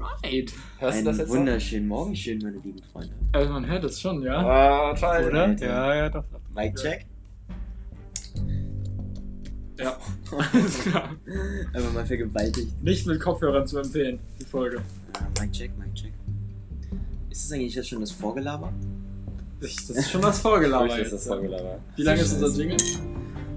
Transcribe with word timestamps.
Alright. 0.00 0.52
Hörst 0.78 0.96
Einen 0.96 1.04
du 1.04 1.10
das 1.10 1.18
jetzt? 1.18 1.28
wunderschönen 1.30 1.88
Morgen, 1.88 2.16
schön, 2.16 2.38
meine 2.38 2.58
lieben 2.58 2.82
Freunde. 2.92 3.12
Also 3.32 3.52
man 3.52 3.66
hört 3.66 3.84
es 3.84 4.00
schon, 4.00 4.22
ja? 4.22 4.38
Ah, 4.38 4.94
toll. 4.94 5.26
Oder? 5.28 5.42
Alter. 5.44 5.66
Ja, 5.66 5.94
ja, 5.94 6.08
doch. 6.08 6.24
doch. 6.32 6.40
Mic 6.54 6.74
check. 6.76 7.06
Ja. 9.78 9.96
Alles 10.52 10.80
klar. 10.80 11.10
Einfach 11.72 11.92
mal 11.92 12.06
vergewaltigt. 12.06 12.82
Nicht 12.82 13.06
mit 13.06 13.20
Kopfhörern 13.20 13.66
zu 13.66 13.78
empfehlen, 13.78 14.18
die 14.38 14.44
Folge. 14.44 14.80
Ah, 15.14 15.26
Mic 15.40 15.52
check, 15.52 15.70
Mic 15.78 15.94
check. 15.94 16.12
Ist 17.30 17.44
das 17.44 17.52
eigentlich 17.52 17.74
jetzt 17.74 17.88
schon 17.88 18.00
das 18.00 18.10
Vorgelaber? 18.10 18.72
Ich, 19.60 19.76
das 19.76 19.90
ist 19.90 20.10
schon 20.10 20.22
das 20.22 20.40
Vorgelabert. 20.40 20.90
Ruhig 20.92 21.02
ist 21.02 21.12
das 21.12 21.24
jetzt. 21.24 21.28
Vorgelaber. 21.28 21.78
Wie 21.96 22.02
lange 22.02 22.20
ist 22.20 22.32
unser 22.32 22.58
Jingle? 22.58 22.76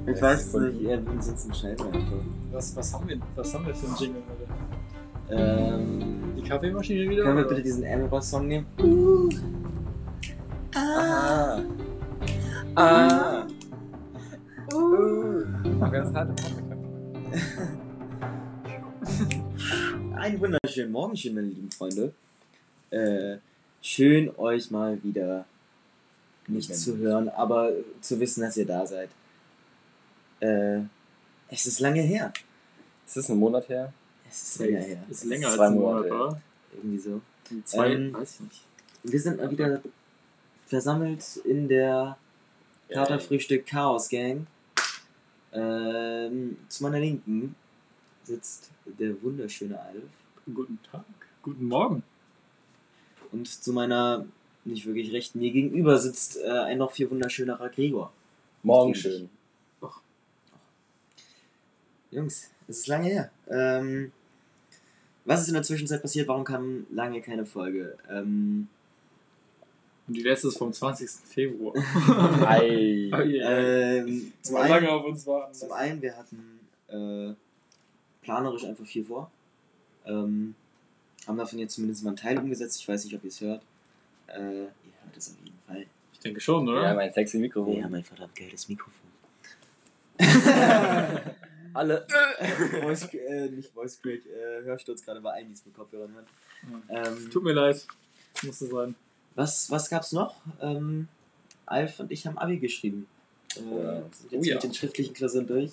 Ich 0.05 0.21
weiß 0.21 0.53
nicht, 0.55 0.81
eher 0.81 1.05
wir 1.05 1.21
sind 1.21 1.39
ein 1.49 1.53
Schnellter. 1.53 1.85
Was, 2.51 2.75
was, 2.75 2.93
haben 2.93 3.07
wir, 3.07 3.17
was 3.35 3.53
haben 3.53 3.65
wir 3.65 3.73
für 3.73 3.87
einen 3.87 3.95
Jingle 3.97 4.21
heute? 4.29 5.41
Ähm, 5.41 6.22
Die 6.43 6.49
Kaffeemaschine 6.49 7.09
wieder? 7.09 7.23
können 7.23 7.37
wir 7.37 7.47
bitte 7.47 7.63
diesen 7.63 7.85
Amber-Song 7.85 8.47
nehmen? 8.47 8.65
Uh, 8.77 9.29
Ah. 10.75 11.61
ah, 12.75 13.47
Uh. 14.73 15.45
Mach 15.79 15.91
ganz 15.91 16.13
hart 16.13 16.41
im 19.87 20.13
Einen 20.15 20.41
wunderschönen 20.41 20.91
Morgen, 20.91 21.15
schön, 21.15 21.35
meine 21.35 21.47
lieben 21.47 21.71
Freunde. 21.71 22.11
Äh, 22.89 23.37
schön, 23.81 24.31
euch 24.37 24.71
mal 24.71 25.01
wieder 25.03 25.45
nicht 26.47 26.69
Wenn 26.69 26.75
zu 26.75 26.97
hören, 26.97 27.29
aber 27.29 27.71
zu 28.01 28.19
wissen, 28.19 28.41
dass 28.41 28.57
ihr 28.57 28.65
da 28.65 28.85
seid. 28.85 29.09
Äh, 30.41 30.79
es 31.49 31.65
ist 31.67 31.79
lange 31.79 32.01
her. 32.01 32.33
Ist 33.05 33.15
das 33.17 33.29
ein 33.29 33.37
Monat 33.37 33.69
her? 33.69 33.93
Es 34.33 34.41
ist 34.43 34.59
länger 34.59 34.79
her. 34.79 35.03
Ist 35.09 35.25
länger 35.25 35.51
Zwei 35.51 35.51
als 35.51 35.71
ein 35.71 35.79
Monate. 35.79 36.09
Monat, 36.09 36.29
oder? 36.29 36.41
Irgendwie 36.75 36.97
so. 36.97 37.21
Zwei, 37.65 37.91
Ähm, 37.93 38.13
weiß 38.13 38.33
ich 38.33 38.39
nicht. 38.41 38.61
Wir 39.03 39.19
sind 39.19 39.37
mal 39.37 39.51
wieder 39.51 39.81
versammelt 40.65 41.37
in 41.45 41.67
der 41.67 42.17
Katerfrühstück 42.89 43.67
Chaos 43.67 44.09
Gang. 44.09 44.47
Ähm, 45.51 46.57
zu 46.67 46.81
meiner 46.81 46.99
Linken 46.99 47.55
sitzt 48.23 48.71
der 48.85 49.21
wunderschöne 49.21 49.79
Alf. 49.79 50.03
Guten 50.51 50.79
Tag. 50.91 51.05
Guten 51.43 51.65
Morgen. 51.65 52.01
Und 53.31 53.47
zu 53.47 53.71
meiner 53.71 54.25
nicht 54.65 54.87
wirklich 54.87 55.11
rechten 55.11 55.39
mir 55.39 55.51
gegenüber 55.51 55.99
sitzt 55.99 56.37
äh, 56.37 56.49
ein 56.49 56.79
noch 56.79 56.91
viel 56.91 57.11
wunderschönerer 57.11 57.69
Gregor. 57.69 58.11
Morgen 58.63 58.95
schön. 58.95 59.29
Jungs, 62.09 62.49
es 62.67 62.79
ist 62.79 62.87
lange 62.87 63.07
her. 63.09 63.31
Ähm, 63.47 64.11
was 65.25 65.41
ist 65.41 65.47
in 65.47 65.53
der 65.53 65.63
Zwischenzeit 65.63 66.01
passiert? 66.01 66.27
Warum 66.27 66.43
kam 66.43 66.85
lange 66.91 67.21
keine 67.21 67.45
Folge? 67.45 67.97
Ähm, 68.09 68.67
Und 70.07 70.15
die 70.15 70.21
letzte 70.23 70.49
ist 70.49 70.57
vom 70.57 70.73
20. 70.73 71.09
Februar. 71.09 71.73
Ei. 72.47 73.09
Oh 73.13 73.21
yeah. 73.21 73.97
ähm, 73.99 74.33
zum, 74.41 74.55
Mal 74.55 74.67
lange 74.69 74.89
einen, 74.89 74.99
auf 74.99 75.05
uns 75.05 75.25
warten. 75.25 75.53
zum 75.53 75.71
einen, 75.71 76.01
wir 76.01 76.15
hatten 76.17 76.59
äh, 76.89 77.33
planerisch 78.21 78.65
einfach 78.65 78.85
viel 78.85 79.05
vor. 79.05 79.31
Ähm, 80.05 80.55
haben 81.25 81.37
davon 81.37 81.59
jetzt 81.59 81.75
zumindest 81.75 82.03
mal 82.03 82.09
einen 82.09 82.17
Teil 82.17 82.37
umgesetzt. 82.37 82.81
Ich 82.81 82.87
weiß 82.87 83.05
nicht, 83.05 83.15
ob 83.15 83.23
ihr 83.23 83.29
es 83.29 83.39
hört. 83.39 83.61
Äh, 84.27 84.39
ihr 84.41 84.67
hört 85.03 85.17
es 85.17 85.29
auf 85.29 85.37
jeden 85.43 85.59
Fall. 85.65 85.85
Ich 86.11 86.19
denke 86.19 86.41
schon, 86.41 86.67
oder? 86.67 86.83
Ja, 86.83 86.93
mein 86.93 87.13
sexy 87.13 87.37
Mikrofon. 87.37 87.77
Wir 87.77 87.83
haben 87.85 87.93
ein 87.93 88.03
verdammt 88.03 88.35
geiles 88.35 88.67
Mikrofon. 88.67 88.99
Alle. 91.73 92.05
Voice, 92.81 93.07
äh, 93.13 93.49
nicht 93.49 93.73
Voice 93.73 93.99
Crack, 94.01 94.21
äh, 94.25 94.63
Hörsturz 94.63 95.03
gerade 95.03 95.21
bei 95.21 95.31
allen, 95.33 95.47
die 95.47 95.53
es 95.53 95.65
mit 95.65 95.75
Kopfhörern 95.75 96.13
hören. 96.13 96.25
Ähm, 96.89 97.29
Tut 97.31 97.43
mir 97.43 97.53
leid. 97.53 97.85
Musste 98.43 98.67
sein. 98.67 98.95
was, 99.35 99.69
was 99.71 99.89
gab's 99.89 100.11
noch? 100.11 100.35
Ähm, 100.61 101.07
Alf 101.65 101.99
und 101.99 102.11
ich 102.11 102.25
haben 102.27 102.37
Abi 102.37 102.57
geschrieben. 102.57 103.07
Äh, 103.55 103.59
Ja. 103.61 104.03
sind 104.11 104.31
jetzt 104.31 104.33
Oh 104.33 104.43
ja. 104.43 104.55
mit 104.55 104.63
den 104.63 104.73
schriftlichen 104.73 105.13
Klausuren 105.13 105.47
durch. 105.47 105.71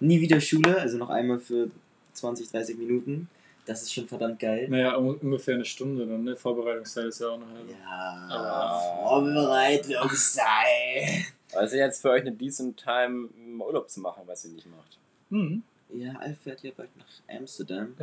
Nie 0.00 0.20
wieder 0.20 0.40
Schule, 0.40 0.80
also 0.80 0.98
noch 0.98 1.10
einmal 1.10 1.38
für 1.38 1.70
20, 2.14 2.50
30 2.50 2.76
Minuten. 2.78 3.28
Das 3.64 3.80
ist 3.82 3.94
schon 3.94 4.08
verdammt 4.08 4.40
geil. 4.40 4.66
Naja, 4.68 4.96
un- 4.98 5.18
ungefähr 5.18 5.54
eine 5.54 5.64
Stunde 5.64 6.04
dann, 6.04 6.24
ne? 6.24 6.34
Vorbereitungszeit 6.36 7.06
ist 7.06 7.20
ja 7.20 7.28
auch 7.28 7.38
noch 7.38 7.46
halb. 7.48 7.70
Ja, 7.70 8.26
Aber- 8.28 9.08
Vorbereitungszeit. 9.08 11.32
Also 11.54 11.76
jetzt 11.76 12.02
für 12.02 12.10
euch 12.10 12.22
eine 12.22 12.32
decent 12.32 12.76
Time, 12.82 13.28
Urlaub 13.58 13.88
zu 13.88 14.00
machen, 14.00 14.22
was 14.26 14.44
ihr 14.44 14.50
nicht 14.50 14.66
macht. 14.66 14.98
Mhm. 15.32 15.62
Ja, 15.94 16.12
Alf 16.16 16.38
fährt 16.40 16.62
ja 16.62 16.70
bald 16.76 16.90
nach 16.96 17.36
Amsterdam. 17.36 17.94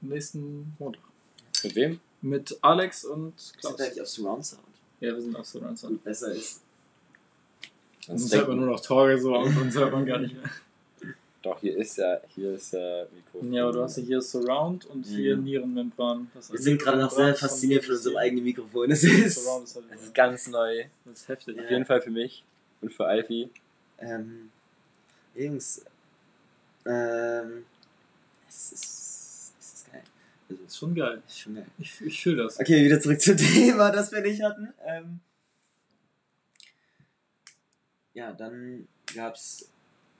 Nächsten 0.00 0.74
Montag. 0.78 1.02
Mit 1.64 1.74
wem? 1.76 2.00
Mit 2.22 2.56
Alex 2.60 3.04
und 3.04 3.38
Sind 3.38 3.58
Klaus. 3.60 3.78
wir 3.78 3.84
eigentlich 3.86 4.00
auf 4.02 4.08
Surround 4.08 4.44
Sound? 4.46 4.62
Ja, 5.00 5.14
wir 5.14 5.20
sind 5.22 5.34
auch 5.36 5.44
so 5.44 5.60
langsam. 5.60 5.90
Gut, 5.92 6.04
besser 6.04 6.32
ist. 6.32 6.60
Sonst 8.06 8.34
hört 8.34 8.48
man 8.48 8.58
nur 8.58 8.66
noch 8.66 8.80
Torge 8.80 9.20
so 9.20 9.36
und 9.36 9.56
uns 9.56 9.74
hört 9.76 9.92
man 9.92 10.04
gar 10.06 10.18
nicht 10.18 10.34
mehr. 10.34 10.50
Doch, 11.42 11.60
hier 11.60 11.76
ist 11.76 11.96
ja, 11.98 12.20
hier 12.34 12.52
ist 12.54 12.72
ja 12.72 13.04
Mikrofon. 13.12 13.52
Ja, 13.52 13.64
aber 13.64 13.72
du 13.72 13.82
hast 13.82 13.96
ja 13.98 14.02
hier 14.04 14.20
Surround 14.22 14.86
und 14.86 15.04
hier 15.06 15.30
Ja. 15.30 15.36
Nierenmembran. 15.36 16.30
Das 16.34 16.52
Wir 16.52 16.58
sind 16.60 16.80
gerade 16.80 16.98
noch 16.98 17.10
sehr 17.10 17.34
fasziniert 17.34 17.84
von 17.84 17.94
unserem 17.94 18.16
eigenen 18.16 18.44
Mikrofon. 18.44 18.90
Es 18.92 19.02
ist. 19.02 19.44
Surround 19.44 19.64
ist 19.64 19.74
halt 19.76 19.84
Das 19.90 20.02
ist 20.02 20.14
ganz 20.14 20.46
neu. 20.48 20.84
das 21.04 21.20
ist 21.20 21.28
heftig. 21.28 21.56
Ja. 21.56 21.62
Auf 21.64 21.70
jeden 21.70 21.84
Fall 21.84 22.00
für 22.00 22.10
mich 22.10 22.44
und 22.80 22.92
für 22.92 23.06
Alfie. 23.06 23.50
Ähm, 23.98 24.50
Jungs, 25.34 25.84
ähm, 26.86 27.64
es 28.48 28.72
ist, 28.72 29.54
es 29.58 29.72
ist 29.74 29.92
geil. 29.92 30.02
Also, 30.48 30.62
Das 30.62 30.72
ist 30.72 30.78
schon 30.78 30.94
geil. 30.94 31.22
es 31.26 31.32
ist 31.32 31.38
schon 31.40 31.54
geil. 31.54 31.66
Ich, 31.78 32.00
ich 32.00 32.22
fühle 32.22 32.42
das. 32.44 32.60
Okay, 32.60 32.84
wieder 32.84 33.00
zurück 33.00 33.20
zum 33.20 33.36
Thema, 33.38 33.90
das 33.90 34.12
wir 34.12 34.20
nicht 34.20 34.42
hatten. 34.42 34.72
Ähm, 34.86 35.20
ja, 38.14 38.32
dann 38.32 38.86
gab 39.14 39.34
es 39.34 39.70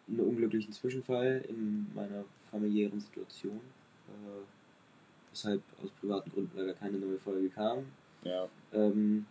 einen 0.09 0.21
unglücklichen 0.21 0.73
Zwischenfall 0.73 1.45
in 1.49 1.87
meiner 1.95 2.25
familiären 2.51 3.01
Situation, 3.01 3.61
äh, 4.09 4.43
weshalb 5.31 5.63
aus 5.83 5.91
privaten 6.01 6.31
Gründen 6.31 6.57
leider 6.59 6.75
keine 6.75 6.99
neue 6.99 7.19
Folge 7.19 7.49
kam. 7.51 7.85
Ja. 8.25 8.49
Ähm, 8.73 9.27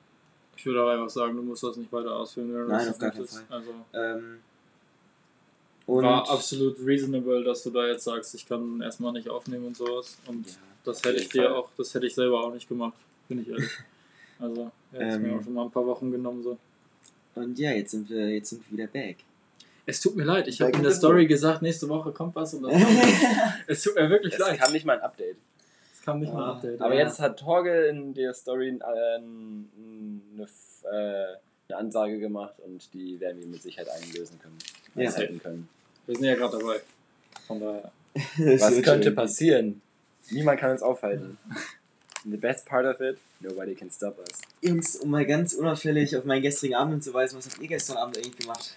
Ich 0.55 0.65
würde 0.65 0.83
auch 0.83 0.89
einfach 0.89 1.09
sagen, 1.09 1.35
du 1.35 1.43
musst 1.43 1.63
das 1.63 1.77
nicht 1.77 1.91
weiter 1.91 2.15
ausführen. 2.15 2.53
wenn 2.53 2.61
du 2.61 2.67
Nein, 2.67 2.79
das 2.85 2.89
auf 2.89 2.99
gar 2.99 3.07
nicht 3.07 3.15
keinen 3.17 3.21
möchtest. 3.47 3.51
Also, 3.51 3.73
ähm, 3.93 4.39
und 5.87 6.03
war 6.03 6.29
absolut 6.29 6.77
reasonable, 6.85 7.43
dass 7.43 7.63
du 7.63 7.69
da 7.71 7.87
jetzt 7.87 8.03
sagst, 8.03 8.33
ich 8.35 8.47
kann 8.47 8.81
erstmal 8.81 9.11
nicht 9.13 9.29
aufnehmen 9.29 9.67
und 9.67 9.77
sowas. 9.77 10.17
Und 10.27 10.45
Ja, 10.47 10.53
das 10.85 11.03
hätte 11.03 11.19
ich 11.19 11.29
dir 11.29 11.43
Fall. 11.43 11.53
auch, 11.53 11.69
das 11.77 11.93
hätte 11.93 12.05
ich 12.07 12.15
selber 12.15 12.43
auch 12.43 12.53
nicht 12.53 12.67
gemacht, 12.69 12.97
bin 13.27 13.41
ich 13.41 13.49
ehrlich. 13.49 13.69
Also, 14.39 14.71
ja, 14.91 14.99
das 14.99 15.15
Ähm. 15.17 15.21
mir 15.21 15.35
auch 15.35 15.43
schon 15.43 15.53
mal 15.53 15.65
ein 15.65 15.71
paar 15.71 15.85
Wochen 15.85 16.09
genommen 16.11 16.41
so. 16.41 16.57
und 17.35 17.59
ja, 17.59 17.71
jetzt 17.73 17.91
sind 17.91 18.09
wir, 18.09 18.27
jetzt 18.29 18.49
sind 18.49 18.63
wir 18.71 18.77
wieder 18.79 18.87
back. 18.87 19.17
Es 19.85 19.99
tut 20.01 20.15
mir 20.15 20.23
leid, 20.23 20.47
ich 20.47 20.59
habe 20.61 20.71
in 20.71 20.81
der 20.81 20.91
Story 20.93 21.27
gesagt, 21.27 21.61
nächste 21.61 21.87
Woche 21.89 22.11
kommt 22.11 22.33
was 22.35 22.53
und 22.55 22.63
nicht. 22.63 22.73
Es 23.67 23.83
tut 23.83 23.93
mir 23.95 24.09
wirklich 24.09 24.33
Es 24.33 24.39
leid. 24.39 24.59
kam 24.59 24.71
nicht 24.73 24.83
mal 24.85 24.97
ein 24.97 25.01
Update. 25.03 25.37
Es 25.93 26.01
kam 26.01 26.19
nicht 26.19 26.33
mal 26.33 26.39
ein 26.43 26.49
Ah, 26.49 26.53
Update. 26.53 26.81
Aber 26.81 26.95
Ja. 26.95 27.01
jetzt 27.01 27.19
hat 27.19 27.39
Torge 27.39 27.85
in 27.87 28.13
der 28.15 28.33
Story 28.33 28.69
äh, 28.69 28.83
eine, 28.83 30.47
äh, 30.83 31.35
eine 31.69 31.77
Ansage 31.77 32.17
gemacht 32.19 32.55
und 32.65 32.91
die 32.95 33.19
werden 33.19 33.39
wir 33.39 33.47
mit 33.47 33.61
Sicherheit 33.61 33.89
einlösen 33.89 34.39
können. 34.39 34.57
Ja. 34.95 35.09
Einhalten 35.09 35.39
können. 35.39 35.69
Wir 36.05 36.15
sind 36.15 36.25
ja 36.25 36.35
gerade 36.35 36.57
dabei. 36.59 36.81
Von 37.47 37.59
daher. 37.59 37.91
Was 38.59 38.81
könnte 38.81 39.11
passieren? 39.11 39.81
Niemand 40.29 40.59
kann 40.59 40.71
uns 40.71 40.81
aufhalten. 40.81 41.37
And 42.23 42.31
the 42.33 42.37
best 42.37 42.65
part 42.65 42.85
of 42.85 43.01
it, 43.01 43.17
nobody 43.39 43.73
can 43.73 43.89
stop 43.89 44.19
us. 44.19 44.41
Jungs, 44.61 44.95
um 44.97 45.09
mal 45.09 45.25
ganz 45.25 45.53
unauffällig 45.53 46.15
auf 46.15 46.23
meinen 46.25 46.43
gestrigen 46.43 46.75
Abend 46.75 46.93
hinzuweisen, 46.93 47.37
was 47.37 47.49
habt 47.49 47.59
ihr 47.59 47.67
gestern 47.67 47.97
Abend 47.97 48.17
eigentlich 48.17 48.37
gemacht? 48.37 48.73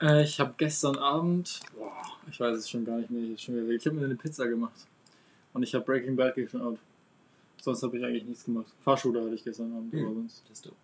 Äh, 0.00 0.22
ich 0.24 0.40
habe 0.40 0.54
gestern 0.56 0.96
Abend, 0.96 1.60
boah, 1.76 1.92
ich 2.30 2.40
weiß 2.40 2.56
es 2.56 2.70
schon 2.70 2.84
gar 2.86 2.96
nicht 2.96 3.10
mehr, 3.10 3.22
ich, 3.34 3.42
schon 3.42 3.56
wieder, 3.56 3.68
ich 3.68 3.84
habe 3.84 3.96
mir 3.96 4.06
eine 4.06 4.14
Pizza 4.14 4.46
gemacht. 4.48 4.86
Und 5.52 5.62
ich 5.62 5.74
habe 5.74 5.84
Breaking 5.84 6.16
Bad 6.16 6.34
geschaut. 6.34 6.78
Sonst 7.62 7.82
habe 7.82 7.98
ich 7.98 8.04
eigentlich 8.04 8.24
nichts 8.24 8.44
gemacht. 8.44 8.72
Fahrschule 8.82 9.22
hatte 9.22 9.34
ich 9.34 9.44
gestern 9.44 9.72
Abend, 9.76 9.92
Hm. 9.92 10.04
aber 10.06 10.14
sonst. 10.14 10.42
Das 10.48 10.58
ist 10.58 10.66
doof. 10.66 10.74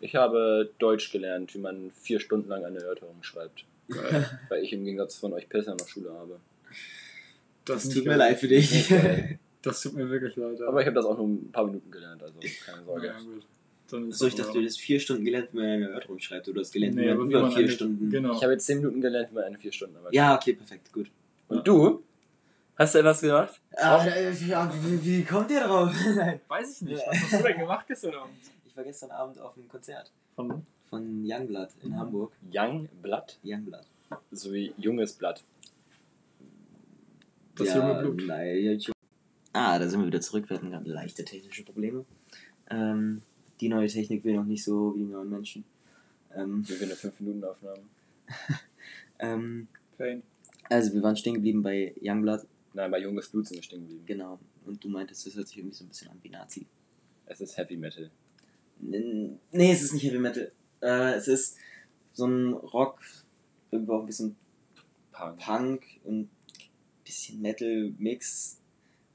Ich 0.00 0.16
habe 0.16 0.70
Deutsch 0.78 1.12
gelernt, 1.12 1.54
wie 1.54 1.58
man 1.58 1.90
vier 1.92 2.20
Stunden 2.20 2.48
lang 2.48 2.64
eine 2.64 2.78
Erörterung 2.78 3.22
schreibt. 3.22 3.64
Geil. 3.88 4.40
Weil 4.48 4.62
ich 4.64 4.72
im 4.72 4.84
Gegensatz 4.84 5.16
von 5.16 5.32
euch 5.32 5.48
Pisser 5.48 5.74
noch 5.78 5.86
Schule 5.88 6.12
habe. 6.12 6.40
Das 7.64 7.84
ist 7.84 7.94
tut 7.94 8.04
mir 8.06 8.16
leid 8.16 8.38
für 8.38 8.48
dich. 8.48 8.92
Das 9.62 9.82
tut 9.82 9.92
mir 9.92 10.08
wirklich 10.08 10.36
leid. 10.36 10.58
ja. 10.58 10.68
Aber 10.68 10.80
ich 10.80 10.86
habe 10.86 10.94
das 10.94 11.04
auch 11.04 11.18
nur 11.18 11.26
ein 11.28 11.52
paar 11.52 11.66
Minuten 11.66 11.90
gelernt, 11.90 12.22
also 12.22 12.32
keine 12.64 12.82
Sorge. 12.82 13.08
Ja, 13.08 13.12
gut. 13.18 13.42
Dann 13.90 14.10
So, 14.10 14.26
ich 14.26 14.34
das 14.34 14.46
dachte, 14.46 14.58
du 14.60 14.64
hast 14.64 14.80
vier 14.80 14.98
Stunden 14.98 15.22
gelernt, 15.22 15.48
wie 15.52 15.58
man 15.58 15.66
eine 15.66 15.88
Erörterung 15.90 16.18
schreibt. 16.18 16.48
Oder 16.48 16.54
du 16.54 16.60
hast 16.60 16.72
gelernt, 16.72 16.94
Nee, 16.96 17.10
wie 17.10 17.14
man 17.14 17.28
über 17.28 17.50
vier 17.50 17.58
eine- 17.64 17.68
Stunden. 17.70 18.08
Genau. 18.10 18.32
Ich 18.34 18.42
habe 18.42 18.52
jetzt 18.54 18.64
zehn 18.64 18.78
Minuten 18.78 19.02
gelernt, 19.02 19.28
wie 19.30 19.34
man 19.34 19.44
eine 19.44 19.58
vier 19.58 19.70
Stunden 19.70 19.96
arbeitet. 19.96 20.14
Ja, 20.14 20.34
okay, 20.34 20.54
perfekt, 20.54 20.90
gut. 20.94 21.10
Und 21.48 21.68
du? 21.68 22.02
Hast 22.76 22.94
du 22.94 23.00
etwas 23.00 23.20
gemacht? 23.20 23.60
Ah, 23.76 24.02
ja, 24.02 24.72
wie, 24.82 25.04
wie 25.04 25.24
kommt 25.24 25.50
ihr 25.50 25.60
drauf? 25.60 25.94
Nein. 26.16 26.40
Weiß 26.48 26.76
ich 26.76 26.80
nicht. 26.88 27.02
Was 27.06 27.20
hast 27.20 27.32
du 27.44 27.46
denn 27.46 27.58
gemacht 27.58 27.84
gestern 27.86 28.14
Abend? 28.14 28.32
Ich 28.70 28.76
war 28.76 28.84
gestern 28.84 29.10
Abend 29.10 29.36
auf 29.40 29.56
einem 29.56 29.68
Konzert 29.68 30.12
Von 30.36 30.64
von 30.88 31.24
Youngblood 31.24 31.70
in 31.82 31.96
Hamburg. 31.96 32.32
Young 32.52 32.88
Blood? 33.02 33.38
Youngblood. 33.44 33.84
So 34.30 34.52
wie 34.52 34.72
junges 34.76 35.12
Blatt. 35.12 35.42
Das 37.56 37.74
junge 37.74 38.00
Blut. 38.00 38.22
Nein, 38.26 38.58
ja, 38.64 38.72
ju- 38.72 38.92
Ah, 39.52 39.78
da 39.78 39.88
sind 39.88 40.00
wir 40.00 40.06
wieder 40.06 40.20
zurück. 40.20 40.48
Wir 40.48 40.56
hatten 40.56 40.70
gerade 40.70 40.88
leichte 40.88 41.24
technische 41.24 41.64
Probleme. 41.64 42.04
Ähm, 42.70 43.22
die 43.60 43.68
neue 43.68 43.88
Technik 43.88 44.22
will 44.24 44.34
noch 44.34 44.44
nicht 44.44 44.64
so 44.64 44.94
wie 44.94 45.00
die 45.00 45.04
neuen 45.06 45.30
Menschen. 45.30 45.64
Ähm, 46.34 46.66
wir 46.68 46.80
eine 46.80 46.94
5-Minuten-Aufnahme. 46.94 47.82
ähm, 49.18 49.66
Pain. 49.98 50.22
also 50.68 50.92
wir 50.94 51.02
waren 51.02 51.16
stehen 51.16 51.34
geblieben 51.34 51.62
bei 51.62 51.92
Youngblood. 52.00 52.46
Nein, 52.74 52.90
bei 52.92 53.00
Junges 53.00 53.28
Blut 53.28 53.48
sind 53.48 53.56
wir 53.58 53.62
stehen 53.64 53.80
geblieben. 53.80 54.06
Genau. 54.06 54.38
Und 54.64 54.82
du 54.82 54.88
meintest, 54.88 55.26
das 55.26 55.34
hört 55.34 55.48
sich 55.48 55.58
irgendwie 55.58 55.74
so 55.76 55.84
ein 55.84 55.88
bisschen 55.88 56.08
an 56.10 56.18
wie 56.22 56.30
Nazi. 56.30 56.66
Es 57.26 57.40
ist 57.40 57.56
Heavy 57.56 57.76
Metal. 57.76 58.10
Nee, 58.82 59.38
es 59.52 59.82
ist 59.82 59.92
nicht 59.92 60.04
Heavy 60.04 60.18
Metal. 60.18 60.50
Äh, 60.80 61.12
es 61.14 61.28
ist 61.28 61.56
so 62.12 62.26
ein 62.26 62.52
Rock, 62.52 63.00
irgendwo 63.70 63.94
auch 63.94 64.00
ein 64.00 64.06
bisschen 64.06 64.34
Punk. 65.12 65.38
Punk 65.38 65.86
und 66.04 66.22
ein 66.22 66.30
bisschen 67.04 67.40
Metal-Mix. 67.40 68.58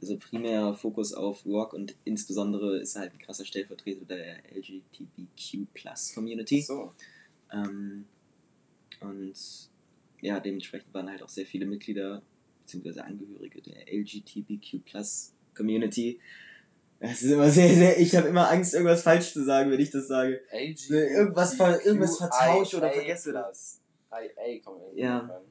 Also 0.02 0.18
primär 0.18 0.74
Fokus 0.76 1.14
auf 1.14 1.46
Rock 1.46 1.74
und 1.74 1.96
insbesondere 2.04 2.80
ist 2.80 2.96
er 2.96 3.04
halt 3.04 3.14
ein 3.14 3.20
krasser 3.20 3.46
Stellvertreter 3.46 4.04
der 4.06 4.40
LGBTQ-Plus-Community. 4.56 6.62
So. 6.62 6.92
Ähm, 7.52 8.06
und 9.02 9.34
ja, 10.22 10.40
dementsprechend 10.40 10.94
waren 10.94 11.10
halt 11.10 11.24
auch 11.24 11.30
sehr 11.30 11.46
viele 11.46 11.66
Mitglieder 11.66 12.22
bzw. 12.62 13.00
Angehörige 13.00 13.62
der 13.62 13.92
LGBTQ-Plus-Community. 13.92 16.20
Das 17.00 17.22
ist 17.22 17.32
immer 17.32 17.50
sehr, 17.50 17.74
sehr. 17.74 18.00
Ich 18.00 18.16
habe 18.16 18.28
immer 18.30 18.50
Angst, 18.50 18.74
irgendwas 18.74 19.04
falsch 19.04 19.34
zu 19.34 19.44
sagen, 19.44 19.70
wenn 19.72 19.80
ich 19.80 19.92
das 19.92 20.08
sage. 20.08 20.42
AG. 20.52 20.90
Irgendwas 20.90 21.54
ver- 21.56 21.86
irgendwas 21.86 22.18
vertauscht 22.18 22.74
oder 22.74 22.94
wird. 22.94 23.06
plus. 23.24 23.80
IA 24.12 24.46
irgendwie 24.48 25.02
Ja. 25.02 25.42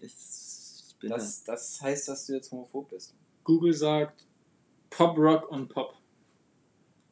Ich 0.00 0.94
bin 1.00 1.10
Das, 1.10 1.44
das 1.44 1.80
heißt, 1.80 2.08
dass 2.08 2.26
du 2.26 2.32
jetzt 2.34 2.50
homophob 2.50 2.88
bist. 2.90 3.14
Google 3.44 3.74
sagt 3.74 4.24
Pop, 4.90 5.16
Rock 5.18 5.50
und 5.50 5.68
Pop. 5.68 5.94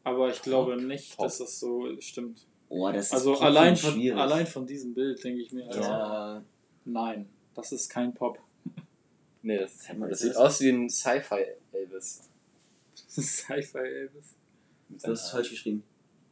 Aber 0.04 0.30
ich 0.30 0.40
glaube 0.42 0.80
nicht, 0.82 1.16
Pop. 1.16 1.26
dass 1.26 1.38
das 1.38 1.60
so 1.60 1.86
stimmt. 2.00 2.46
oh, 2.70 2.90
das 2.90 3.06
ist 3.06 3.12
Also 3.12 3.36
allein 3.38 3.76
von, 3.76 3.92
schwierig. 3.92 4.18
allein 4.18 4.46
von 4.46 4.66
diesem 4.66 4.94
Bild 4.94 5.22
denke 5.22 5.42
ich 5.42 5.52
mir, 5.52 5.66
also, 5.66 5.80
Ja, 5.80 6.42
nein, 6.86 7.28
das 7.54 7.72
ist 7.72 7.88
kein 7.90 8.14
Pop. 8.14 8.38
Nee, 9.44 9.58
das, 9.58 9.76
das 9.76 10.20
sieht 10.20 10.30
das- 10.30 10.36
aus 10.36 10.60
wie 10.60 10.70
ein 10.70 10.88
Sci-Fi-Elvis. 10.88 12.22
Das 13.16 13.24
ist 13.24 13.36
Sci-Fi 13.38 13.78
Elvis. 13.78 14.36
Du 14.88 15.10
hast 15.10 15.24
es 15.24 15.30
falsch 15.30 15.50
geschrieben. 15.50 15.82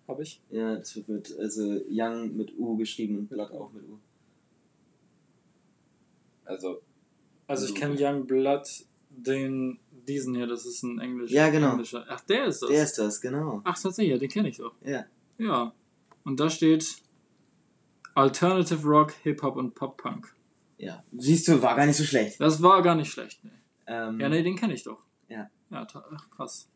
Hab 0.08 0.18
ich? 0.20 0.40
Ja, 0.50 0.76
das 0.76 0.96
wird 0.96 1.08
mit, 1.08 1.38
also 1.38 1.80
Young 1.90 2.36
mit 2.36 2.58
U 2.58 2.76
geschrieben 2.76 3.18
und 3.18 3.28
Blood 3.28 3.50
auch 3.52 3.70
mit 3.72 3.84
U. 3.88 3.98
Also, 6.44 6.80
Also 7.46 7.66
ich 7.66 7.74
kenne 7.74 7.96
Young 7.98 8.26
Blood, 8.26 8.66
den, 9.10 9.78
diesen 10.08 10.34
hier, 10.34 10.46
das 10.46 10.66
ist 10.66 10.82
ein 10.82 10.98
Englisch. 11.00 11.30
Ja, 11.30 11.48
genau. 11.50 11.72
Englischer. 11.72 12.04
Ach, 12.08 12.20
der 12.22 12.46
ist 12.46 12.62
das. 12.62 12.70
Der 12.70 12.82
ist 12.82 12.98
das, 12.98 13.20
genau. 13.20 13.60
Ach, 13.64 13.78
tatsächlich, 13.78 14.12
ja, 14.12 14.18
den 14.18 14.30
kenne 14.30 14.48
ich 14.48 14.56
doch. 14.56 14.74
Ja. 14.84 15.04
Ja. 15.38 15.72
Und 16.24 16.40
da 16.40 16.48
steht 16.50 16.96
Alternative 18.14 18.86
Rock, 18.88 19.12
Hip-Hop 19.22 19.56
und 19.56 19.74
Pop-Punk. 19.74 20.34
Ja. 20.78 21.04
Siehst 21.16 21.46
du, 21.48 21.60
war 21.62 21.76
gar 21.76 21.86
nicht 21.86 21.96
so 21.96 22.04
schlecht. 22.04 22.40
Das 22.40 22.62
war 22.62 22.82
gar 22.82 22.94
nicht 22.94 23.10
schlecht, 23.12 23.44
ne. 23.44 23.50
Ähm, 23.86 24.18
Ja, 24.18 24.28
nee, 24.28 24.42
den 24.42 24.56
kenne 24.56 24.72
ich 24.74 24.82
doch. 24.82 25.02
Ja. 25.28 25.50
Ja, 25.70 25.86
ach, 25.92 26.30
krass. 26.30 26.69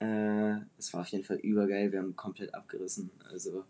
Äh, 0.00 0.56
es 0.78 0.92
war 0.92 1.00
auf 1.00 1.08
jeden 1.08 1.24
Fall 1.24 1.36
übergeil. 1.38 1.92
Wir 1.92 2.00
haben 2.00 2.16
komplett 2.16 2.54
abgerissen. 2.54 3.10
Also. 3.30 3.64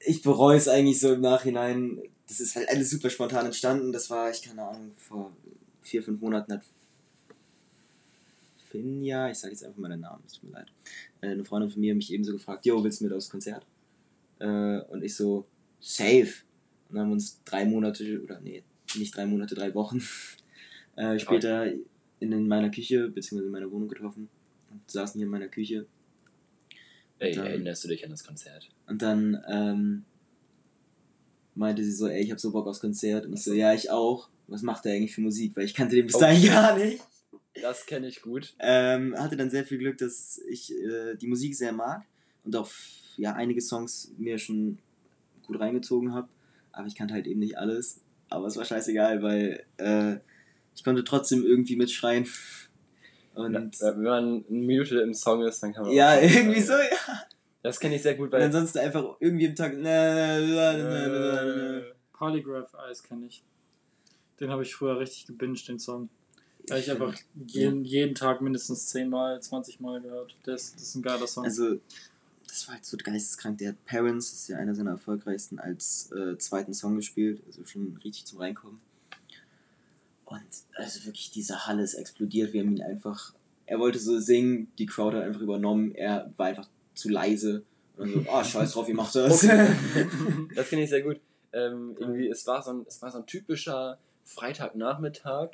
Ich 0.00 0.22
bereue 0.22 0.56
es 0.56 0.68
eigentlich 0.68 1.00
so 1.00 1.14
im 1.14 1.20
Nachhinein. 1.20 2.00
Das 2.28 2.40
ist 2.40 2.56
halt 2.56 2.68
alles 2.68 2.90
super 2.90 3.10
spontan 3.10 3.46
entstanden. 3.46 3.92
Das 3.92 4.10
war, 4.10 4.30
ich 4.30 4.42
keine 4.42 4.62
Ahnung, 4.62 4.92
vor 4.96 5.32
vier, 5.82 6.02
fünf 6.02 6.20
Monaten 6.20 6.52
hat 6.52 6.62
Finja, 8.70 9.30
ich 9.30 9.38
sage 9.38 9.52
jetzt 9.52 9.64
einfach 9.64 9.78
mal 9.78 9.88
den 9.88 10.00
Namen, 10.00 10.22
es 10.26 10.34
tut 10.34 10.44
mir 10.44 10.58
leid. 10.58 10.72
Äh, 11.20 11.28
eine 11.28 11.44
Freundin 11.44 11.70
von 11.70 11.80
mir 11.80 11.94
mich 11.94 12.12
ebenso 12.12 12.32
gefragt, 12.32 12.66
Jo, 12.66 12.82
willst 12.82 13.00
du 13.00 13.04
mit 13.04 13.12
aufs 13.12 13.30
Konzert? 13.30 13.64
Äh, 14.38 14.80
und 14.80 15.02
ich 15.02 15.14
so, 15.14 15.46
safe. 15.80 16.32
Und 16.88 16.96
dann 16.96 17.02
haben 17.02 17.08
wir 17.08 17.14
uns 17.14 17.42
drei 17.44 17.64
Monate, 17.64 18.20
oder 18.22 18.40
nee, 18.40 18.62
nicht 18.96 19.16
drei 19.16 19.26
Monate, 19.26 19.54
drei 19.54 19.74
Wochen 19.74 20.02
äh, 20.96 21.18
später 21.18 21.66
in, 21.66 21.84
in 22.20 22.48
meiner 22.48 22.70
Küche, 22.70 23.08
beziehungsweise 23.08 23.46
in 23.46 23.52
meiner 23.52 23.70
Wohnung 23.70 23.88
getroffen. 23.88 24.28
Und 24.70 24.90
saßen 24.90 25.18
hier 25.18 25.26
in 25.26 25.30
meiner 25.30 25.48
Küche. 25.48 25.86
ey, 27.18 27.32
Dann- 27.34 27.46
erinnerst 27.46 27.84
du 27.84 27.88
dich 27.88 28.04
an 28.04 28.10
das 28.10 28.24
Konzert? 28.24 28.68
Und 28.86 29.00
dann 29.02 29.42
ähm, 29.48 30.04
meinte 31.54 31.82
sie 31.82 31.92
so, 31.92 32.06
ey, 32.08 32.22
ich 32.22 32.30
hab 32.30 32.40
so 32.40 32.52
Bock 32.52 32.66
aufs 32.66 32.80
Konzert. 32.80 33.26
Und 33.26 33.32
ich 33.32 33.42
so, 33.42 33.52
ja, 33.52 33.72
ich 33.74 33.90
auch. 33.90 34.28
Was 34.48 34.62
macht 34.62 34.86
er 34.86 34.92
eigentlich 34.94 35.14
für 35.14 35.22
Musik? 35.22 35.56
Weil 35.56 35.64
ich 35.64 35.74
kannte 35.74 35.96
den 35.96 36.06
bis 36.06 36.14
Oh, 36.16 36.20
dahin 36.20 36.40
shit. 36.42 36.50
gar 36.50 36.76
nicht. 36.78 37.02
Das 37.62 37.86
kenne 37.86 38.06
ich 38.06 38.20
gut. 38.20 38.54
Ähm, 38.58 39.14
hatte 39.18 39.36
dann 39.36 39.48
sehr 39.50 39.64
viel 39.64 39.78
Glück, 39.78 39.96
dass 39.98 40.38
ich 40.48 40.72
äh, 40.72 41.16
die 41.16 41.26
Musik 41.26 41.56
sehr 41.56 41.72
mag 41.72 42.04
und 42.44 42.54
auch 42.54 42.70
ja, 43.16 43.32
einige 43.32 43.60
Songs 43.62 44.12
mir 44.18 44.38
schon 44.38 44.78
gut 45.46 45.58
reingezogen 45.58 46.12
habe. 46.12 46.28
Aber 46.72 46.86
ich 46.86 46.94
kannte 46.94 47.14
halt 47.14 47.26
eben 47.26 47.40
nicht 47.40 47.56
alles. 47.56 48.02
Aber 48.28 48.46
es 48.46 48.56
war 48.56 48.64
scheißegal, 48.66 49.22
weil 49.22 49.64
äh, 49.78 50.18
ich 50.76 50.84
konnte 50.84 51.02
trotzdem 51.02 51.44
irgendwie 51.44 51.74
mitschreien. 51.76 52.28
Und 53.34 53.52
Na, 53.52 53.70
wenn 53.96 54.02
man 54.02 54.44
ein 54.48 54.66
Minute 54.66 55.00
im 55.00 55.12
Song 55.12 55.42
ist, 55.42 55.60
dann 55.62 55.72
kann 55.74 55.84
man. 55.84 55.92
ja, 55.92 56.14
auch- 56.16 56.22
irgendwie 56.22 56.60
so, 56.60 56.72
ja. 56.74 57.22
Das 57.62 57.80
kenne 57.80 57.96
ich 57.96 58.02
sehr 58.02 58.14
gut, 58.14 58.26
Und 58.26 58.32
weil. 58.32 58.42
ansonsten 58.44 58.78
einfach 58.78 59.16
irgendwie 59.18 59.46
im 59.46 59.54
Tag. 59.56 59.72
Polygraph 62.12 62.72
Eyes 62.74 63.02
kenne 63.02 63.26
ich. 63.26 63.42
Den 64.40 64.50
habe 64.50 64.62
ich 64.62 64.74
früher 64.74 64.98
richtig 64.98 65.26
gebinged, 65.26 65.66
den 65.68 65.78
Song. 65.78 66.08
Weil 66.68 66.80
ich 66.80 66.86
find- 66.86 67.00
einfach 67.00 67.18
jeden, 67.46 67.84
jeden 67.84 68.14
Tag 68.14 68.40
mindestens 68.40 68.86
10 68.88 69.08
Mal, 69.08 69.40
20 69.40 69.80
Mal 69.80 70.00
gehört. 70.00 70.36
Das, 70.44 70.72
das 70.74 70.82
ist 70.82 70.94
ein 70.94 71.02
geiler 71.02 71.26
Song. 71.26 71.44
Also, 71.44 71.78
das 72.48 72.66
war 72.68 72.74
halt 72.74 72.84
so 72.84 72.96
geisteskrank. 72.96 73.58
Der 73.58 73.70
hat 73.70 73.84
Parents, 73.86 74.30
das 74.30 74.40
ist 74.42 74.48
ja 74.48 74.56
einer 74.58 74.74
seiner 74.74 74.92
erfolgreichsten, 74.92 75.58
als 75.58 76.10
äh, 76.12 76.38
zweiten 76.38 76.74
Song 76.74 76.96
gespielt. 76.96 77.42
Also 77.46 77.64
schon 77.66 77.98
richtig 78.04 78.24
zum 78.26 78.38
Reinkommen. 78.40 78.80
Und 80.26 80.42
also 80.74 81.04
wirklich, 81.06 81.30
diese 81.30 81.66
Halle 81.66 81.82
ist 81.82 81.94
explodiert. 81.94 82.52
Wir 82.52 82.60
haben 82.60 82.76
ihn 82.76 82.82
einfach. 82.82 83.32
Er 83.64 83.78
wollte 83.78 83.98
so 83.98 84.18
singen, 84.18 84.70
die 84.78 84.86
Crowd 84.86 85.16
hat 85.16 85.24
einfach 85.24 85.40
übernommen. 85.40 85.94
Er 85.94 86.32
war 86.36 86.46
einfach 86.46 86.68
zu 86.94 87.08
leise. 87.08 87.62
Und 87.96 88.14
dann 88.14 88.24
so, 88.24 88.30
ah, 88.30 88.44
scheiß 88.44 88.72
drauf, 88.72 88.88
wie 88.88 88.92
macht 88.92 89.14
das? 89.14 89.42
Das 90.54 90.66
finde 90.66 90.84
ich 90.84 90.90
sehr 90.90 91.02
gut. 91.02 91.20
Ähm, 91.52 91.96
irgendwie, 91.98 92.28
es 92.28 92.46
war, 92.46 92.62
so 92.62 92.72
ein, 92.72 92.84
es 92.86 93.00
war 93.00 93.10
so 93.10 93.18
ein 93.18 93.26
typischer 93.26 93.98
Freitagnachmittag. 94.24 95.50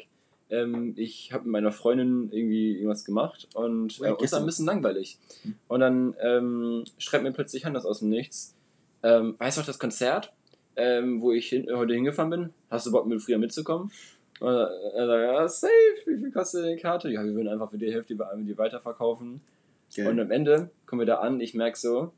Ähm, 0.51 0.95
ich 0.97 1.33
habe 1.33 1.45
mit 1.45 1.53
meiner 1.53 1.73
Freundin 1.73 2.31
irgendwie 2.33 2.73
irgendwas 2.77 3.05
gemacht 3.05 3.49
und 3.55 4.01
äh, 4.01 4.11
uns 4.11 4.33
war 4.33 4.41
ein 4.41 4.47
bisschen 4.47 4.67
langweilig. 4.67 5.19
Hm. 5.43 5.55
Und 5.69 5.81
dann 5.81 6.15
ähm, 6.21 6.85
schreibt 6.99 7.25
mir 7.25 7.33
plötzlich 7.33 7.65
Hannes 7.65 7.85
aus 7.85 8.01
dem 8.01 8.09
Nichts. 8.09 8.55
Ähm, 9.03 9.35
weißt 9.39 9.57
du 9.57 9.61
noch 9.61 9.67
das 9.67 9.79
Konzert, 9.79 10.33
ähm, 10.77 11.21
wo 11.21 11.33
ich 11.33 11.49
hin, 11.49 11.69
heute 11.73 11.95
hingefahren 11.95 12.31
bin? 12.31 12.51
Hast 12.71 12.87
du 12.87 12.93
Bock 12.93 13.07
mit 13.07 13.23
früher 13.23 13.39
mitzukommen? 13.39 13.91
Und 14.43 14.49
er 14.49 15.07
sagt, 15.07 15.23
ja, 15.23 15.49
safe, 15.49 15.73
wie 16.07 16.17
viel 16.19 16.33
kostet 16.33 16.67
die 16.67 16.81
Karte? 16.83 17.09
Ja, 17.11 17.25
wir 17.25 17.33
würden 17.35 17.49
einfach 17.49 17.71
für 17.71 17.79
die 17.79 17.93
Hälfte 17.93 18.15
die 18.17 18.45
die 18.45 18.59
weiterverkaufen. 18.59 19.41
Geil. 19.95 20.09
Und 20.09 20.19
am 20.21 20.31
Ende 20.31 20.71
kommen 20.87 21.01
wir 21.01 21.07
da 21.07 21.19
an, 21.19 21.41
ich 21.41 21.55
merke 21.55 21.79
so, 21.79 22.13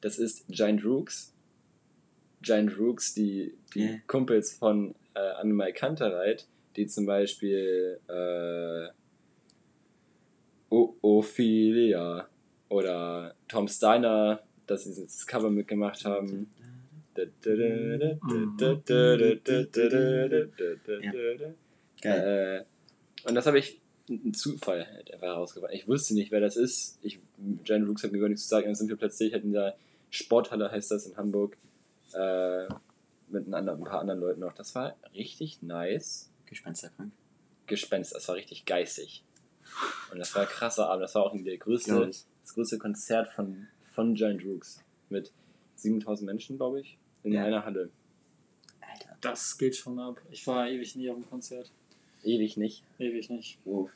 das 0.00 0.18
ist 0.18 0.46
Giant 0.48 0.84
Rooks. 0.84 1.34
Giant 2.40 2.78
Rooks, 2.78 3.12
die, 3.14 3.54
die 3.74 3.80
Ja. 3.84 3.90
Kumpels 4.06 4.52
von 4.54 4.94
äh, 5.14 5.18
Annemai 5.18 5.72
Kantereit, 5.72 6.46
die 6.76 6.86
zum 6.86 7.04
Beispiel 7.06 7.98
äh, 8.08 8.88
O- 10.70 10.94
Ophelia 11.02 12.28
oder 12.68 13.34
Tom 13.48 13.68
Steiner, 13.68 14.40
dass 14.66 14.84
sie 14.84 15.02
das 15.02 15.26
Cover 15.26 15.50
mitgemacht 15.50 16.04
haben. 16.04 16.50
Geil. 22.00 22.64
Äh, 23.24 23.28
und 23.28 23.34
das 23.34 23.46
habe 23.46 23.58
ich 23.58 23.80
ein 24.08 24.32
Zufall 24.34 24.86
halt 24.86 25.12
einfach. 25.12 25.46
Ich 25.70 25.88
wusste 25.88 26.14
nicht, 26.14 26.30
wer 26.30 26.40
das 26.40 26.56
ist. 26.56 26.98
Ich, 27.02 27.18
Jan 27.64 27.84
Rooks 27.84 28.02
hat 28.02 28.12
mir 28.12 28.20
gar 28.20 28.28
nichts 28.28 28.44
zu 28.44 28.48
sagen. 28.48 28.66
Dann 28.66 28.74
sind 28.74 28.88
wir 28.88 28.96
plötzlich 28.96 29.32
halt 29.32 29.44
in 29.44 29.52
der 29.52 29.76
Sporthalle, 30.10 30.70
heißt 30.70 30.90
das 30.90 31.06
in 31.06 31.16
Hamburg, 31.16 31.56
äh, 32.14 32.64
mit 33.28 33.46
ein, 33.46 33.54
anderen, 33.54 33.80
ein 33.80 33.84
paar 33.84 34.00
anderen 34.00 34.20
Leuten 34.20 34.40
noch. 34.40 34.54
Das 34.54 34.74
war 34.74 34.96
richtig 35.14 35.62
nice. 35.62 36.30
Gespensterkrank. 36.46 37.12
Gespenst, 37.66 38.14
das 38.14 38.26
war 38.28 38.36
richtig 38.36 38.64
geistig. 38.64 39.22
Und 40.10 40.18
das 40.18 40.34
war 40.34 40.42
ein 40.42 40.48
krasser 40.48 40.88
Abend. 40.88 41.02
Das 41.02 41.14
war 41.14 41.24
auch 41.24 41.36
der 41.36 41.58
größte, 41.58 42.06
das 42.06 42.54
größte 42.54 42.78
Konzert 42.78 43.28
von, 43.28 43.66
von 43.92 44.14
Giant 44.14 44.42
Rooks. 44.44 44.82
Mit 45.10 45.32
7000 45.76 46.26
Menschen, 46.26 46.56
glaube 46.56 46.80
ich, 46.80 46.98
in 47.28 47.34
Ja. 47.38 47.44
einer 47.44 47.64
Halle. 47.64 47.90
Alter. 48.80 49.16
Das 49.20 49.56
geht 49.58 49.76
schon 49.76 49.98
ab. 49.98 50.20
Ich 50.30 50.46
war 50.46 50.68
ewig 50.68 50.96
nie 50.96 51.08
auf 51.10 51.16
dem 51.16 51.28
Konzert. 51.28 51.70
Ewig 52.24 52.56
nicht. 52.56 52.82
Ewig 52.98 53.30
nicht. 53.30 53.58
Uff. 53.64 53.90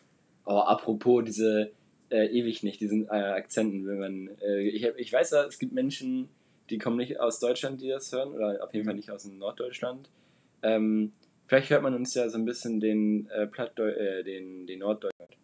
Aber 0.45 0.69
apropos 0.69 1.25
diese 1.25 1.71
äh, 2.11 2.27
ewig 2.27 2.63
nicht, 2.63 2.81
diesen 2.81 3.07
äh, 3.07 3.11
Akzenten, 3.11 3.87
wenn 3.87 3.99
man. 3.99 4.31
Äh, 4.43 4.63
ich, 4.69 4.85
ich 4.85 5.13
weiß 5.13 5.31
ja, 5.33 5.45
es 5.45 5.59
gibt 5.59 5.73
Menschen, 5.73 6.29
die 6.71 6.79
kommen 6.79 6.97
nicht 6.99 7.19
aus 7.21 7.41
Deutschland, 7.41 7.81
die 7.81 7.89
das 7.89 8.13
hören, 8.13 8.33
oder 8.33 8.63
auf 8.63 8.73
jeden 8.75 8.85
Fall 8.85 8.95
nicht 8.95 9.11
aus 9.11 9.23
dem 9.23 9.39
Norddeutschland. 9.39 10.09
Ähm, 10.63 11.13
vielleicht 11.47 11.71
hört 11.71 11.83
man 11.83 11.95
uns 11.95 12.15
ja 12.15 12.29
so 12.29 12.39
ein 12.39 12.45
bisschen 12.45 12.81
den, 12.81 13.29
äh, 13.31 13.47
Plattdeu 13.47 13.89
äh, 13.89 14.23
den, 14.25 14.67
den 14.67 14.81
Norddeutschland. 14.81 15.37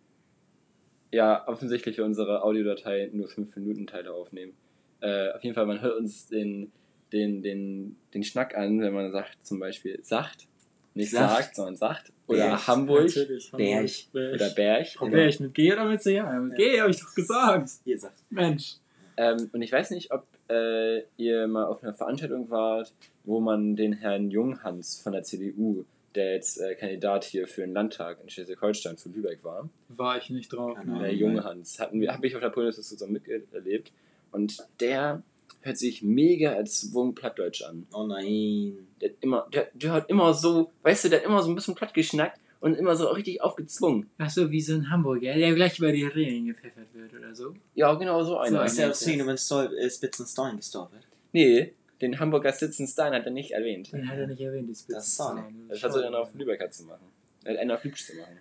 ja 1.10 1.46
offensichtlich 1.48 1.96
für 1.96 2.04
unsere 2.04 2.42
Audiodatei 2.42 3.08
nur 3.12 3.28
5 3.28 3.56
Minuten 3.56 3.86
Teile 3.86 4.12
aufnehmen. 4.12 4.52
Äh, 5.00 5.30
auf 5.32 5.42
jeden 5.42 5.54
Fall, 5.54 5.66
man 5.66 5.80
hört 5.80 5.96
uns 5.96 6.26
den, 6.28 6.70
den, 7.12 7.42
den, 7.42 7.96
den 8.14 8.22
Schnack 8.22 8.56
an, 8.56 8.80
wenn 8.80 8.92
man 8.92 9.10
sagt, 9.12 9.38
zum 9.46 9.58
Beispiel 9.60 9.98
Sacht, 10.02 10.46
nicht 10.94 11.10
Sacht. 11.10 11.44
sagt, 11.44 11.56
sondern 11.56 11.76
Sacht. 11.76 12.12
Oder 12.26 12.48
Berg. 12.48 12.66
Hamburg 12.66 13.06
Natürlich, 13.06 13.50
Berg. 13.50 13.90
Berg. 14.12 14.34
oder 14.34 14.50
Berg. 14.50 14.86
Frau 14.88 15.08
Berg, 15.08 15.40
mit 15.40 15.54
G 15.54 15.72
oder 15.72 15.84
mit 15.86 16.02
C? 16.02 16.14
Ja, 16.16 16.32
mit 16.40 16.56
G 16.56 16.80
habe 16.80 16.90
ich 16.90 17.00
doch 17.00 17.14
gesagt. 17.14 17.70
Hier 17.84 17.98
sagt. 17.98 18.22
Mensch. 18.30 18.76
Ähm, 19.16 19.48
und 19.52 19.62
ich 19.62 19.72
weiß 19.72 19.90
nicht, 19.90 20.10
ob 20.12 20.26
äh, 20.50 21.02
ihr 21.16 21.46
mal 21.46 21.66
auf 21.66 21.82
einer 21.82 21.94
Veranstaltung 21.94 22.50
wart, 22.50 22.92
wo 23.24 23.40
man 23.40 23.76
den 23.76 23.92
Herrn 23.94 24.30
Junghans 24.30 25.00
von 25.00 25.12
der 25.12 25.22
CDU, 25.22 25.84
der 26.14 26.34
jetzt 26.34 26.60
äh, 26.60 26.74
Kandidat 26.74 27.24
hier 27.24 27.46
für 27.46 27.62
den 27.62 27.72
Landtag 27.72 28.18
in 28.22 28.28
Schleswig-Holstein 28.28 28.96
für 28.96 29.08
Lübeck 29.08 29.42
war, 29.42 29.68
War 29.88 30.18
ich 30.18 30.30
nicht 30.30 30.52
drauf. 30.52 30.74
Der 30.74 30.94
Ahnung. 30.94 31.10
Junghans, 31.10 31.78
hatten 31.80 32.00
wir, 32.00 32.12
habe 32.12 32.26
ich 32.26 32.34
auf 32.34 32.40
der 32.40 32.50
Bundesliga 32.50 32.86
zusammen 32.86 33.12
miterlebt. 33.12 33.92
Und 34.30 34.58
der 34.80 35.22
hört 35.60 35.78
sich 35.78 36.02
mega 36.02 36.52
als 36.52 36.92
Wurm 36.92 37.14
Plattdeutsch 37.14 37.62
an. 37.62 37.86
Oh 37.92 38.06
nein. 38.06 38.86
Der, 39.00 39.10
hat 39.10 39.16
immer, 39.20 39.48
der, 39.52 39.68
der 39.74 39.92
hat 39.92 40.10
immer 40.10 40.34
so, 40.34 40.70
weißt 40.82 41.04
du, 41.04 41.08
der 41.10 41.20
hat 41.20 41.26
immer 41.26 41.42
so 41.42 41.50
ein 41.50 41.54
bisschen 41.54 41.74
platt 41.74 41.94
geschnackt 41.94 42.40
und 42.60 42.74
immer 42.74 42.96
so 42.96 43.08
richtig 43.08 43.40
aufgezwungen. 43.42 44.08
Ach 44.18 44.30
so, 44.30 44.50
wie 44.50 44.60
so 44.60 44.74
ein 44.74 44.90
Hamburger, 44.90 45.34
der 45.34 45.54
gleich 45.54 45.78
über 45.78 45.92
die 45.92 46.04
Regeln 46.04 46.46
gepfeffert 46.46 46.92
wird 46.92 47.14
oder 47.14 47.34
so. 47.34 47.54
Ja, 47.74 47.94
genau 47.94 48.22
so 48.24 48.38
einer. 48.38 48.60
So, 48.60 48.64
Ist 48.64 48.80
auf 48.80 48.86
jetzt. 48.86 49.00
Szene, 49.00 49.26
wenn 49.26 49.36
äh, 49.36 49.90
Spitzen 49.90 50.26
Stein 50.26 50.56
gestorben 50.56 50.94
wird. 50.94 51.04
Nee, 51.32 51.72
den 52.00 52.18
Hamburger 52.18 52.52
Sitzen 52.52 52.86
Stein 52.86 53.12
hat 53.12 53.26
er 53.26 53.32
nicht 53.32 53.52
erwähnt. 53.52 53.92
Den 53.92 54.08
hat 54.08 54.18
er 54.18 54.26
nicht 54.26 54.40
erwähnt, 54.40 54.68
die 54.68 54.74
Spitze. 54.74 54.94
Das. 54.94 55.16
Das 55.68 55.82
hat 55.82 55.94
er 55.94 56.02
dann 56.02 56.14
auf 56.14 56.34
Lübecker 56.34 56.70
zu 56.70 56.84
machen. 56.84 57.06
Er 57.44 57.54
hat 57.54 57.60
einen 57.60 57.70
auf 57.70 57.84
Lübsch 57.84 58.06
zu 58.06 58.14
machen. 58.16 58.38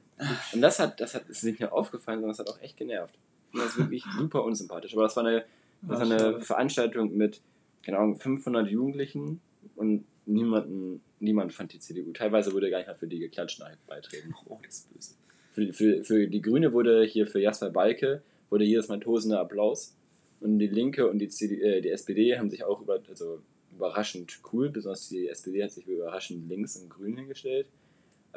Und 0.53 0.61
das 0.61 0.79
hat, 0.79 0.99
das 0.99 1.15
hat, 1.15 1.27
ist 1.29 1.43
nicht 1.43 1.59
nur 1.59 1.71
aufgefallen, 1.71 2.19
sondern 2.19 2.37
das 2.37 2.39
hat 2.39 2.49
auch 2.49 2.61
echt 2.61 2.77
genervt. 2.77 3.15
Das 3.53 3.67
ist 3.67 3.77
wirklich 3.77 4.03
super 4.17 4.43
unsympathisch. 4.43 4.93
Aber 4.93 5.03
das 5.03 5.15
war 5.15 5.25
eine, 5.25 5.45
das 5.81 5.99
war 5.99 6.11
eine 6.11 6.41
Veranstaltung 6.41 7.15
mit, 7.15 7.41
keine 7.83 7.99
Ahnung, 7.99 8.15
500 8.15 8.69
Jugendlichen 8.69 9.41
und 9.75 10.05
niemanden, 10.25 11.01
niemand 11.19 11.53
fand 11.53 11.73
die 11.73 11.79
CDU. 11.79 12.11
Teilweise 12.13 12.53
wurde 12.53 12.69
gar 12.69 12.79
nicht 12.79 12.87
mal 12.87 12.95
für 12.95 13.07
die 13.07 13.19
geklatscht 13.19 13.59
nach 13.59 13.75
Beiträgen. 13.87 14.33
Oh, 14.47 14.59
das 14.63 14.79
ist 14.79 14.93
böse. 14.93 15.13
Für, 15.53 15.73
für, 15.73 16.03
für 16.03 16.27
die 16.27 16.41
Grüne 16.41 16.73
wurde 16.73 17.03
hier 17.03 17.27
für 17.27 17.39
Jasper 17.39 17.69
Balke 17.69 18.21
wurde 18.49 18.65
jedes 18.65 18.87
Mal 18.87 18.99
tosender 18.99 19.39
Applaus. 19.39 19.95
Und 20.39 20.59
die 20.59 20.67
Linke 20.67 21.09
und 21.09 21.19
die, 21.19 21.29
CD, 21.29 21.59
äh, 21.61 21.81
die 21.81 21.89
SPD 21.89 22.37
haben 22.37 22.49
sich 22.49 22.63
auch 22.63 22.81
über, 22.81 22.99
also 23.09 23.39
überraschend 23.71 24.39
cool, 24.53 24.69
besonders 24.69 25.09
die 25.09 25.27
SPD 25.27 25.63
hat 25.63 25.71
sich 25.71 25.87
überraschend 25.87 26.47
links 26.47 26.77
und 26.77 26.89
grün 26.89 27.17
hingestellt. 27.17 27.67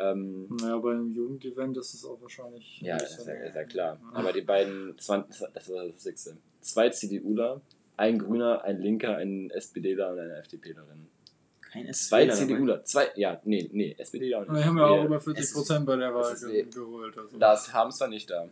Ähm, 0.01 0.47
Naja, 0.61 0.79
bei 0.79 0.93
einem 0.93 1.13
Jugendevent 1.15 1.77
ist 1.77 1.95
es 1.95 2.05
auch 2.05 2.21
wahrscheinlich. 2.23 2.81
ja, 2.81 2.97
ist 2.97 3.27
ja, 3.27 3.33
ist 3.35 3.55
ja 3.55 3.65
klar. 3.65 4.01
Aber 4.15 4.33
die 4.33 4.41
beiden, 4.43 4.97
20, 4.99 5.47
das 5.53 5.69
war 5.71 5.85
das 5.87 5.95
Wichtigste. 5.97 6.37
Zwei 6.61 6.89
CDUler, 6.91 7.61
ein 7.97 8.19
Grüner, 8.19 8.63
ein 8.65 8.81
Linker, 8.81 9.17
ein 9.17 9.51
SPDler 9.51 10.13
und 10.13 10.19
eine 10.21 10.37
FDPlerin. 10.39 11.07
Kein 11.61 11.93
Zwei 11.93 12.27
dabei. 12.27 12.37
CDUler, 12.39 12.85
zwei, 12.85 13.09
ja, 13.15 13.41
nee, 13.45 13.69
nee, 13.73 13.95
SPDler 13.99 14.41
und 14.41 14.55
Wir 14.55 14.65
haben 14.65 14.77
ja 14.79 14.87
auch 14.87 15.05
über 15.05 15.17
es 15.19 15.25
40 15.25 15.45
ist- 15.45 15.53
Prozent 15.55 15.87
bei 15.87 15.97
der 15.97 16.13
Wahl 16.15 16.35
eh- 16.51 16.63
geholt. 16.65 17.17
Also. 17.17 17.39
Lars 17.39 17.73
Harms 17.73 18.01
war 18.01 18.09
nicht 18.09 18.29
da. 18.31 18.49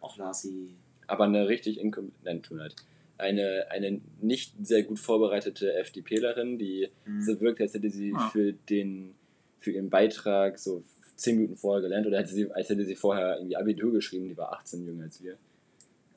Auch 0.00 0.16
Larsi. 0.18 0.74
aber 1.06 1.24
eine 1.24 1.48
richtig 1.48 1.78
inkompetent, 1.80 2.46
tut 2.46 2.58
leid. 2.58 2.74
Eine, 3.18 3.66
eine 3.70 4.00
nicht 4.20 4.54
sehr 4.62 4.82
gut 4.82 4.98
vorbereitete 4.98 5.74
FDPlerin, 5.74 6.56
die 6.58 6.88
Hm. 7.04 7.20
so 7.22 7.40
wirkt, 7.40 7.60
als 7.60 7.74
hätte 7.74 7.90
sie 7.90 8.14
für 8.32 8.52
den 8.52 9.14
für 9.60 9.70
ihren 9.72 9.90
Beitrag 9.90 10.58
so 10.58 10.82
zehn 11.16 11.36
Minuten 11.36 11.56
vorher 11.56 11.82
gelernt 11.82 12.06
oder 12.06 12.18
hätte 12.18 12.32
sie, 12.32 12.50
als 12.50 12.68
hätte 12.70 12.84
sie 12.84 12.96
vorher 12.96 13.36
irgendwie 13.36 13.56
Abitur 13.56 13.92
geschrieben, 13.92 14.28
die 14.28 14.36
war 14.36 14.52
18 14.54 14.84
jünger 14.86 15.04
als 15.04 15.22
wir. 15.22 15.36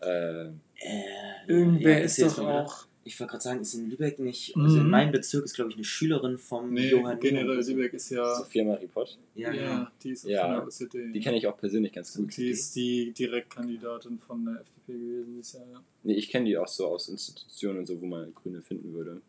Äh, 0.02 0.48
Äh, 0.86 1.04
Irgendwer 1.48 2.00
ja, 2.00 2.04
ist 2.06 2.22
doch 2.22 2.40
auch. 2.40 2.86
Ich 3.06 3.20
wollte 3.20 3.32
gerade 3.32 3.44
sagen, 3.44 3.62
ist 3.62 3.74
in 3.74 3.90
Lübeck 3.90 4.18
nicht. 4.20 4.56
Also 4.56 4.78
in 4.78 4.84
Mhm. 4.86 4.90
meinem 4.90 5.12
Bezirk 5.12 5.44
ist, 5.46 5.54
glaube 5.56 5.70
ich, 5.72 5.76
eine 5.76 5.84
Schülerin 5.84 6.38
vom 6.38 6.74
Nee, 6.74 6.90
Johann 6.90 7.20
generell. 7.20 7.60
Lübeck 7.62 7.94
ist 7.94 8.10
ja. 8.10 8.34
Sophia 8.36 8.64
Marie 8.64 8.88
Pott, 8.88 9.18
Ja, 9.36 9.52
Ja, 9.54 9.76
genau. 9.76 9.88
die 10.02 10.10
ist 10.12 10.26
Ja, 10.26 10.42
von 10.42 10.52
der 10.52 10.64
OCD. 10.66 11.12
die 11.12 11.20
kenne 11.20 11.38
ich 11.38 11.48
auch 11.48 11.58
persönlich 11.58 11.92
ganz 11.92 12.14
gut. 12.16 12.36
Die 12.38 12.50
ist 12.50 12.74
die 12.78 13.12
Direktkandidatin 13.12 14.20
von 14.20 14.46
der 14.46 14.62
FDP 14.62 14.94
gewesen 14.94 15.34
dieses 15.36 15.54
Jahr. 15.54 15.66
Ja. 15.72 15.84
Nee, 16.04 16.14
ich 16.14 16.30
kenne 16.30 16.46
die 16.46 16.58
auch 16.58 16.68
so 16.68 16.88
aus 16.88 17.10
Institutionen 17.10 17.80
und 17.80 17.86
so, 17.88 18.00
wo 18.02 18.06
man 18.06 18.34
Grüne 18.34 18.62
finden 18.62 18.94
würde. 18.94 19.22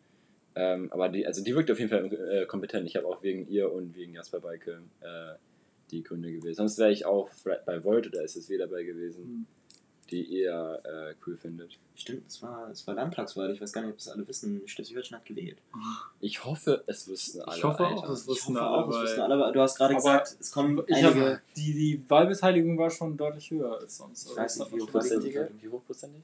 Ähm, 0.56 0.92
aber 0.92 1.08
die, 1.08 1.26
also 1.26 1.42
die 1.42 1.54
wirkt 1.54 1.70
auf 1.70 1.78
jeden 1.78 1.90
Fall 1.90 2.12
äh, 2.12 2.46
kompetent. 2.46 2.86
Ich 2.86 2.96
habe 2.96 3.06
auch 3.06 3.22
wegen 3.22 3.48
ihr 3.48 3.72
und 3.72 3.94
wegen 3.96 4.14
Jasper 4.14 4.40
Balke 4.40 4.82
äh, 5.00 5.34
die 5.90 6.02
Gründe 6.02 6.32
gewählt. 6.32 6.56
Sonst 6.56 6.78
wäre 6.78 6.92
ich 6.92 7.04
auch 7.06 7.28
vielleicht 7.28 7.64
bei 7.64 7.82
Volt 7.82 8.06
oder 8.06 8.22
SSW 8.22 8.56
dabei 8.58 8.84
gewesen, 8.84 9.24
Hm. 9.24 9.46
die 10.10 10.22
ihr 10.22 10.80
äh, 10.84 11.14
cool 11.26 11.36
findet. 11.36 11.78
Stimmt, 11.96 12.26
es 12.28 12.42
war, 12.42 12.68
es 12.70 12.84
war 12.86 12.94
Landtagswahl. 12.94 13.52
Ich 13.52 13.60
weiß 13.60 13.72
gar 13.72 13.82
nicht, 13.82 13.90
ob 13.92 13.96
das 13.98 14.08
alle 14.08 14.26
wissen. 14.26 14.62
Schleswig-Holstein 14.66 15.18
hat 15.20 15.26
gewählt. 15.26 15.58
Ich 16.20 16.44
hoffe, 16.44 16.82
es 16.88 17.06
wüssten 17.08 17.40
alle. 17.42 17.56
Ich 17.56 17.62
hoffe 17.64 17.86
Alter. 17.86 17.98
auch, 17.98 18.08
wussten 18.08 18.54
hoffe 18.56 18.60
alle. 18.66 18.84
auch, 18.84 18.88
es 18.90 19.02
wussten 19.02 19.20
alle, 19.20 19.34
aber 19.34 19.52
du 19.52 19.60
hast 19.60 19.76
gerade 19.76 19.94
gesagt, 19.94 20.36
es 20.40 20.50
kommen 20.50 20.82
einige. 20.90 21.32
hab, 21.34 21.40
die, 21.56 21.72
die 21.72 22.02
Wahlbeteiligung 22.08 22.76
war 22.78 22.90
schon 22.90 23.16
deutlich 23.16 23.48
höher 23.50 23.78
als 23.78 23.96
sonst. 23.96 24.28
Ich 24.30 24.36
weiß 24.36 24.58
das 24.58 24.70
nicht, 24.70 24.72
wie 24.72 24.76
man 24.78 24.86
hoch 24.86 24.92
schon 24.92 25.00
das 25.00 25.10
gesehen. 25.24 25.46
ist. 25.46 25.62
Wie 25.62 25.68
hochprozentig? 25.68 26.22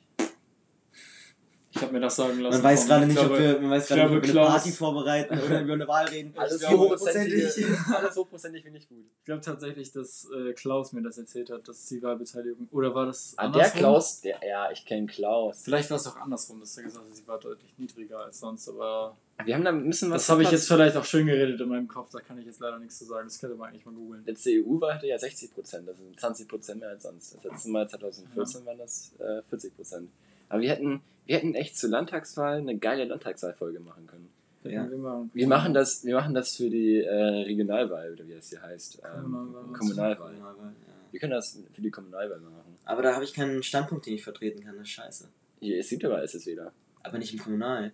Ich 1.73 1.81
habe 1.83 1.93
mir 1.93 2.01
das 2.01 2.17
sagen 2.17 2.41
lassen. 2.41 2.57
Man 2.57 2.65
weiß 2.65 2.87
gerade 2.87 3.03
ich 3.05 3.09
nicht, 3.11 3.21
ob 3.21 3.29
glaube, 3.29 3.43
wir, 3.43 3.61
man 3.61 3.71
weiß 3.71 3.87
gerade 3.87 4.01
nicht, 4.01 4.07
ob 4.09 4.13
wir 4.15 4.23
eine 4.23 4.33
Klaus- 4.33 4.49
Party 4.49 4.73
vorbereiten 4.73 5.39
oder 5.39 5.61
über 5.61 5.73
eine 5.75 5.87
Wahl 5.87 6.07
reden. 6.07 6.33
Alles 6.37 6.69
hochprozentig. 6.69 7.67
Alles 7.95 8.17
hochprozentig 8.17 8.63
finde 8.65 8.79
ich 8.79 8.89
gut. 8.89 9.05
Ich 9.21 9.25
glaube 9.25 9.41
tatsächlich, 9.41 9.93
dass 9.93 10.29
äh, 10.35 10.53
Klaus 10.55 10.93
mir 10.93 11.03
das 11.03 11.19
erzählt 11.19 11.49
hat, 11.51 11.69
dass 11.69 11.87
die 11.87 12.03
Wahlbeteiligung. 12.03 12.67
Oder 12.73 12.93
war 12.95 13.07
das. 13.07 13.35
Ah, 13.37 13.43
der 13.43 13.47
andersrum? 13.63 13.79
Klaus, 13.79 14.21
der, 14.21 14.41
ja, 14.47 14.71
ich 14.73 14.85
kenne 14.85 15.07
Klaus. 15.07 15.63
Vielleicht 15.63 15.91
war 15.91 15.97
es 15.99 16.07
auch 16.09 16.17
andersrum, 16.17 16.59
dass 16.59 16.77
er 16.77 16.83
gesagt 16.83 17.05
hat, 17.07 17.17
sie 17.17 17.27
war 17.29 17.39
deutlich 17.39 17.73
niedriger 17.79 18.19
als 18.19 18.41
sonst, 18.41 18.69
aber. 18.69 19.17
Wir 19.45 19.55
haben 19.55 19.65
da 19.65 19.71
ein 19.71 19.89
bisschen 19.89 20.11
was 20.11 20.23
Das 20.23 20.29
habe 20.29 20.43
ich 20.43 20.51
jetzt 20.51 20.67
vielleicht 20.69 20.97
auch 20.97 21.05
schön 21.05 21.27
geredet 21.27 21.61
in 21.61 21.69
meinem 21.69 21.89
Kopf, 21.89 22.11
da 22.11 22.21
kann 22.21 22.37
ich 22.39 22.45
jetzt 22.45 22.61
leider 22.61 22.79
nichts 22.79 22.99
zu 22.99 23.07
sagen. 23.07 23.27
Das 23.27 23.39
könnte 23.39 23.57
man 23.57 23.71
eigentlich 23.71 23.87
mal 23.87 23.95
googeln. 23.95 24.23
Der 24.27 24.35
CEU 24.35 24.81
hatte 24.83 25.07
ja 25.07 25.19
60 25.19 25.55
Prozent, 25.55 25.89
das 25.89 25.97
sind 25.97 26.19
20 26.21 26.47
Prozent 26.49 26.81
mehr 26.81 26.91
als 26.91 27.05
sonst. 27.05 27.37
Das 27.37 27.45
letzte 27.45 27.71
Mal 27.71 27.89
2014 27.89 28.67
waren 28.67 28.77
das 28.79 29.13
äh, 29.19 29.41
40 29.49 29.77
Prozent. 29.77 30.11
Aber 30.51 30.61
wir 30.61 30.69
hätten, 30.69 31.01
wir 31.25 31.37
hätten 31.37 31.55
echt 31.55 31.79
zur 31.79 31.89
Landtagswahl 31.89 32.59
eine 32.59 32.77
geile 32.77 33.05
Landtagswahlfolge 33.05 33.81
machen 33.81 34.07
können. 34.07 34.29
Ja. 34.65 34.91
Wir 34.91 34.99
machen, 34.99 35.31
Wir 35.33 35.47
machen 35.47 35.73
das, 35.73 36.05
wir 36.05 36.15
machen 36.15 36.35
das 36.35 36.55
für 36.55 36.69
die 36.69 36.99
äh, 36.99 37.15
Regionalwahl, 37.15 38.13
oder 38.13 38.29
wie 38.29 38.35
das 38.35 38.51
hier 38.51 38.61
heißt. 38.61 39.01
Ähm, 39.03 39.55
Kommunalwahl. 39.73 40.17
Kommunalwahl. 40.17 40.35
Ja. 40.35 40.95
Wir 41.13 41.21
können 41.21 41.33
das 41.33 41.59
für 41.73 41.81
die 41.81 41.91
Kommunalwahl 41.91 42.41
machen. 42.41 42.77
Aber 42.85 43.03
da 43.03 43.15
habe 43.15 43.25
ich 43.25 43.33
keinen 43.33 43.63
Standpunkt, 43.63 44.05
den 44.05 44.15
ich 44.15 44.23
vertreten 44.23 44.63
kann. 44.63 44.75
Das 44.75 44.83
ist 44.83 44.91
scheiße. 44.91 45.29
Hier, 45.61 45.79
es 45.79 45.89
gibt 45.89 46.05
aber 46.05 46.23
SSWler. 46.23 46.73
Aber 47.03 47.19
nicht 47.19 47.33
im 47.33 47.39
Kommunal. 47.39 47.93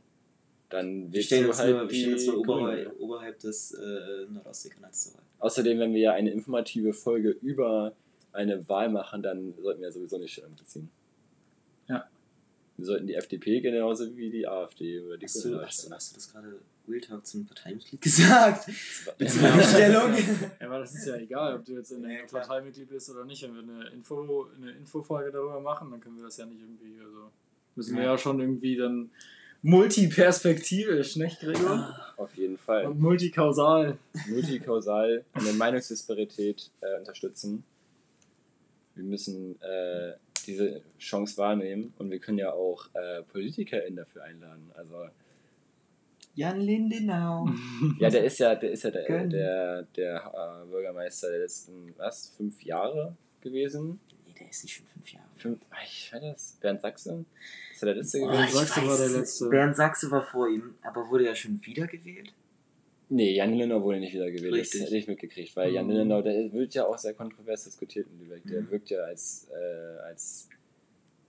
Dann 0.69 1.13
Wir 1.13 1.23
stellen 1.23 1.45
du 1.45 1.51
uns 1.51 1.61
halt 1.61 1.77
nur, 1.77 1.89
wir 1.89 1.97
stellen 1.97 2.15
uns 2.15 2.25
die 2.25 2.31
nur 2.31 2.41
oberhalb, 2.41 3.01
oberhalb 3.01 3.39
des 3.39 3.73
äh, 3.73 4.27
Nordostseekanals 4.33 5.05
zur 5.05 5.15
Wahl. 5.15 5.23
Außerdem, 5.39 5.79
wenn 5.79 5.93
wir 5.93 6.01
ja 6.01 6.13
eine 6.13 6.31
informative 6.31 6.93
Folge 6.93 7.31
über 7.31 7.93
eine 8.33 8.69
Wahl 8.69 8.91
machen, 8.91 9.23
dann 9.23 9.55
sollten 9.63 9.83
wir 9.83 9.93
sowieso 9.93 10.19
nicht 10.19 10.33
Stellung 10.33 10.57
beziehen. 10.57 10.91
Ja. 11.89 12.09
Wir 12.77 12.85
sollten 12.85 13.07
die 13.07 13.15
FDP 13.15 13.61
genauso 13.61 14.15
wie 14.17 14.31
die 14.31 14.47
AfD 14.47 15.01
oder 15.01 15.17
die 15.17 15.27
Grünen 15.27 15.61
hast, 15.63 15.91
hast 15.91 16.11
du 16.13 16.15
das 16.17 16.33
gerade 16.33 16.59
Real 16.89 17.01
Talk 17.01 17.27
zum 17.27 17.47
Parteimitglied 17.47 18.01
gesagt? 18.03 18.67
Bezüglich 19.19 19.43
Ja. 19.55 19.63
Stellung? 19.63 20.13
Ja, 20.61 20.67
aber 20.67 20.79
das 20.81 20.95
ist 20.95 21.07
ja 21.07 21.17
egal, 21.17 21.57
ob 21.57 21.65
du 21.65 21.73
jetzt 21.73 21.91
in 21.91 22.03
Ja, 22.03 22.09
einer 22.11 22.23
klar. 22.27 22.43
Parteimitglied 22.43 22.89
bist 22.89 23.11
oder 23.11 23.25
nicht. 23.25 23.43
Wenn 23.43 23.55
wir 23.55 23.63
eine, 23.63 23.89
Info, 23.91 24.47
eine 24.57 24.73
Infofolge 24.73 25.33
darüber 25.33 25.61
machen, 25.61 25.91
dann 25.91 26.01
können 26.01 26.17
wir 26.17 26.25
das 26.25 26.37
ja 26.37 26.47
nicht 26.47 26.61
irgendwie. 26.61 27.01
Also 27.01 27.31
müssen 27.75 27.97
wir 27.97 28.05
Ja. 28.05 28.13
ja 28.13 28.19
schon 28.19 28.41
irgendwie 28.41 28.77
dann 28.77 29.11
multiperspektivisch, 29.63 31.17
nicht, 31.17 31.41
Gregor? 31.41 31.95
Auf 32.17 32.35
jeden 32.37 32.59
Fall. 32.59 32.87
Und 32.87 33.01
multikausal. 33.01 33.99
Multikausal 34.29 35.25
eine 35.33 35.53
Meinungsdisparität 35.55 36.71
äh, 36.81 36.99
unterstützen. 36.99 37.65
Wir 38.97 39.05
müssen 39.05 39.61
äh, 39.61 40.15
diese 40.47 40.83
Chance 40.99 41.37
wahrnehmen 41.37 41.93
und 41.99 42.11
wir 42.11 42.19
können 42.19 42.39
ja 42.39 42.53
auch 42.53 42.89
äh, 42.95 43.23
PolitikerInnen 43.23 43.97
dafür 43.97 44.25
einladen. 44.25 44.71
Also 44.75 45.09
Jan 46.35 46.61
Lindenau. 46.61 47.49
Ja, 47.99 48.11
der 48.11 48.25
ist 48.25 48.39
ja, 48.39 48.55
der 48.55 48.71
ist 48.73 48.85
ja 48.85 48.91
der, 48.91 49.05
Gönn. 49.05 49.31
der, 49.31 49.83
der 49.97 50.63
äh, 50.65 50.67
Bürgermeister 50.71 51.31
der 51.31 51.41
letzten, 51.41 51.95
was, 51.97 52.29
fünf 52.37 52.63
Jahre 52.63 53.17
gewesen? 53.41 54.01
Nee, 54.27 54.35
der 54.39 54.51
ist 54.51 54.63
nicht 54.65 54.75
schon 54.75 54.87
fünf 54.87 55.13
Jahre. 55.13 55.27
Fünf, 55.37 55.61
ah, 55.71 55.77
ich 55.85 56.13
weiß 56.13 56.23
das, 56.23 56.59
Bernd 56.61 56.83
Sachse? 56.83 57.25
Ist 57.73 57.83
er 57.83 57.87
der 57.87 57.95
letzte 57.97 58.19
Oh, 58.19 58.27
gewesen? 58.27 58.39
Bernd 58.39 58.51
Sachse 58.53 58.87
war 58.87 58.97
der. 58.99 59.09
Letzte. 59.09 59.49
Bernd 59.49 59.77
Sachse 59.77 60.11
war 60.11 60.23
vor 60.23 60.49
ihm, 60.49 60.75
aber 60.83 61.09
wurde 61.09 61.25
ja 61.25 61.35
schon 61.35 61.65
wieder 61.65 61.87
gewählt. 61.87 62.33
Nee, 63.09 63.35
Jan 63.37 63.51
Lindenau 63.55 63.83
wurde 63.83 64.01
nicht 64.01 64.15
wieder 64.15 64.31
gewählt, 64.31 64.55
Richtig. 64.55 64.81
das 64.81 64.89
hätte 64.89 64.99
ich 64.99 65.07
mitgekriegt, 65.07 65.55
weil 65.55 65.73
Jan 65.73 65.85
Mhm. 65.87 65.91
Lindenau, 65.93 66.23
der 66.23 66.53
wird 66.53 66.75
ja 66.75 66.87
auch 66.87 66.99
sehr 66.99 67.15
kontrovers 67.15 67.65
diskutiert 67.65 68.09
in 68.11 68.19
Lübeck. 68.19 68.43
Der 68.47 68.63
Mhm. 68.63 68.71
wirkt 68.71 68.91
ja 68.91 69.01
als, 69.05 69.49
äh, 69.53 69.99
als, 70.09 70.49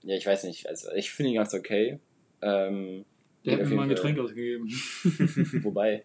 ja, 0.02 0.16
ich 0.16 0.26
weiß 0.26 0.44
nicht, 0.44 0.68
also 0.68 0.90
ich 0.92 1.10
finde 1.12 1.30
ihn 1.30 1.36
ganz 1.36 1.54
okay. 1.54 2.00
Ähm, 2.42 3.04
Der 3.44 3.58
hat 3.58 3.68
mir 3.68 3.76
mal 3.76 3.82
ein 3.84 3.88
Getränk 3.88 4.18
ausgegeben. 4.18 4.68
Wobei, 5.64 6.04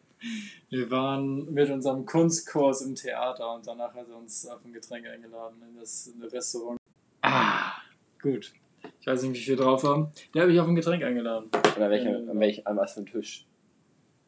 Wir 0.69 0.89
waren 0.89 1.51
mit 1.53 1.69
unserem 1.69 2.05
Kunstkurs 2.05 2.81
im 2.81 2.95
Theater 2.95 3.53
und 3.55 3.67
danach 3.67 3.93
hat 3.93 4.07
er 4.07 4.15
uns 4.15 4.47
auf 4.47 4.63
ein 4.63 4.71
Getränk 4.71 5.05
eingeladen 5.07 5.57
in 5.67 5.75
das, 5.79 6.07
in 6.07 6.21
das 6.21 6.31
Restaurant. 6.31 6.77
Ah, 7.21 7.73
Gut. 8.21 8.53
Ich 9.01 9.07
weiß 9.07 9.23
nicht, 9.23 9.33
wie 9.39 9.43
viel 9.43 9.55
drauf 9.57 9.83
haben. 9.83 10.11
Der 10.33 10.43
habe 10.43 10.53
ich 10.53 10.59
auf 10.59 10.67
ein 10.67 10.75
Getränk 10.75 11.03
eingeladen. 11.03 11.45
Und 11.53 11.77
an 11.81 11.89
welchem, 11.89 12.29
an 12.29 12.39
welchem, 12.39 12.65
an 12.67 12.77
was 12.77 12.93
für 12.93 12.99
einem 12.99 13.07
Tisch? 13.11 13.45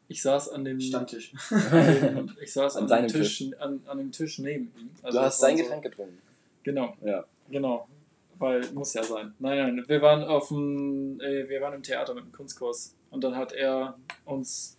Ich 0.07 0.21
saß 0.21 0.49
an 0.49 0.63
dem. 0.65 0.79
Stammtisch. 0.79 1.33
an 1.51 2.25
dem 2.27 2.37
ich 2.41 2.53
saß 2.53 2.75
An 2.77 2.83
an, 2.83 2.89
seinem 2.89 3.07
dem 3.07 3.21
Tisch, 3.21 3.43
An, 3.59 3.81
an 3.87 3.97
dem 3.97 4.11
Tisch 4.11 4.39
neben 4.39 4.65
ihm. 4.77 4.89
Du 5.01 5.07
Also 5.07 5.19
hast 5.19 5.41
das 5.41 5.41
war 5.41 5.49
sein 5.49 5.57
so- 5.57 5.63
Getränk 5.63 5.83
getrunken. 5.83 6.21
Genau, 6.63 6.95
Ja. 7.03 7.23
genau. 7.49 7.87
Weil 8.37 8.69
muss 8.73 8.93
ja 8.93 9.03
sein. 9.03 9.33
Nein, 9.39 9.75
nein, 9.75 9.85
wir 9.87 10.01
waren 10.01 10.23
auf 10.23 10.49
dem, 10.49 11.19
äh, 11.21 11.47
wir 11.47 11.61
waren 11.61 11.73
im 11.73 11.83
Theater 11.83 12.13
mit 12.13 12.25
dem 12.25 12.31
Kunstkurs 12.33 12.93
und 13.09 13.23
dann 13.23 13.35
hat 13.35 13.53
er 13.53 13.97
uns 14.25 14.77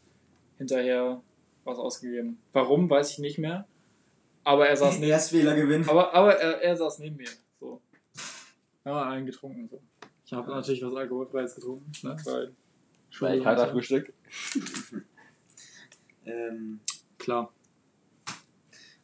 hinterher 0.58 1.22
was 1.64 1.78
ausgegeben. 1.78 2.38
Warum, 2.52 2.88
weiß 2.90 3.12
ich 3.12 3.18
nicht 3.18 3.38
mehr. 3.38 3.66
Aber 4.44 4.68
er 4.68 4.76
saß 4.76 4.98
neben, 5.00 5.56
gewinnen. 5.56 5.88
aber, 5.88 6.12
aber 6.14 6.36
er, 6.36 6.60
er 6.62 6.76
saß 6.76 6.98
neben 6.98 7.16
mir. 7.16 7.28
So. 7.58 7.80
Ja, 8.84 9.08
einen 9.08 9.24
getrunken. 9.26 9.68
So. 9.70 9.80
Ich 10.26 10.32
habe 10.34 10.50
natürlich 10.50 10.84
was 10.84 10.94
Alkoholfreies 10.94 11.54
getrunken, 11.54 11.90
ne? 12.02 12.16
Weil. 12.24 12.52
Weil 13.20 13.38
ich 13.38 13.46
hatte 13.46 13.70
Frühstück. 13.72 14.12
Ähm, 16.26 16.80
Klar. 17.18 17.52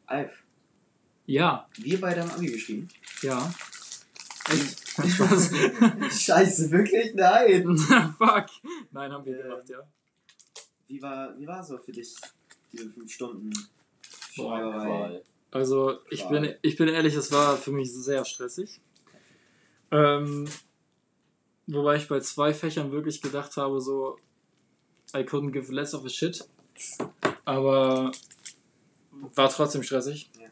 Alf, 0.06 0.32
Ja, 1.26 1.68
wir 1.78 2.00
beide 2.00 2.20
haben 2.22 2.30
Abi 2.30 2.46
geschrieben. 2.52 2.88
ja. 3.22 3.52
Echt? 4.50 4.80
Spaß. 5.12 5.52
Scheiße, 6.24 6.70
wirklich? 6.72 7.14
Nein! 7.14 7.76
Fuck. 8.18 8.46
Nein, 8.90 9.12
haben 9.12 9.24
wir 9.24 9.36
Ähm, 9.36 9.42
gemacht, 9.50 9.68
ja. 9.70 9.78
Wie 10.88 11.00
war, 11.00 11.38
wie 11.38 11.46
war 11.46 11.62
so 11.64 11.78
für 11.78 11.92
dich 11.92 12.14
diese 12.72 12.90
fünf 12.90 13.10
Stunden 13.10 13.50
Boah. 14.36 15.20
Also 15.50 15.98
ich 16.10 16.22
Qual. 16.22 16.40
bin, 16.40 16.54
ich 16.62 16.76
bin 16.76 16.88
ehrlich, 16.88 17.14
es 17.14 17.30
war 17.32 17.56
für 17.56 17.70
mich 17.72 17.92
sehr 17.92 18.24
stressig. 18.24 18.80
Ähm, 19.90 20.48
wobei 21.66 21.96
ich 21.96 22.08
bei 22.08 22.18
zwei 22.20 22.52
Fächern 22.54 22.90
wirklich 22.92 23.20
gedacht 23.22 23.56
habe, 23.58 23.80
so, 23.80 24.18
I 25.14 25.18
couldn't 25.20 25.52
give 25.52 25.70
less 25.72 25.94
of 25.94 26.04
a 26.04 26.08
shit. 26.08 26.46
Aber 27.44 28.12
war 29.34 29.48
trotzdem 29.48 29.82
stressig. 29.82 30.30
Ja. 30.38 30.48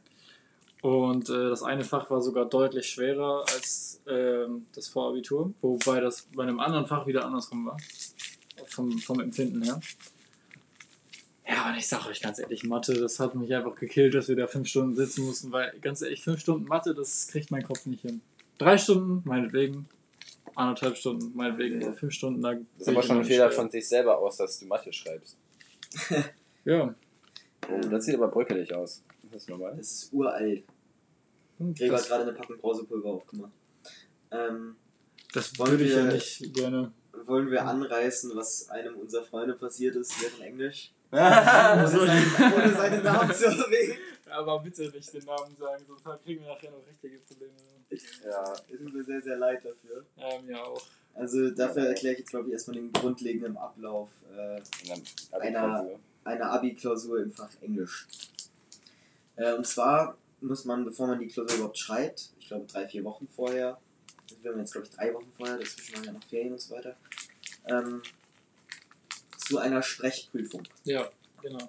Und 0.88 1.28
äh, 1.28 1.50
das 1.50 1.62
eine 1.62 1.84
Fach 1.84 2.10
war 2.10 2.22
sogar 2.22 2.46
deutlich 2.46 2.88
schwerer 2.88 3.44
als 3.52 4.00
ähm, 4.06 4.66
das 4.74 4.88
Vorabitur, 4.88 5.52
wobei 5.60 6.00
das 6.00 6.26
bei 6.34 6.42
einem 6.42 6.60
anderen 6.60 6.86
Fach 6.86 7.06
wieder 7.06 7.24
andersrum 7.24 7.66
war. 7.66 7.76
Vom, 8.66 8.98
vom 8.98 9.20
Empfinden 9.20 9.62
her. 9.62 9.80
Ja, 11.48 11.68
und 11.68 11.76
ich 11.76 11.88
sage 11.88 12.08
euch 12.08 12.20
ganz 12.20 12.38
ehrlich, 12.38 12.62
Mathe, 12.62 12.94
das 12.94 13.18
hat 13.18 13.34
mich 13.34 13.52
einfach 13.52 13.74
gekillt, 13.74 14.14
dass 14.14 14.28
wir 14.28 14.36
da 14.36 14.46
fünf 14.46 14.68
Stunden 14.68 14.94
sitzen 14.94 15.24
mussten, 15.24 15.50
weil 15.50 15.72
ganz 15.80 16.00
ehrlich, 16.02 16.22
fünf 16.22 16.40
Stunden 16.40 16.66
Mathe, 16.66 16.94
das 16.94 17.26
kriegt 17.26 17.50
mein 17.50 17.64
Kopf 17.64 17.86
nicht 17.86 18.02
hin. 18.02 18.20
Drei 18.58 18.78
Stunden, 18.78 19.22
meinetwegen. 19.28 19.88
Anderthalb 20.54 20.96
Stunden, 20.96 21.32
meinetwegen. 21.34 21.80
Ja. 21.80 21.92
Fünf 21.92 22.12
Stunden, 22.12 22.42
da 22.42 22.54
Das 22.54 22.62
ist 22.78 22.88
aber 22.88 23.02
schon 23.02 23.18
ein 23.18 23.24
Fehler 23.24 23.48
schwer. 23.48 23.56
von 23.62 23.70
sich 23.70 23.88
selber 23.88 24.18
aus, 24.18 24.36
dass 24.36 24.60
du 24.60 24.66
Mathe 24.66 24.92
schreibst. 24.92 25.36
Ja. 26.64 26.94
Oh, 27.70 27.80
das 27.90 28.04
sieht 28.04 28.14
aber 28.16 28.28
bröckelig 28.28 28.74
aus. 28.74 29.02
Das 29.30 29.42
ist 29.42 29.48
normal. 29.48 29.74
Das 29.76 29.90
ist 29.90 30.12
uralt. 30.12 30.64
Hm, 31.58 31.74
Gregor 31.74 31.98
hat 31.98 32.06
gerade 32.08 32.22
eine 32.24 32.32
Packung 32.32 32.58
Brausepulver 32.58 33.08
aufgemacht. 33.08 33.52
Ähm, 34.30 34.76
das 35.32 35.58
Wollen 35.58 35.72
würde 35.72 35.84
ich 35.84 35.90
ja 35.92 36.04
wir- 36.04 36.12
nicht 36.12 36.54
gerne. 36.54 36.92
wollen 37.26 37.50
wir 37.50 37.64
anreißen, 37.66 38.32
was 38.34 38.68
einem 38.70 38.96
unserer 38.96 39.24
Freunde 39.24 39.54
passiert 39.54 39.96
ist 39.96 40.20
während 40.22 40.40
Englisch? 40.42 40.92
Ohne, 41.12 41.88
seinen, 41.88 42.52
ohne 42.54 42.72
seinen 42.72 43.02
Namen 43.02 43.34
zu 43.34 43.46
erwähnen. 43.46 43.98
Aber 44.30 44.60
bitte 44.60 44.88
nicht 44.90 45.12
den 45.12 45.24
Namen 45.24 45.56
sagen, 45.58 45.84
sonst 45.88 46.22
kriegen 46.22 46.42
wir 46.44 46.48
nachher 46.52 46.70
noch 46.70 46.86
richtige 46.86 47.18
Probleme. 47.18 47.52
ja. 48.24 48.52
Es 48.52 48.78
tut 48.78 48.94
mir 48.94 49.02
sehr, 49.02 49.20
sehr 49.20 49.36
leid 49.36 49.64
dafür. 49.64 50.04
Ja, 50.16 50.40
mir 50.40 50.64
auch. 50.64 50.80
Also 51.14 51.50
dafür 51.50 51.86
erkläre 51.88 52.14
ich 52.14 52.20
jetzt, 52.20 52.30
glaube 52.30 52.48
ich, 52.48 52.52
erstmal 52.54 52.76
den 52.76 52.92
grundlegenden 52.92 53.56
Ablauf 53.56 54.08
äh, 54.36 54.60
Einer- 55.38 55.64
Abi-Klausur. 55.66 56.00
einer 56.24 56.52
Abi-Klausur 56.52 57.22
im 57.22 57.30
Fach 57.32 57.50
Englisch. 57.60 58.06
Äh, 59.36 59.54
und 59.54 59.66
zwar 59.66 60.16
muss 60.40 60.64
man, 60.64 60.84
bevor 60.84 61.06
man 61.08 61.18
die 61.18 61.26
Klausur 61.26 61.56
überhaupt 61.56 61.78
schreibt, 61.78 62.30
ich 62.38 62.48
glaube 62.48 62.66
drei, 62.66 62.88
vier 62.88 63.04
Wochen 63.04 63.28
vorher, 63.28 63.78
wir 64.42 64.52
haben 64.52 64.60
jetzt 64.60 64.72
glaube 64.72 64.86
ich 64.86 64.94
drei 64.94 65.12
Wochen 65.12 65.30
vorher, 65.36 65.58
dazwischen 65.58 65.96
waren 65.96 66.04
ja 66.04 66.12
noch 66.12 66.24
Ferien 66.24 66.52
und 66.52 66.60
so 66.60 66.74
weiter, 66.74 66.96
ähm, 67.66 68.02
zu 69.36 69.58
einer 69.58 69.82
Sprechprüfung. 69.82 70.62
Ja, 70.84 71.10
genau. 71.42 71.68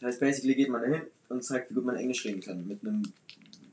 Das 0.00 0.08
heißt, 0.08 0.20
basically 0.20 0.54
geht 0.54 0.68
man 0.70 0.82
dahin 0.82 1.02
und 1.28 1.44
zeigt, 1.44 1.70
wie 1.70 1.74
gut 1.74 1.84
man 1.84 1.96
Englisch 1.96 2.24
reden 2.24 2.40
kann. 2.40 2.66
Mit 2.66 2.80
einem 2.82 3.02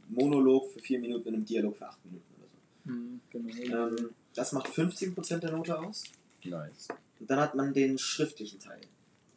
Monolog 0.10 0.71
für 0.71 0.79
vier 0.79 0.99
Minuten 0.99 1.27
und 1.29 1.34
einem 1.36 1.45
Dialog 1.45 1.75
für 1.77 1.88
acht 1.88 1.99
Minuten 2.06 2.23
oder 2.38 2.93
Hm, 2.93 3.21
genau. 3.32 3.89
so. 3.89 3.97
Ähm, 3.97 4.10
das 4.36 4.52
macht 4.52 4.67
15% 4.67 5.38
der 5.38 5.52
Note 5.52 5.78
aus. 5.80 6.04
Nice. 6.43 6.88
Und 7.19 7.30
dann 7.30 7.39
hat 7.39 7.56
man 7.56 7.74
den 7.74 7.98
schriftlichen 7.98 8.60
Teil. 8.60 8.82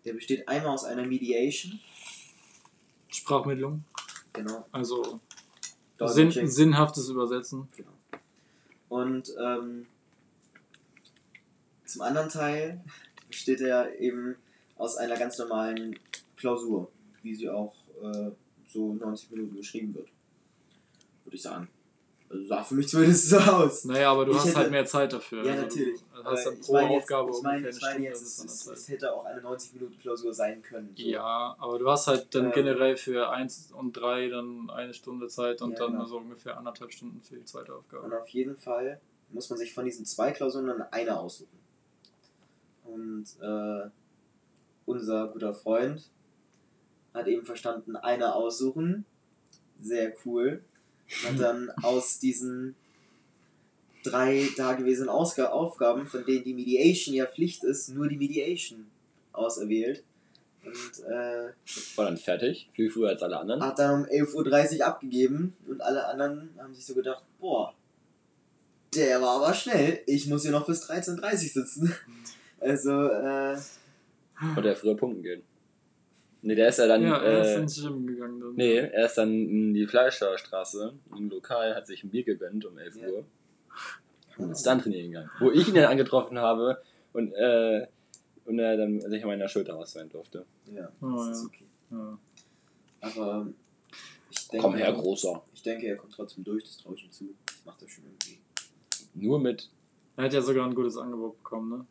Der 0.05 0.13
besteht 0.13 0.49
einmal 0.49 0.73
aus 0.73 0.85
einer 0.85 1.05
Mediation, 1.05 1.81
Sprachmittlung, 3.09 3.85
genau, 4.33 4.67
also 4.73 5.21
sinn, 6.07 6.31
sinnhaftes 6.31 7.09
Übersetzen. 7.09 7.69
Genau. 7.77 7.91
Und 8.89 9.33
ähm, 9.41 9.87
zum 11.85 12.03
anderen 12.03 12.29
Teil 12.29 12.85
besteht 13.29 13.61
er 13.61 13.99
eben 13.99 14.37
aus 14.77 14.97
einer 14.97 15.17
ganz 15.17 15.39
normalen 15.39 15.99
Klausur, 16.37 16.91
wie 17.23 17.35
sie 17.35 17.49
auch 17.49 17.75
äh, 18.03 18.31
so 18.69 18.93
90 18.93 19.31
Minuten 19.31 19.57
geschrieben 19.57 19.95
wird. 19.95 20.09
Würde 21.25 21.37
ich 21.37 21.43
sagen. 21.43 21.69
Also 22.29 22.45
sah 22.47 22.63
für 22.65 22.75
mich 22.75 22.89
zumindest 22.89 23.29
so 23.31 23.39
aus. 23.39 23.85
Naja, 23.85 24.11
aber 24.11 24.25
du 24.25 24.33
Ich 24.33 24.39
hast 24.39 24.47
hätte- 24.49 24.57
halt 24.59 24.71
mehr 24.73 24.85
Zeit 24.85 25.13
dafür. 25.13 25.45
Ja, 25.45 25.53
Also 25.53 25.63
natürlich. 25.65 26.01
Du 26.01 26.25
hast 26.25 26.45
dann 26.47 26.61
pro 26.61 26.73
meine 26.73 26.93
jetzt, 26.95 27.03
Aufgabe 27.05 27.31
ich 27.31 27.37
ungefähr 27.37 27.53
meine, 27.53 27.59
eine 27.59 27.69
ich 27.77 27.81
meine 27.83 27.93
Stunde 27.95 28.09
jetzt, 28.09 28.23
es, 28.45 28.67
es, 28.67 28.89
hätte 28.89 29.13
auch 29.15 29.25
eine 29.27 29.41
90 29.43 29.73
Minuten 29.75 29.99
Klausur 30.01 30.35
sein 30.35 30.61
können. 30.63 30.93
So. 30.97 31.03
Ja, 31.05 31.55
aber 31.59 31.79
du 31.79 31.89
hast 31.89 32.09
halt 32.09 32.35
dann 32.35 32.47
Ähm, 32.47 32.53
generell 32.53 32.97
für 32.97 33.31
1 33.31 33.71
und 33.73 33.93
3 33.93 34.29
dann 34.29 34.71
eine 34.71 34.93
Stunde 34.93 35.29
Zeit 35.29 35.63
und 35.63 35.73
Ja, 35.73 35.79
dann 35.79 35.93
genau. 35.93 36.05
so 36.07 36.17
ungefähr 36.17 36.59
anderthalb 36.59 36.93
Stunden 36.93 37.21
für 37.23 37.37
die 37.37 37.45
zweite 37.45 37.73
Und 37.75 37.79
Aufgabe. 37.79 38.21
auf 38.21 38.29
jeden 38.31 38.57
Fall 38.57 39.01
muss 39.31 39.49
man 39.49 39.59
sich 39.59 39.73
von 39.73 39.85
diesen 39.85 40.05
zwei 40.05 40.33
Klausuren 40.33 40.67
dann 40.67 40.83
eine 40.91 41.21
aussuchen. 41.21 41.59
Und 42.85 43.25
äh, 43.41 43.89
unser 44.85 45.29
guter 45.29 45.55
Freund 45.55 46.09
hat 47.15 47.27
eben 47.29 47.45
verstanden, 47.45 47.95
eine 47.97 48.35
aussuchen. 48.35 49.05
Sehr 49.81 50.13
cool. 50.25 50.63
Hat 51.25 51.39
dann 51.39 51.71
aus 51.83 52.19
diesen 52.19 52.75
drei 54.03 54.49
dagewesenen 54.57 55.09
Ausga 55.09 55.49
Aufgaben, 55.51 56.07
von 56.07 56.25
denen 56.25 56.45
die 56.45 56.55
Mediation 56.55 57.15
ja 57.15 57.27
Pflicht 57.27 57.65
ist, 57.65 57.89
nur 57.89 58.09
die 58.09 58.17
Mediation 58.17 58.87
auserwählt. 59.33 60.05
Und 60.65 61.05
äh, 61.05 61.53
War 61.97 62.07
dann 62.07 62.17
fertig. 62.17 62.69
Viel 62.75 62.91
früher 62.91 63.11
als 63.11 63.23
alle 63.23 63.39
anderen. 63.39 63.63
hat 63.63 63.79
dann 63.79 64.03
um 64.03 64.07
11.30 64.09 64.79
Uhr 64.79 64.87
abgegeben 64.87 65.55
und 65.69 65.81
alle 65.81 66.07
anderen 66.07 66.51
haben 66.59 66.75
sich 66.75 66.85
so 66.85 66.95
gedacht, 66.95 67.23
boah, 67.39 67.73
der 68.95 69.21
war 69.21 69.43
aber 69.43 69.55
schnell, 69.55 70.01
ich 70.07 70.27
muss 70.27 70.43
hier 70.43 70.51
noch 70.53 70.67
bis 70.67 70.89
13.30 70.89 71.23
Uhr 71.23 71.39
sitzen. 71.39 71.95
Also, 72.59 72.91
äh, 72.91 73.57
Oder 74.57 74.71
er 74.71 74.77
früher 74.77 74.97
pumpen 74.97 75.23
gehen. 75.23 75.43
Nee, 76.47 76.55
der 76.55 76.69
ist 76.69 76.79
ja 76.79 76.87
dann. 76.87 77.03
ja, 77.03 77.17
er 77.19 77.41
ist 77.43 77.49
äh, 77.49 77.61
ins 77.61 77.83
Gym 77.83 78.07
gegangen 78.07 78.41
dann. 78.41 78.55
nee, 78.55 78.77
er 78.77 79.07
ist 79.07 79.19
dann 79.19 79.31
in 79.33 79.75
die 79.75 79.87
Fleischerstraße, 79.87 80.95
im 81.17 81.29
Lokal, 81.29 81.75
hat 81.75 81.89
sich 81.89 82.05
ein 82.05 82.11
Bier 82.11 82.23
gegönnt 82.23 82.65
um 82.65 82.79
11 82.79 82.97
Ja. 82.97 83.09
Uhr. 83.09 83.25
Und 84.39 84.51
ist 84.53 84.63
dann 84.65 84.81
trainieren 84.81 85.09
gegangen. 85.11 85.31
Wo 85.41 85.51
ich 85.51 85.67
ihn 85.69 85.75
dann 85.75 85.87
angetroffen 85.91 86.39
habe 86.39 86.81
und, 87.13 87.33
äh, 87.33 87.87
und 88.45 88.59
er 88.61 88.77
dann 88.77 89.01
sich 89.01 89.23
an 89.23 89.29
meiner 89.29 89.49
Schulter 89.49 89.75
ausweinen 89.77 90.09
durfte. 90.11 90.47
ja, 90.67 90.89
Oh, 91.01 91.17
das 91.27 91.39
ist 91.39 91.43
ja. 91.43 91.47
okay. 91.49 91.65
Ja. 91.91 92.19
Aber 93.01 93.47
ich 94.31 94.49
denke, 94.49 94.67
Komm 94.67 94.75
her, 94.77 94.93
Großer. 94.93 95.43
ich 95.53 95.63
denke, 95.63 95.87
er 95.89 95.97
kommt 95.97 96.13
trotzdem 96.13 96.45
durch, 96.45 96.63
das 96.63 96.77
traue 96.77 96.95
ich 96.95 97.05
ihm 97.05 97.11
zu. 97.11 97.35
Das 97.47 97.65
macht 97.65 97.83
er 97.83 97.89
schon 97.89 98.05
irgendwie. 98.05 98.39
Nur 99.15 99.41
mit. 99.41 99.69
Er 100.17 100.25
hat 100.25 100.33
ja 100.33 100.41
sogar 100.43 100.65
ein 100.67 100.75
gutes 100.77 100.97
Angebot 100.97 101.39
bekommen, 101.39 101.71
ne? 101.79 101.87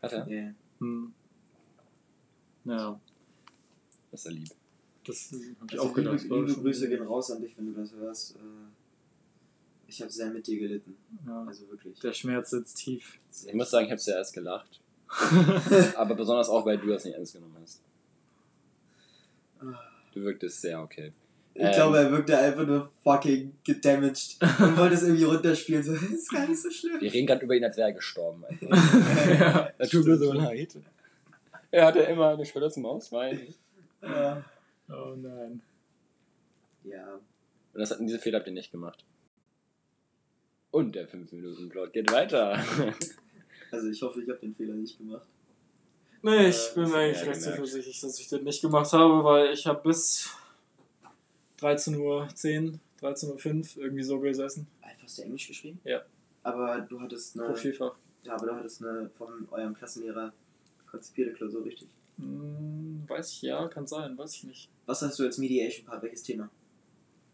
Hat 0.00 0.12
er? 0.12 0.26
Ja. 0.28 0.52
Hm. 0.80 1.12
Ja, 2.64 2.98
Das 4.18 4.24
ist 4.24 4.26
er 4.26 4.32
lieb. 4.32 4.48
das 5.06 5.32
hab 5.60 5.72
ich 5.72 5.78
Also 5.78 5.90
auch 5.90 5.94
gedacht. 5.94 6.22
liebe, 6.22 6.40
liebe 6.46 6.60
Grüße 6.60 6.88
gehen 6.88 7.02
raus 7.02 7.30
an 7.30 7.40
dich, 7.40 7.56
wenn 7.56 7.72
du 7.72 7.80
das 7.80 7.92
hörst. 7.92 8.36
Äh, 8.36 8.38
ich 9.86 10.00
habe 10.02 10.10
sehr 10.12 10.30
mit 10.30 10.46
dir 10.46 10.58
gelitten. 10.58 10.96
Ja, 11.26 11.44
Also 11.46 11.68
wirklich. 11.70 11.98
der 12.00 12.12
Schmerz 12.12 12.50
sitzt 12.50 12.76
tief. 12.78 13.18
Ich 13.46 13.54
muss 13.54 13.70
sagen, 13.70 13.86
ich 13.86 13.90
habe 13.92 14.00
zuerst 14.00 14.34
gelacht. 14.34 14.80
Aber 15.96 16.14
besonders 16.14 16.48
auch, 16.48 16.66
weil 16.66 16.78
du 16.78 16.88
das 16.88 17.04
nicht 17.04 17.14
ernst 17.14 17.32
genommen 17.34 17.56
hast. 17.62 17.80
Du 20.14 20.20
wirktest 20.22 20.60
sehr 20.60 20.80
okay. 20.82 21.12
Ich 21.54 21.62
Ähm. 21.64 21.72
glaube, 21.72 21.98
er 21.98 22.10
wirkte 22.12 22.38
einfach 22.38 22.66
nur 22.66 22.90
fucking 23.02 23.52
gedamaged 23.64 24.36
und 24.60 24.76
wollte 24.76 24.94
es 24.94 25.02
irgendwie 25.02 25.24
runterspielen. 25.24 25.82
So, 25.82 25.92
ist 26.14 26.30
gar 26.30 26.46
nicht 26.46 26.60
so 26.60 26.70
schlimm. 26.70 27.00
Wir 27.00 27.12
reden 27.12 27.26
gerade 27.26 27.44
über 27.44 27.54
ihn, 27.56 27.64
als 27.64 27.76
wäre 27.76 27.88
er 27.88 27.94
gestorben. 27.94 28.44
Einfach. 28.44 29.40
ja. 29.40 29.70
Das 29.78 29.88
tut 29.90 30.04
mir 30.06 30.16
so 30.18 30.32
leid. 30.32 30.76
Er 31.70 31.86
hatte 31.86 32.00
immer 32.00 32.28
eine 32.30 32.46
Schwelle 32.46 32.70
zum 32.70 32.86
Ausweinen. 32.86 33.54
Ja. 34.02 34.44
Oh 34.88 35.14
nein. 35.16 35.60
ja. 36.84 37.14
Und 37.14 37.80
das 37.80 37.90
hatten 37.90 38.06
diese 38.06 38.18
Fehler 38.18 38.38
habt 38.38 38.46
ihr 38.48 38.52
nicht 38.54 38.70
gemacht. 38.72 39.04
Und 40.70 40.94
der 40.94 41.08
5-Minuten-Plot 41.08 41.92
geht 41.92 42.10
weiter. 42.12 42.62
Also 43.70 43.88
ich 43.88 44.00
hoffe, 44.00 44.22
ich 44.22 44.28
habe 44.30 44.38
den 44.38 44.54
Fehler 44.54 44.72
nicht 44.72 44.96
gemacht. 44.96 45.26
Nee, 46.22 46.48
ich 46.48 46.56
Äh, 46.70 46.74
bin 46.74 46.88
mir 46.90 46.96
eigentlich 46.96 47.26
recht 47.26 47.42
zuversichtlich, 47.42 48.00
dass 48.00 48.18
ich 48.18 48.26
den 48.28 48.44
nicht 48.44 48.62
gemacht 48.62 48.90
habe, 48.94 49.22
weil 49.22 49.52
ich 49.52 49.66
habe 49.66 49.82
bis 49.86 50.30
13.10 51.60 51.98
Uhr, 51.98 52.26
13.05 53.02 53.76
Uhr 53.76 53.82
irgendwie 53.84 54.02
so 54.02 54.18
gesessen. 54.20 54.66
Einfach 54.80 55.02
hast 55.02 55.18
du 55.18 55.22
Englisch 55.22 55.48
geschrieben? 55.48 55.78
Ja. 55.84 56.00
Aber 56.44 56.80
du 56.80 56.98
hattest 56.98 57.38
eine, 57.38 57.48
Profilfach. 57.48 57.94
ja, 58.22 58.32
aber 58.36 58.46
du 58.46 58.54
hattest 58.54 58.82
eine 58.82 59.10
von 59.10 59.46
eurem 59.50 59.74
Klassenlehrer 59.74 60.32
konzipierte 60.90 61.34
Klausur, 61.34 61.62
richtig? 61.66 61.88
Hm, 62.18 63.04
weiß 63.06 63.32
ich, 63.32 63.42
ja, 63.42 63.66
kann 63.68 63.86
sein, 63.86 64.16
weiß 64.16 64.34
ich 64.34 64.44
nicht. 64.44 64.68
Was 64.86 65.02
hast 65.02 65.18
du 65.18 65.24
als 65.24 65.38
Mediation 65.38 65.86
Part? 65.86 66.02
Welches 66.02 66.22
Thema? 66.22 66.50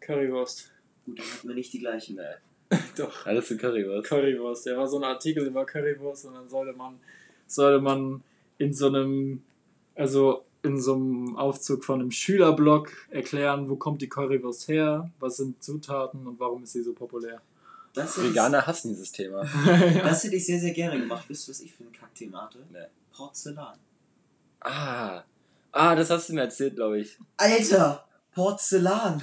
Currywurst. 0.01 0.71
Gut, 1.07 1.19
dann 1.19 1.27
hatten 1.27 1.49
wir 1.49 1.55
nicht 1.55 1.73
die 1.73 1.79
gleichen. 1.79 2.17
nee. 2.17 2.77
Doch. 2.97 3.27
Alles 3.27 3.49
zu 3.49 3.57
Currywurst. 3.57 4.09
Currywurst. 4.09 4.67
Der 4.67 4.77
war 4.77 4.89
so 4.89 4.99
ein 4.99 5.05
Artikel 5.05 5.47
über 5.47 5.65
Currywurst 5.65 6.27
und 6.27 6.35
dann 6.35 6.49
sollte 6.49 6.73
man, 6.73 6.99
sollte 7.47 7.81
man 7.81 8.23
in 8.59 8.73
so 8.73 8.87
einem, 8.87 9.43
also 9.95 10.45
in 10.63 10.81
so 10.81 10.95
einem 10.95 11.37
Aufzug 11.37 11.85
von 11.85 12.01
einem 12.01 12.11
Schülerblock 12.11 12.91
erklären, 13.11 13.69
wo 13.69 13.77
kommt 13.77 14.01
die 14.01 14.09
Currywurst 14.09 14.69
her, 14.69 15.11
was 15.21 15.37
sind 15.37 15.63
Zutaten 15.63 16.27
und 16.27 16.41
warum 16.41 16.65
ist 16.65 16.73
sie 16.73 16.83
so 16.83 16.95
populär. 16.95 17.41
Das 17.93 18.17
hätte, 18.17 18.27
ich, 18.27 18.33
Veganer 18.33 18.67
hassen 18.67 18.89
dieses 18.89 19.13
Thema. 19.13 19.43
das 20.03 20.25
hätte 20.25 20.37
ich 20.37 20.47
sehr, 20.47 20.59
sehr 20.59 20.73
gerne 20.73 20.99
gemacht. 20.99 21.27
Wisst 21.29 21.47
ihr, 21.47 21.51
was 21.51 21.61
ich 21.61 21.73
für 21.73 21.85
ein 21.85 21.93
Kackthema 21.93 22.47
hatte? 22.47 22.59
Nee. 22.73 22.87
Porzellan. 23.13 23.79
Ah. 24.65 25.23
Ah, 25.73 25.95
das 25.95 26.11
hast 26.11 26.29
du 26.29 26.35
mir 26.35 26.43
erzählt, 26.43 26.77
glaube 26.77 27.01
ich. 27.01 27.19
Alter! 27.37 28.05
Porzellan! 28.33 29.23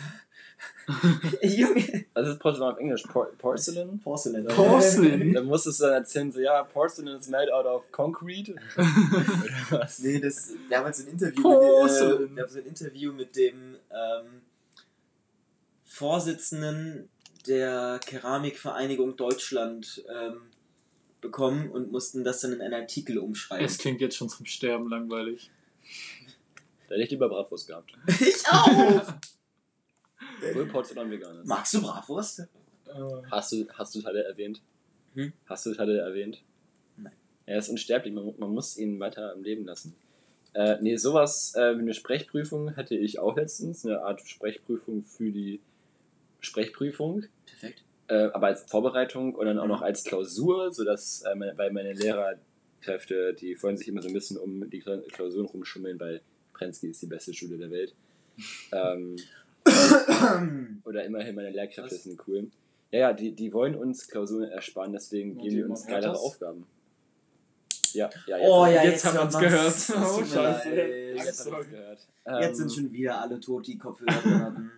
Junge! 1.41 2.05
Was 2.13 2.27
ist 2.27 2.39
Porzellan 2.39 2.73
auf 2.73 2.79
Englisch? 2.79 3.03
Por 3.03 3.31
Porcelain? 3.37 3.99
Porzellan. 3.99 4.45
Porcelain? 4.47 5.33
Dann 5.33 5.45
musstest 5.45 5.79
du 5.79 5.85
dann 5.85 5.93
erzählen, 5.93 6.31
so, 6.31 6.39
ja, 6.39 6.63
Porcelain 6.63 7.17
is 7.19 7.29
made 7.29 7.53
out 7.53 7.65
of 7.65 7.91
concrete. 7.91 8.55
Oder 8.77 9.81
was? 9.81 9.99
Nee, 9.99 10.19
das, 10.19 10.53
wir 10.67 10.77
haben 10.77 10.87
jetzt 10.87 11.01
ein 11.01 11.07
Interview, 11.07 11.41
Porzellan. 11.41 12.21
mit, 12.21 12.31
äh, 12.31 12.35
wir 12.35 12.43
haben 12.43 12.49
so 12.51 12.59
ein 12.59 12.65
Interview 12.65 13.13
mit 13.13 13.35
dem 13.35 13.75
ähm, 13.89 14.41
Vorsitzenden 15.85 17.09
der 17.47 17.99
Keramikvereinigung 18.05 19.15
Deutschland 19.15 20.03
ähm, 20.09 20.41
bekommen 21.21 21.71
und 21.71 21.91
mussten 21.91 22.23
das 22.23 22.41
dann 22.41 22.53
in 22.53 22.61
einen 22.61 22.73
Artikel 22.73 23.17
umschreiben. 23.19 23.65
Es 23.65 23.77
klingt 23.77 24.01
jetzt 24.01 24.15
schon 24.15 24.29
zum 24.29 24.45
Sterben 24.45 24.89
langweilig. 24.89 25.51
Da 26.87 26.95
hätte 26.95 27.03
ich 27.03 27.11
lieber 27.11 27.29
Bratwurst 27.29 27.67
gehabt. 27.67 27.93
ich 28.07 28.43
auch! 28.49 29.13
Obwohl 30.43 30.65
Porzellan 30.65 31.09
vegan 31.11 31.39
ist. 31.39 31.47
Magst 31.47 31.73
du 31.73 31.81
Bratwurst? 31.81 32.39
Äh, 32.39 32.47
Hast 33.29 33.51
du, 33.51 33.67
hast 33.73 33.95
du 33.95 34.01
Talle 34.01 34.23
erwähnt? 34.23 34.61
Hm? 35.13 35.31
Hast 35.45 35.65
du 35.65 35.73
Talle 35.73 35.99
erwähnt? 35.99 36.41
Nein. 36.97 37.13
Er 37.45 37.59
ist 37.59 37.69
unsterblich, 37.69 38.13
man, 38.13 38.33
man 38.37 38.49
muss 38.49 38.77
ihn 38.77 38.99
weiter 38.99 39.31
am 39.31 39.43
Leben 39.43 39.65
lassen. 39.65 39.95
Äh, 40.53 40.77
nee, 40.81 40.97
sowas 40.97 41.55
äh, 41.55 41.77
wie 41.77 41.81
eine 41.81 41.93
Sprechprüfung 41.93 42.75
hatte 42.75 42.95
ich 42.95 43.19
auch 43.19 43.37
letztens. 43.37 43.85
Eine 43.85 44.01
Art 44.01 44.21
Sprechprüfung 44.27 45.05
für 45.05 45.31
die 45.31 45.61
Sprechprüfung. 46.39 47.25
Perfekt. 47.45 47.83
Äh, 48.11 48.29
aber 48.33 48.47
als 48.47 48.63
Vorbereitung 48.69 49.35
und 49.35 49.45
dann 49.45 49.57
auch 49.57 49.63
Mhm. 49.63 49.69
noch 49.69 49.81
als 49.81 50.03
Klausur, 50.03 50.73
sodass, 50.73 51.21
äh, 51.21 51.33
meine, 51.35 51.57
weil 51.57 51.71
meine 51.71 51.93
Lehrerkräfte, 51.93 53.33
die 53.33 53.55
freuen 53.55 53.77
sich 53.77 53.87
immer 53.87 54.01
so 54.01 54.09
ein 54.09 54.13
bisschen 54.13 54.37
um 54.37 54.69
die 54.69 54.81
Kla- 54.83 55.07
Klausuren 55.11 55.45
rumschummeln, 55.45 55.97
weil 55.99 56.21
Prensky 56.53 56.87
ist 56.89 57.01
die 57.01 57.05
beste 57.07 57.33
Schule 57.33 57.57
der 57.57 57.71
Welt. 57.71 57.93
Ähm, 58.73 59.15
oder 60.85 61.03
immerhin 61.05 61.35
meine 61.35 61.51
Lehrkräfte 61.51 61.95
Was? 61.95 62.03
sind 62.03 62.19
cool. 62.27 62.47
Ja, 62.91 62.99
ja, 62.99 63.13
die, 63.13 63.31
die 63.31 63.53
wollen 63.53 63.75
uns 63.75 64.07
Klausuren 64.07 64.49
ersparen, 64.49 64.91
deswegen 64.91 65.37
geben 65.37 65.55
die 65.55 65.63
uns 65.63 65.85
geilere? 65.85 66.17
Aufgaben. 66.17 66.65
Ja, 67.93 68.09
ja, 68.25 68.37
jetzt, 68.37 68.49
Oh 68.49 68.65
ja, 68.65 68.83
Jetzt 68.83 69.03
jetzt, 69.03 69.05
haben 69.05 69.31
wir's 69.31 69.33
man's. 69.33 69.87
gehört. 69.87 70.03
Oh, 70.19 70.25
scheiße. 70.25 70.69
jetzt. 70.69 71.47
Jetzt 71.47 72.09
Ähm, 72.25 72.53
sind 72.55 72.71
schon 72.73 72.91
wieder 72.91 73.21
alle 73.21 73.39
tot, 73.39 73.67
die 73.67 73.77
Kopfhörer 73.77 74.13
hatten. 74.39 74.71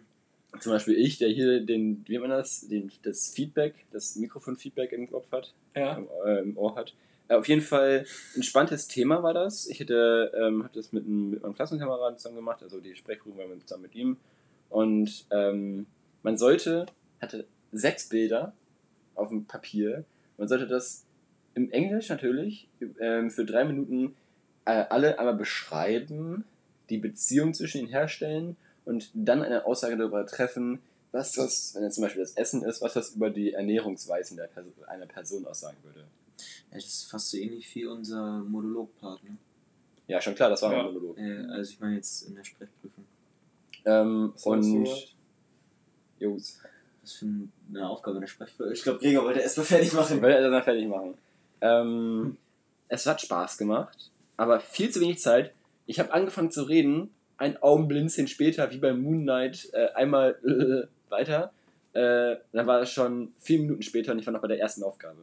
Zum 0.60 0.72
Beispiel 0.72 0.96
ich, 0.98 1.18
der 1.18 1.30
hier 1.30 1.62
den, 1.62 2.04
wie 2.08 2.14
nennt 2.14 2.28
man 2.28 2.38
das, 2.38 2.68
den, 2.68 2.92
das 3.02 3.30
Feedback, 3.30 3.74
das 3.92 4.16
Mikrofon-Feedback 4.16 4.92
im 4.92 5.10
Kopf 5.10 5.32
hat, 5.32 5.54
ja. 5.76 5.96
im, 5.98 6.08
äh, 6.26 6.40
im 6.40 6.58
Ohr 6.58 6.76
hat. 6.76 6.94
Äh, 7.28 7.36
auf 7.36 7.48
jeden 7.48 7.62
Fall 7.62 8.06
ein 8.36 8.44
spannendes 8.44 8.88
Thema 8.88 9.24
war 9.24 9.34
das. 9.34 9.68
Ich 9.68 9.80
hätte, 9.80 10.32
ähm, 10.40 10.64
hatte 10.64 10.80
das 10.80 10.94
mit, 10.94 11.06
einem- 11.06 11.32
mit 11.32 11.42
meinem 11.42 11.56
Klassenkameraden 11.56 12.18
zusammen 12.18 12.36
gemacht, 12.36 12.62
also 12.62 12.80
die 12.80 12.96
Sprechprobe 12.96 13.38
war 13.40 13.48
mit, 13.48 13.62
zusammen 13.68 13.84
mit 13.84 13.96
ihm. 13.96 14.18
Und 14.70 15.26
ähm, 15.32 15.86
man 16.22 16.38
sollte, 16.38 16.86
hatte 17.20 17.46
sechs 17.72 18.10
Bilder 18.10 18.54
auf 19.16 19.30
dem 19.30 19.46
Papier. 19.46 20.06
Man 20.38 20.48
sollte 20.48 20.68
das 20.68 21.06
im 21.56 21.72
Englisch 21.72 22.10
natürlich 22.10 22.68
ähm, 23.00 23.32
für 23.32 23.46
drei 23.46 23.66
Minuten 23.66 24.16
äh, 24.66 24.86
alle 24.90 25.20
einmal 25.20 25.36
beschreiben, 25.36 26.46
die 26.90 26.98
Beziehung 26.98 27.54
zwischen 27.54 27.80
ihnen 27.82 27.90
herstellen 27.90 28.56
und 28.86 29.10
dann 29.14 29.42
eine 29.44 29.66
Aussage 29.66 29.98
darüber 29.98 30.26
treffen, 30.26 30.80
was 31.12 31.34
das, 31.34 31.76
wenn 31.76 31.84
jetzt 31.84 31.96
zum 31.96 32.04
Beispiel 32.04 32.22
das 32.24 32.34
Essen 32.34 32.64
ist, 32.64 32.82
was 32.82 32.94
das 32.94 33.12
über 33.16 33.30
die 33.30 33.54
Ernährungsweisen 33.54 34.38
der 34.38 34.48
Person, 34.48 34.74
einer 34.88 35.06
Person 35.06 35.46
aussagen 35.46 35.78
würde. 35.84 36.00
Ja, 36.72 36.76
das 36.78 36.86
ist 36.86 37.12
fast 37.12 37.30
so 37.30 37.38
ähnlich 37.38 37.74
wie 37.76 37.86
unser 37.86 38.40
Monologpart, 38.40 39.24
ne? 39.24 39.38
Ja, 40.08 40.20
schon 40.20 40.36
klar, 40.36 40.50
das 40.50 40.62
war 40.64 40.74
Ja. 40.74 40.80
ein 40.80 40.86
Monolog. 40.94 41.18
Äh, 41.18 41.46
also 41.52 41.72
ich 41.72 41.80
meine 41.80 41.96
jetzt 41.96 42.24
in 42.28 42.36
der 42.36 42.44
Sprechprüfung. 42.44 43.06
Ähm, 43.86 44.32
Was 44.34 44.46
und? 44.46 44.88
Jungs, 46.20 46.60
Was 47.02 47.14
für 47.14 47.28
eine 47.70 47.88
Aufgabe 47.90 48.16
in 48.18 48.22
der 48.22 48.28
Sprechprüfung? 48.28 48.74
Ich 48.74 48.84
glaube, 48.84 49.00
Gregor 49.00 49.24
wollte 49.26 49.40
erst 49.42 49.58
mal 49.58 49.64
fertig 49.66 49.94
machen. 49.94 50.22
will 50.22 50.32
das 50.42 50.52
mal 50.52 50.64
fertig 50.64 50.88
machen. 50.88 51.14
Ähm, 51.62 52.38
es 52.88 53.06
hat 53.06 53.22
Spaß 53.22 53.58
gemacht, 53.58 54.10
aber 54.38 54.60
viel 54.60 54.90
zu 54.90 55.00
wenig 55.00 55.20
Zeit. 55.20 55.54
Ich 55.86 56.00
habe 56.00 56.12
angefangen 56.14 56.52
zu 56.52 56.64
reden, 56.64 57.14
ein 57.44 57.62
Augenblinzeln 57.62 58.28
später, 58.28 58.72
wie 58.72 58.78
bei 58.78 58.94
Moon 58.94 59.24
Knight, 59.24 59.70
äh, 59.74 59.88
einmal 59.96 60.38
äh, 60.46 60.88
weiter. 61.12 61.52
Äh, 61.92 62.38
dann 62.54 62.66
war 62.66 62.82
es 62.82 62.90
schon 62.90 63.34
vier 63.38 63.60
Minuten 63.60 63.82
später 63.82 64.14
und 64.14 64.20
ich 64.20 64.26
war 64.26 64.34
noch 64.34 64.42
bei 64.42 64.48
der 64.48 64.60
ersten 64.60 64.82
Aufgabe. 64.82 65.20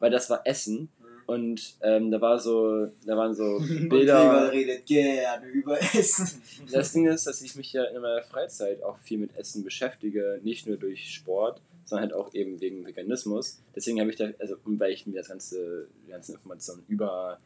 Weil 0.00 0.10
das 0.10 0.30
war 0.30 0.40
Essen 0.46 0.88
und 1.26 1.76
ähm, 1.82 2.10
da 2.10 2.18
war 2.22 2.38
so, 2.38 2.86
da 3.04 3.16
waren 3.16 3.34
so 3.34 3.60
Bilder. 3.88 4.50
redet 4.50 4.86
gerne 4.86 5.46
über 5.48 5.78
Essen. 5.78 6.42
Das 6.72 6.92
Ding 6.92 7.06
ist, 7.06 7.26
dass 7.26 7.42
ich 7.42 7.54
mich 7.54 7.74
ja 7.74 7.84
in 7.84 8.00
meiner 8.00 8.22
Freizeit 8.22 8.82
auch 8.82 8.98
viel 9.00 9.18
mit 9.18 9.36
Essen 9.36 9.62
beschäftige, 9.62 10.40
nicht 10.42 10.66
nur 10.66 10.78
durch 10.78 11.14
Sport, 11.14 11.60
sondern 11.84 12.10
halt 12.10 12.14
auch 12.14 12.32
eben 12.32 12.58
wegen 12.62 12.86
Veganismus. 12.86 13.60
Deswegen 13.76 14.00
habe 14.00 14.08
ich 14.08 14.16
da, 14.16 14.30
also 14.38 14.56
weil 14.64 14.92
ich 14.92 15.06
mir 15.06 15.18
das 15.18 15.28
ganze, 15.28 15.88
die 16.06 16.10
ganzen 16.10 16.36
Informationen 16.36 16.84
über 16.88 17.38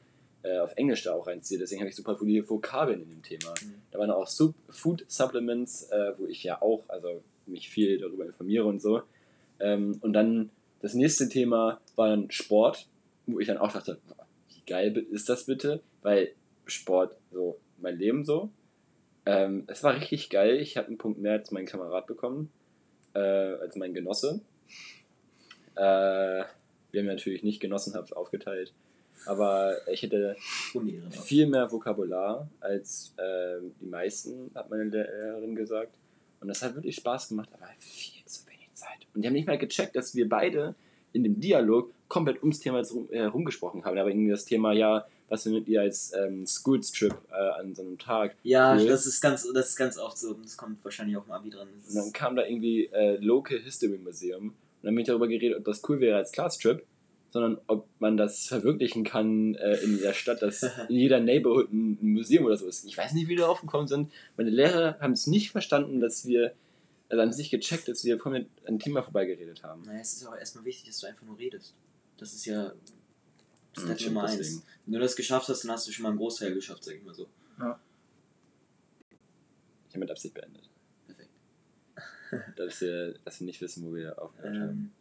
äh, 0.44 0.58
auf 0.58 0.76
Englisch 0.76 1.02
da 1.02 1.14
auch 1.14 1.26
reinziehe, 1.26 1.58
deswegen 1.58 1.80
habe 1.80 1.88
ich 1.88 1.96
super 1.96 2.16
viele 2.16 2.48
Vokabeln 2.48 3.02
in 3.02 3.10
dem 3.10 3.22
Thema. 3.22 3.54
Mhm. 3.62 3.74
Da 3.90 3.98
waren 3.98 4.10
auch 4.10 4.26
Sub 4.26 4.54
Food 4.68 5.04
Supplements, 5.08 5.90
äh, 5.90 6.12
wo 6.18 6.26
ich 6.26 6.44
ja 6.44 6.60
auch, 6.60 6.84
also 6.88 7.22
mich 7.46 7.68
viel 7.68 7.98
darüber 7.98 8.26
informiere 8.26 8.64
und 8.64 8.80
so. 8.80 9.02
Ähm, 9.60 9.98
und 10.00 10.12
dann 10.12 10.50
das 10.80 10.94
nächste 10.94 11.28
Thema 11.28 11.80
war 11.96 12.08
dann 12.08 12.30
Sport, 12.30 12.86
wo 13.26 13.40
ich 13.40 13.46
dann 13.46 13.58
auch 13.58 13.72
dachte, 13.72 13.98
wie 14.50 14.62
geil 14.66 14.96
ist 15.10 15.28
das 15.28 15.46
bitte? 15.46 15.80
Weil 16.02 16.32
Sport 16.66 17.16
so 17.32 17.58
mein 17.78 17.98
Leben 17.98 18.24
so. 18.24 18.50
Ähm, 19.26 19.64
es 19.66 19.82
war 19.82 19.94
richtig 19.94 20.28
geil. 20.28 20.60
Ich 20.60 20.76
habe 20.76 20.88
einen 20.88 20.98
Punkt 20.98 21.18
mehr 21.20 21.32
als 21.32 21.50
mein 21.50 21.64
Kamerad 21.66 22.06
bekommen, 22.06 22.50
äh, 23.14 23.18
als 23.18 23.76
mein 23.76 23.94
Genosse. 23.94 24.40
Äh, 25.76 26.44
wir 26.90 27.00
haben 27.00 27.06
natürlich 27.06 27.42
nicht 27.42 27.60
genossenhaft 27.60 28.14
aufgeteilt, 28.14 28.72
aber 29.26 29.76
ich 29.90 30.02
hätte 30.02 30.36
viel 31.10 31.46
mehr 31.46 31.70
Vokabular 31.70 32.48
als 32.60 33.14
ähm, 33.18 33.72
die 33.80 33.86
meisten, 33.86 34.50
hat 34.54 34.70
meine 34.70 34.84
Lehrerin 34.84 35.54
gesagt. 35.54 35.94
Und 36.40 36.48
das 36.48 36.62
hat 36.62 36.74
wirklich 36.74 36.96
Spaß 36.96 37.28
gemacht, 37.30 37.48
aber 37.54 37.66
viel 37.78 38.24
zu 38.26 38.46
wenig 38.46 38.68
Zeit. 38.74 39.06
Und 39.14 39.22
die 39.22 39.26
haben 39.28 39.34
nicht 39.34 39.46
mal 39.46 39.56
gecheckt, 39.58 39.96
dass 39.96 40.14
wir 40.14 40.28
beide 40.28 40.74
in 41.12 41.22
dem 41.24 41.40
Dialog 41.40 41.90
komplett 42.08 42.40
ums 42.42 42.60
Thema 42.60 42.78
herum- 42.82 43.08
äh, 43.10 43.18
herumgesprochen 43.20 43.84
haben. 43.84 43.96
Aber 43.96 44.10
irgendwie 44.10 44.30
das 44.30 44.44
Thema, 44.44 44.72
ja, 44.72 45.06
was 45.28 45.44
findet 45.44 45.66
ihr 45.68 45.80
als 45.80 46.12
ähm, 46.12 46.46
Schoolstrip 46.46 47.14
äh, 47.30 47.34
an 47.60 47.74
so 47.74 47.82
einem 47.82 47.98
Tag? 47.98 48.34
Ja, 48.42 48.76
Cool. 48.76 48.86
das 48.86 49.06
ist 49.06 49.20
ganz, 49.22 49.50
das 49.54 49.70
ist 49.70 49.76
ganz 49.76 49.96
oft 49.96 50.18
so. 50.18 50.34
Das 50.34 50.56
kommt 50.56 50.84
wahrscheinlich 50.84 51.16
auch 51.16 51.24
im 51.24 51.32
Abi 51.32 51.50
dran. 51.50 51.68
Das 51.84 51.94
Und 51.94 52.02
dann 52.02 52.12
kam 52.12 52.36
da 52.36 52.44
irgendwie 52.44 52.86
äh, 52.86 53.16
Local 53.16 53.58
History 53.58 53.96
Museum. 53.96 54.48
Und 54.48 54.54
dann 54.82 54.94
bin 54.94 55.00
ich 55.02 55.06
darüber 55.06 55.28
geredet, 55.28 55.56
ob 55.58 55.64
das 55.64 55.82
cool 55.88 56.00
wäre 56.00 56.18
als 56.18 56.30
Classtrip, 56.30 56.84
sondern 57.34 57.60
ob 57.66 57.88
man 57.98 58.16
das 58.16 58.46
verwirklichen 58.46 59.02
kann 59.02 59.56
äh, 59.56 59.74
in 59.78 59.98
der 59.98 60.12
Stadt, 60.12 60.40
dass 60.40 60.62
in 60.88 60.94
jeder 60.94 61.18
Neighborhood 61.18 61.72
ein, 61.72 61.98
ein 62.00 62.12
Museum 62.12 62.44
oder 62.44 62.56
so 62.56 62.68
ist. 62.68 62.84
Ich 62.84 62.96
weiß 62.96 63.12
nicht, 63.12 63.24
wie 63.24 63.30
wir 63.30 63.38
darauf 63.38 63.60
gekommen 63.60 63.88
sind. 63.88 64.12
Meine 64.36 64.50
Lehrer 64.50 65.00
haben 65.00 65.14
es 65.14 65.26
nicht 65.26 65.50
verstanden, 65.50 65.98
dass 65.98 66.26
wir, 66.26 66.54
also 67.08 67.20
haben 67.20 67.30
es 67.30 67.36
nicht 67.36 67.50
gecheckt, 67.50 67.88
dass 67.88 68.04
wir 68.04 68.20
vorhin 68.20 68.44
an 68.60 68.68
einem 68.68 68.78
Thema 68.78 69.02
vorbeigeredet 69.02 69.64
haben. 69.64 69.82
naja, 69.82 69.98
es 69.98 70.12
ist 70.12 70.24
auch 70.28 70.36
erstmal 70.36 70.64
wichtig, 70.64 70.86
dass 70.86 71.00
du 71.00 71.08
einfach 71.08 71.26
nur 71.26 71.36
redest. 71.36 71.74
Das 72.18 72.32
ist 72.34 72.46
ja 72.46 72.72
Step 73.72 73.88
Hm, 73.88 73.98
stimmt, 73.98 74.14
Nummer 74.14 74.28
eins. 74.28 74.36
deswegen. 74.38 74.62
Wenn 74.86 74.92
du 74.92 75.00
das 75.00 75.16
geschafft 75.16 75.48
hast, 75.48 75.64
dann 75.64 75.72
hast 75.72 75.88
du 75.88 75.90
schon 75.90 76.04
mal 76.04 76.10
einen 76.10 76.18
Großteil 76.18 76.54
geschafft, 76.54 76.84
sag 76.84 76.94
ich 76.94 77.02
mal 77.02 77.16
so. 77.16 77.26
Ich 77.56 77.62
habe 77.62 77.80
mit 79.98 80.10
Absicht 80.12 80.34
beendet. 80.34 80.70
Perfekt. 81.08 81.30
Dass 82.56 82.80
wir, 82.80 83.14
dass 83.24 83.40
wir 83.40 83.46
nicht 83.46 83.60
wissen, 83.60 83.84
wo 83.84 83.92
wir 83.92 84.22
aufgehört 84.22 84.56
haben. 84.56 84.92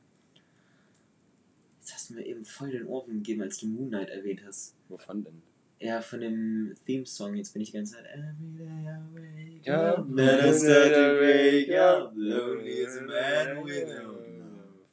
Jetzt 1.84 1.96
hast 1.96 2.10
du 2.10 2.14
mir 2.14 2.26
eben 2.26 2.46
voll 2.46 2.72
den 2.72 2.88
Ohrwurm 2.88 3.18
gegeben, 3.18 3.42
als 3.42 3.58
du 3.58 3.68
Moon 3.68 3.90
Knight 3.90 4.08
erwähnt 4.08 4.42
hast. 4.46 4.74
Wovon 4.88 5.22
denn? 5.26 5.42
Ja, 5.82 6.00
von 6.00 6.22
dem 6.22 6.74
Theme-Song, 6.86 7.36
jetzt 7.36 7.52
bin 7.52 7.62
ich 7.62 7.72
die 7.72 7.76
ganze 7.76 7.96
Zeit. 7.96 8.06
Every 8.06 8.58
day 8.58 8.88
I 8.88 9.04
wake 9.14 9.70
up, 9.70 10.08
then 10.16 10.40
I 10.40 10.54
start 10.58 10.94
to 10.94 11.20
wake 11.20 11.78
up, 11.78 12.14
lonely 12.16 12.86
as 12.86 12.96
a 12.96 13.02
man 13.02 13.66
without 13.66 14.16
love. 14.16 14.86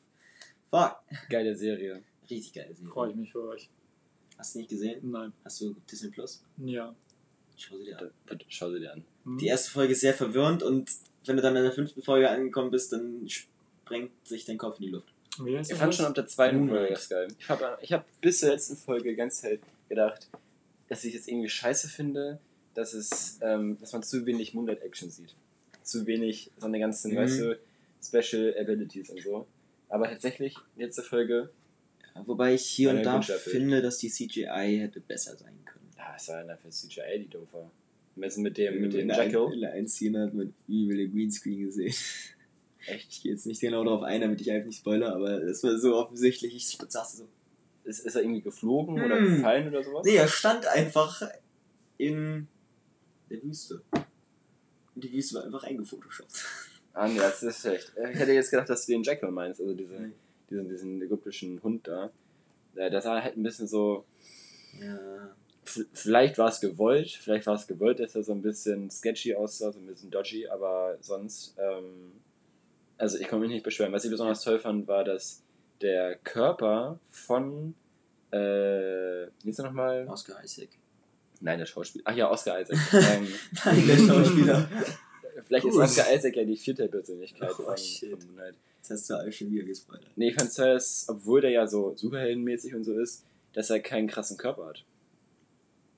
Fuck. 0.69 0.97
Geile 1.29 1.55
Serie. 1.55 2.03
Richtig 2.29 2.55
geil. 2.55 2.75
Serie. 2.75 2.91
Freue 2.91 3.11
ich 3.11 3.17
mich 3.17 3.31
für 3.31 3.45
euch. 3.45 3.71
Hast 4.37 4.57
du 4.57 4.59
nicht 4.59 4.71
gesehen? 4.71 4.99
Nein. 5.09 5.33
Hast 5.45 5.61
du 5.61 5.77
Disney 5.89 6.11
Plus? 6.11 6.43
Ja. 6.57 6.93
Schau 7.57 7.79
sie 7.79 7.85
dir 7.85 8.01
an. 8.01 8.11
Bitte 8.27 8.47
Schau 8.49 8.73
sie 8.73 8.81
dir 8.81 8.95
an. 8.95 9.05
Hm. 9.27 9.39
Die 9.39 9.47
erste 9.47 9.71
Folge 9.71 9.93
ist 9.93 10.01
sehr 10.01 10.15
verwirrend 10.15 10.65
und 10.65 10.91
wenn 11.25 11.37
du 11.37 11.43
dann 11.43 11.55
in 11.55 11.63
der 11.63 11.73
fünften 11.73 12.03
Folge 12.03 12.29
angekommen 12.29 12.73
bist, 12.73 12.93
dann 12.93 13.29
sprengt 13.29 14.11
sich 14.27 14.45
dein 14.45 14.59
Kopf 14.59 14.81
in 14.81 14.87
die 14.87 14.91
Luft. 14.91 15.10
Wie 15.39 15.57
heißt 15.57 15.71
Ich 15.71 15.75
das? 15.77 15.79
fand 15.79 15.95
schon 15.95 16.07
ab 16.07 16.15
der 16.15 16.27
zweiten 16.27 16.59
Moonlight. 16.59 16.79
Folge 16.79 16.95
das 16.95 17.09
geil. 17.09 17.29
Ich 17.39 17.49
habe 17.49 17.79
ich 17.83 17.93
hab 17.93 18.21
bis 18.21 18.41
zur 18.41 18.51
letzten 18.51 18.77
Folge 18.77 19.15
ganz 19.17 19.43
halt 19.43 19.61
gedacht, 19.89 20.29
dass 20.89 21.05
ich 21.05 21.15
jetzt 21.15 21.29
irgendwie 21.29 21.49
scheiße 21.49 21.89
finde, 21.89 22.41
dass 22.75 22.95
es, 22.95 23.39
ähm, 23.43 23.79
dass 23.81 23.93
man 23.93 24.03
zu 24.03 24.27
wenig 24.27 24.55
Moonlight 24.55 24.83
Action 24.83 25.11
sieht. 25.11 25.35
Zu 25.83 26.07
wenig 26.07 26.51
so 26.59 26.67
eine 26.67 26.79
ganzen, 26.79 27.13
Mhm. 27.13 27.17
weißt 27.17 27.41
du, 27.41 27.59
Special 28.03 28.55
Abilities 28.59 29.11
und 29.11 29.21
so. 29.23 29.47
Aber 29.89 30.09
tatsächlich, 30.09 30.57
letzte 30.77 31.03
Folge, 31.03 31.51
Ja, 32.15 32.27
Wobei 32.27 32.55
ich 32.55 32.67
hier 32.67 32.91
und 32.91 33.05
da 33.05 33.23
finde, 33.23 33.83
dass 33.83 33.99
die 33.99 34.09
CGI 34.11 34.79
hätte 34.81 35.01
besser 35.01 35.37
sein 35.37 35.57
können. 35.65 35.89
ja, 35.97 36.13
es 36.17 36.27
war 36.29 36.43
dafür 36.43 36.71
CGI, 36.73 37.21
die 37.21 37.29
doof 37.31 37.47
war. 37.53 37.71
Messen 38.17 38.43
mit 38.43 38.59
dem, 38.59 38.81
mit 38.81 38.93
dem 38.93 39.07
der 39.09 39.19
ein- 39.21 39.31
Jackal. 39.31 39.53
In 39.55 39.61
der 39.61 39.73
einen 39.75 39.87
Szene 39.89 40.23
hat 40.23 40.35
man 40.35 40.53
übel 40.67 40.97
den 40.97 41.13
Greenscreen 41.13 41.61
gesehen. 41.67 41.95
Echt? 42.87 43.09
Ich 43.11 43.23
gehe 43.23 43.33
jetzt 43.33 43.47
nicht 43.47 43.61
genau 43.61 43.85
darauf 43.85 44.03
ein, 44.03 44.21
damit 44.21 44.41
ich 44.41 44.51
einfach 44.51 44.67
nicht 44.67 44.79
spoiler, 44.79 45.15
aber 45.15 45.41
das 45.41 45.63
war 45.63 45.77
so 45.79 45.97
offensichtlich. 45.97 46.55
Ich 46.55 46.79
saß 46.89 47.19
so. 47.19 47.29
Ist, 47.85 48.01
ist 48.01 48.15
er 48.15 48.23
irgendwie 48.23 48.43
geflogen 48.43 49.03
oder 49.03 49.17
Hm. 49.19 49.37
gefallen 49.37 49.69
oder 49.69 49.83
sowas? 49.83 50.05
Nee, 50.05 50.17
er 50.17 50.29
stand 50.29 50.67
einfach 50.67 51.23
in 51.99 52.47
der 53.31 53.43
Wüste. 53.43 53.83
Und 53.93 55.05
die 55.05 55.13
Wüste 55.13 55.37
war 55.37 55.45
einfach 55.45 55.65
eingefotoshoppt. 55.65 56.33
Ah, 56.93 57.07
nee, 57.07 57.19
das 57.19 57.41
ist 57.45 57.61
schlecht. 57.61 57.93
Ich 57.97 58.19
hätte 58.19 58.33
jetzt 58.33 58.51
gedacht, 58.51 58.69
dass 58.69 58.85
du 58.85 58.91
den 58.91 59.05
Jackal 59.05 59.31
meinst, 59.31 59.61
also 59.61 59.73
diese, 59.75 59.93
Nee. 59.95 60.13
diesen, 60.51 60.69
diesen 60.69 61.01
ägyptischen 61.03 61.63
Hund 61.63 61.87
da. 61.87 62.11
Äh, 62.75 62.91
Das 62.91 63.05
sah 63.05 63.23
halt 63.23 63.37
ein 63.37 63.45
bisschen 63.45 63.69
so. 63.69 64.05
Ja. 64.81 64.99
Vielleicht 65.93 66.37
war 66.39 66.49
es 66.49 66.61
gewollt, 66.61 67.11
vielleicht 67.13 67.47
war 67.47 67.55
es 67.55 67.69
gewollt, 67.69 68.01
dass 68.01 68.17
er 68.17 68.25
so 68.25 68.33
ein 68.33 68.43
bisschen 68.43 68.91
sketchy 68.91 69.37
aussah, 69.37 69.71
so 69.71 69.79
ein 69.79 69.87
bisschen 69.87 70.11
dodgy, 70.11 70.49
aber 70.49 70.99
sonst. 71.01 71.55
Ähm, 71.59 72.11
also 73.01 73.19
ich 73.19 73.27
kann 73.29 73.41
mich 73.41 73.49
nicht 73.51 73.65
beschweren. 73.65 73.93
Was 73.93 74.05
ich 74.05 74.11
besonders 74.11 74.43
toll 74.43 74.59
fand, 74.59 74.87
war, 74.87 75.05
dass 75.05 75.43
der 75.81 76.17
Körper 76.17 76.99
von. 77.11 77.75
Äh, 78.31 78.37
wie 79.43 79.51
ist 79.51 79.59
er 79.59 79.65
nochmal? 79.67 80.07
Oscar 80.09 80.43
Isaac. 80.45 80.69
Nein, 81.41 81.59
der 81.59 81.67
Schauspieler. 81.67 82.05
Ach 82.07 82.15
ja, 82.15 82.31
Oscar 82.31 82.61
Isaac. 82.61 82.79
ähm, 82.93 83.27
Nein, 83.65 83.87
der 83.87 83.97
Schauspieler. 83.97 84.69
vielleicht 85.47 85.65
ist 85.65 85.73
Gut. 85.73 85.83
Oscar 85.83 86.15
Isaac 86.15 86.37
ja 86.37 86.45
die 86.45 86.57
vierte 86.57 86.87
Persönlichkeit 86.89 87.51
Oh, 87.59 87.63
von, 87.63 87.77
shit. 87.77 88.11
von 88.11 88.27
Moonlight. 88.29 88.55
Jetzt 88.77 88.91
hast 88.91 89.11
du 89.11 89.15
alles 89.15 89.35
schon 89.37 89.51
wieder 89.51 89.65
gespoilert. 89.65 90.07
Nee, 90.17 90.29
ich 90.31 90.37
toll, 90.37 90.75
dass, 90.75 91.07
obwohl 91.09 91.41
der 91.41 91.51
ja 91.51 91.67
so 91.67 91.95
superheldenmäßig 91.97 92.75
und 92.75 92.85
so 92.85 92.99
ist, 92.99 93.25
dass 93.55 93.71
er 93.71 93.81
keinen 93.81 94.07
krassen 94.07 94.37
Körper 94.37 94.67
hat. 94.67 94.85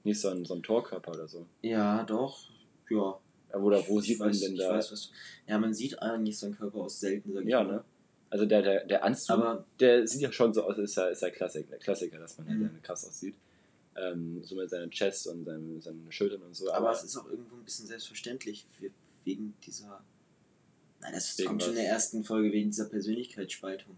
Nicht 0.05 0.21
so 0.21 0.29
ein, 0.29 0.45
so 0.45 0.55
ein 0.55 0.63
Torkörper 0.63 1.13
oder 1.13 1.29
so. 1.29 1.47
Ja, 1.61 2.05
doch. 2.05 2.49
Ja. 2.89 3.19
Aber 3.53 3.65
Oder 3.65 3.87
wo 3.89 4.01
Ich 4.01 4.07
sieht 4.07 4.19
man 4.19 4.31
weiß- 4.31 4.41
denn 4.41 4.53
ich 4.55 4.59
da? 4.61 4.71
Weiß, 4.75 4.93
was 4.93 5.11
ja, 5.47 5.59
man 5.59 5.75
sieht 5.75 6.01
eigentlich 6.01 6.39
seinen 6.39 6.57
Körper 6.57 6.79
aus 6.79 6.99
selten, 7.01 7.33
sag 7.33 7.43
ich 7.45 7.49
Ja, 7.51 7.63
ne? 7.65 7.85
Also 8.31 8.47
der, 8.47 8.63
der, 8.63 8.85
der 8.87 9.05
Anzug, 9.05 9.31
Aber 9.37 9.67
der 9.79 10.07
sieht 10.07 10.23
ja 10.23 10.33
schon 10.33 10.55
so 10.55 10.63
aus, 10.65 10.79
ist 10.79 10.97
ja, 10.97 11.09
ist 11.09 11.21
ja 11.21 11.29
Klassik, 11.31 11.69
der 11.69 11.79
Klassiker, 11.79 12.19
dass 12.19 12.39
man 12.39 12.49
halt 12.49 12.59
Mhm. 12.59 12.83
krass 12.83 13.07
aussieht. 13.07 13.35
Ähm, 13.95 14.43
so 14.43 14.55
mit 14.57 14.71
seiner 14.71 14.89
Chest 14.89 15.27
und 15.27 15.45
seinen, 15.45 15.83
seinen 15.83 16.07
Schultern 16.11 16.41
und 16.41 16.57
so. 16.57 16.73
Aber 16.73 16.93
es 16.93 17.05
ist 17.05 17.15
auch 17.19 17.29
irgendwo 17.29 17.57
ein 17.57 17.65
bisschen 17.65 17.87
selbstverständlich 17.87 18.65
we- 18.81 18.91
wegen 19.25 19.53
dieser. 19.67 20.03
Nein, 21.03 21.13
das 21.13 21.37
kommt 21.45 21.63
schon 21.63 21.73
in 21.73 21.77
was? 21.77 21.83
der 21.83 21.93
ersten 21.93 22.25
Folge 22.25 22.53
wegen 22.53 22.71
dieser 22.71 22.87
Persönlichkeitsspaltung. 22.87 23.97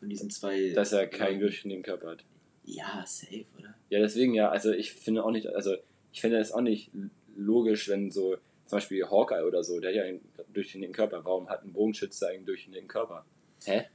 Von 0.00 0.08
diesen 0.08 0.30
zwei. 0.30 0.70
dass 0.70 0.92
er 0.92 1.06
keinen 1.06 1.38
durchgehenden 1.40 1.82
Körper 1.82 2.10
hat. 2.10 2.24
Ja, 2.64 3.04
safe, 3.06 3.44
oder? 3.58 3.74
Ja, 3.90 4.00
deswegen 4.00 4.34
ja, 4.34 4.48
also 4.50 4.72
ich 4.72 4.92
finde 4.92 5.24
auch 5.24 5.30
nicht, 5.30 5.46
also 5.48 5.76
ich 6.12 6.20
finde 6.20 6.38
es 6.38 6.50
auch 6.52 6.60
nicht 6.60 6.90
logisch, 7.36 7.88
wenn 7.88 8.10
so 8.10 8.36
zum 8.68 8.76
Beispiel 8.76 9.04
Hawkeye 9.08 9.44
oder 9.46 9.64
so, 9.64 9.80
der 9.80 9.90
hat 9.90 9.96
ja 9.96 10.02
einen 10.04 10.20
durchgehenden 10.52 10.92
Körper. 10.92 11.24
Warum 11.24 11.48
hat 11.48 11.64
ein 11.64 11.72
Bogenschütze 11.72 12.28
einen 12.28 12.44
durchgehenden 12.44 12.86
Körper? 12.86 13.24
Hä? 13.64 13.86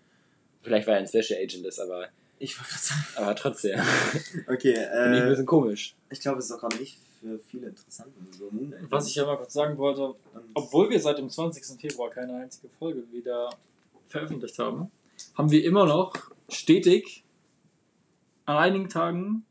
Vielleicht 0.63 0.88
weil 0.88 0.95
er 0.95 0.99
ein 1.01 1.07
Special 1.07 1.39
Agent 1.39 1.65
ist, 1.65 1.79
aber, 1.79 2.07
Ich 2.39 2.57
wollte 2.57 2.71
gerade 2.71 2.83
sagen. 2.83 3.05
aber 3.17 3.36
trotzdem. 3.36 3.79
Okay, 4.47 4.73
Finde 4.73 4.81
ich 4.81 4.89
ein 4.89 5.27
äh, 5.27 5.29
bisschen 5.29 5.45
komisch. 5.45 5.95
ich 6.09 6.19
glaube, 6.19 6.39
es 6.39 6.45
ist 6.45 6.51
auch 6.53 6.59
gerade 6.59 6.77
nicht 6.77 6.97
für 7.21 7.38
viele 7.38 7.67
interessant, 7.67 8.12
so 8.31 8.49
Was 8.89 9.07
ich 9.07 9.15
ja 9.15 9.25
mal 9.25 9.38
kurz 9.38 9.53
sagen 9.53 9.77
wollte, 9.77 10.15
obwohl 10.55 10.89
wir 10.89 10.99
seit 10.99 11.19
dem 11.19 11.29
20. 11.29 11.79
Februar 11.79 12.09
keine 12.09 12.36
einzige 12.36 12.67
Folge 12.79 13.03
wieder 13.12 13.51
veröffentlicht 14.09 14.57
haben, 14.57 14.91
haben 15.36 15.51
wir 15.51 15.63
immer 15.63 15.86
noch 15.86 16.13
stetig 16.49 17.23
an 18.45 18.57
einigen 18.57 18.89
Tagen 18.89 19.45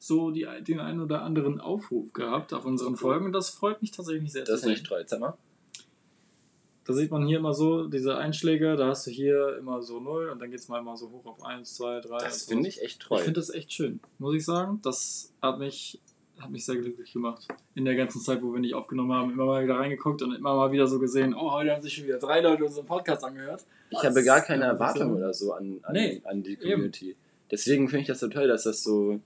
so 0.00 0.30
die, 0.30 0.48
den 0.66 0.80
einen 0.80 1.00
oder 1.00 1.22
anderen 1.22 1.60
Aufruf 1.60 2.12
gehabt 2.14 2.54
auf 2.54 2.64
unseren 2.64 2.96
Folgen 2.96 3.26
und 3.26 3.32
das 3.32 3.50
freut 3.50 3.82
mich 3.82 3.90
tatsächlich 3.90 4.32
sehr 4.32 4.44
Das 4.44 4.60
ist 4.60 4.66
nicht 4.66 4.86
treu. 4.86 5.04
Zeig 5.04 5.20
mal. 5.20 5.34
Da 6.86 6.94
sieht 6.94 7.10
man 7.10 7.26
hier 7.26 7.38
immer 7.38 7.52
so 7.52 7.86
diese 7.86 8.16
Einschläge, 8.16 8.76
da 8.76 8.88
hast 8.88 9.06
du 9.06 9.10
hier 9.10 9.58
immer 9.58 9.82
so 9.82 10.00
0 10.00 10.30
und 10.30 10.40
dann 10.40 10.50
geht 10.50 10.58
es 10.58 10.68
mal 10.68 10.78
immer 10.78 10.96
so 10.96 11.10
hoch 11.10 11.26
auf 11.26 11.44
1, 11.44 11.74
2, 11.74 12.00
3. 12.00 12.18
Das 12.18 12.44
finde 12.44 12.68
ich 12.68 12.82
echt 12.82 13.02
treu. 13.02 13.16
Ich 13.16 13.22
finde 13.22 13.38
das 13.38 13.50
echt 13.50 13.72
schön, 13.74 14.00
muss 14.18 14.34
ich 14.34 14.44
sagen. 14.44 14.80
Das 14.82 15.34
hat 15.42 15.58
mich, 15.58 16.00
hat 16.38 16.50
mich 16.50 16.64
sehr 16.64 16.76
glücklich 16.76 17.12
gemacht. 17.12 17.46
In 17.74 17.84
der 17.84 17.94
ganzen 17.94 18.22
Zeit, 18.22 18.42
wo 18.42 18.54
wir 18.54 18.60
nicht 18.60 18.74
aufgenommen 18.74 19.12
haben, 19.12 19.30
immer 19.30 19.44
mal 19.44 19.62
wieder 19.62 19.76
reingeguckt 19.76 20.22
und 20.22 20.34
immer 20.34 20.56
mal 20.56 20.72
wieder 20.72 20.86
so 20.86 20.98
gesehen, 20.98 21.34
oh, 21.34 21.52
heute 21.52 21.72
haben 21.72 21.82
sich 21.82 21.92
schon 21.92 22.06
wieder 22.06 22.18
drei 22.18 22.40
Leute 22.40 22.64
unseren 22.64 22.86
Podcast 22.86 23.22
angehört. 23.22 23.62
ich 23.90 24.02
habe 24.02 24.24
gar 24.24 24.40
keine 24.40 24.64
Erwartung 24.64 25.14
oder 25.14 25.34
so 25.34 25.52
an, 25.52 25.78
an, 25.82 25.92
Nee, 25.92 26.22
an 26.24 26.42
die 26.42 26.56
Community. 26.56 27.14
Deswegen 27.50 27.88
finde 27.88 28.02
ich 28.02 28.08
das 28.08 28.20
so 28.20 28.28
toll, 28.28 28.48
dass 28.48 28.62
das 28.62 28.82
so. 28.82 29.20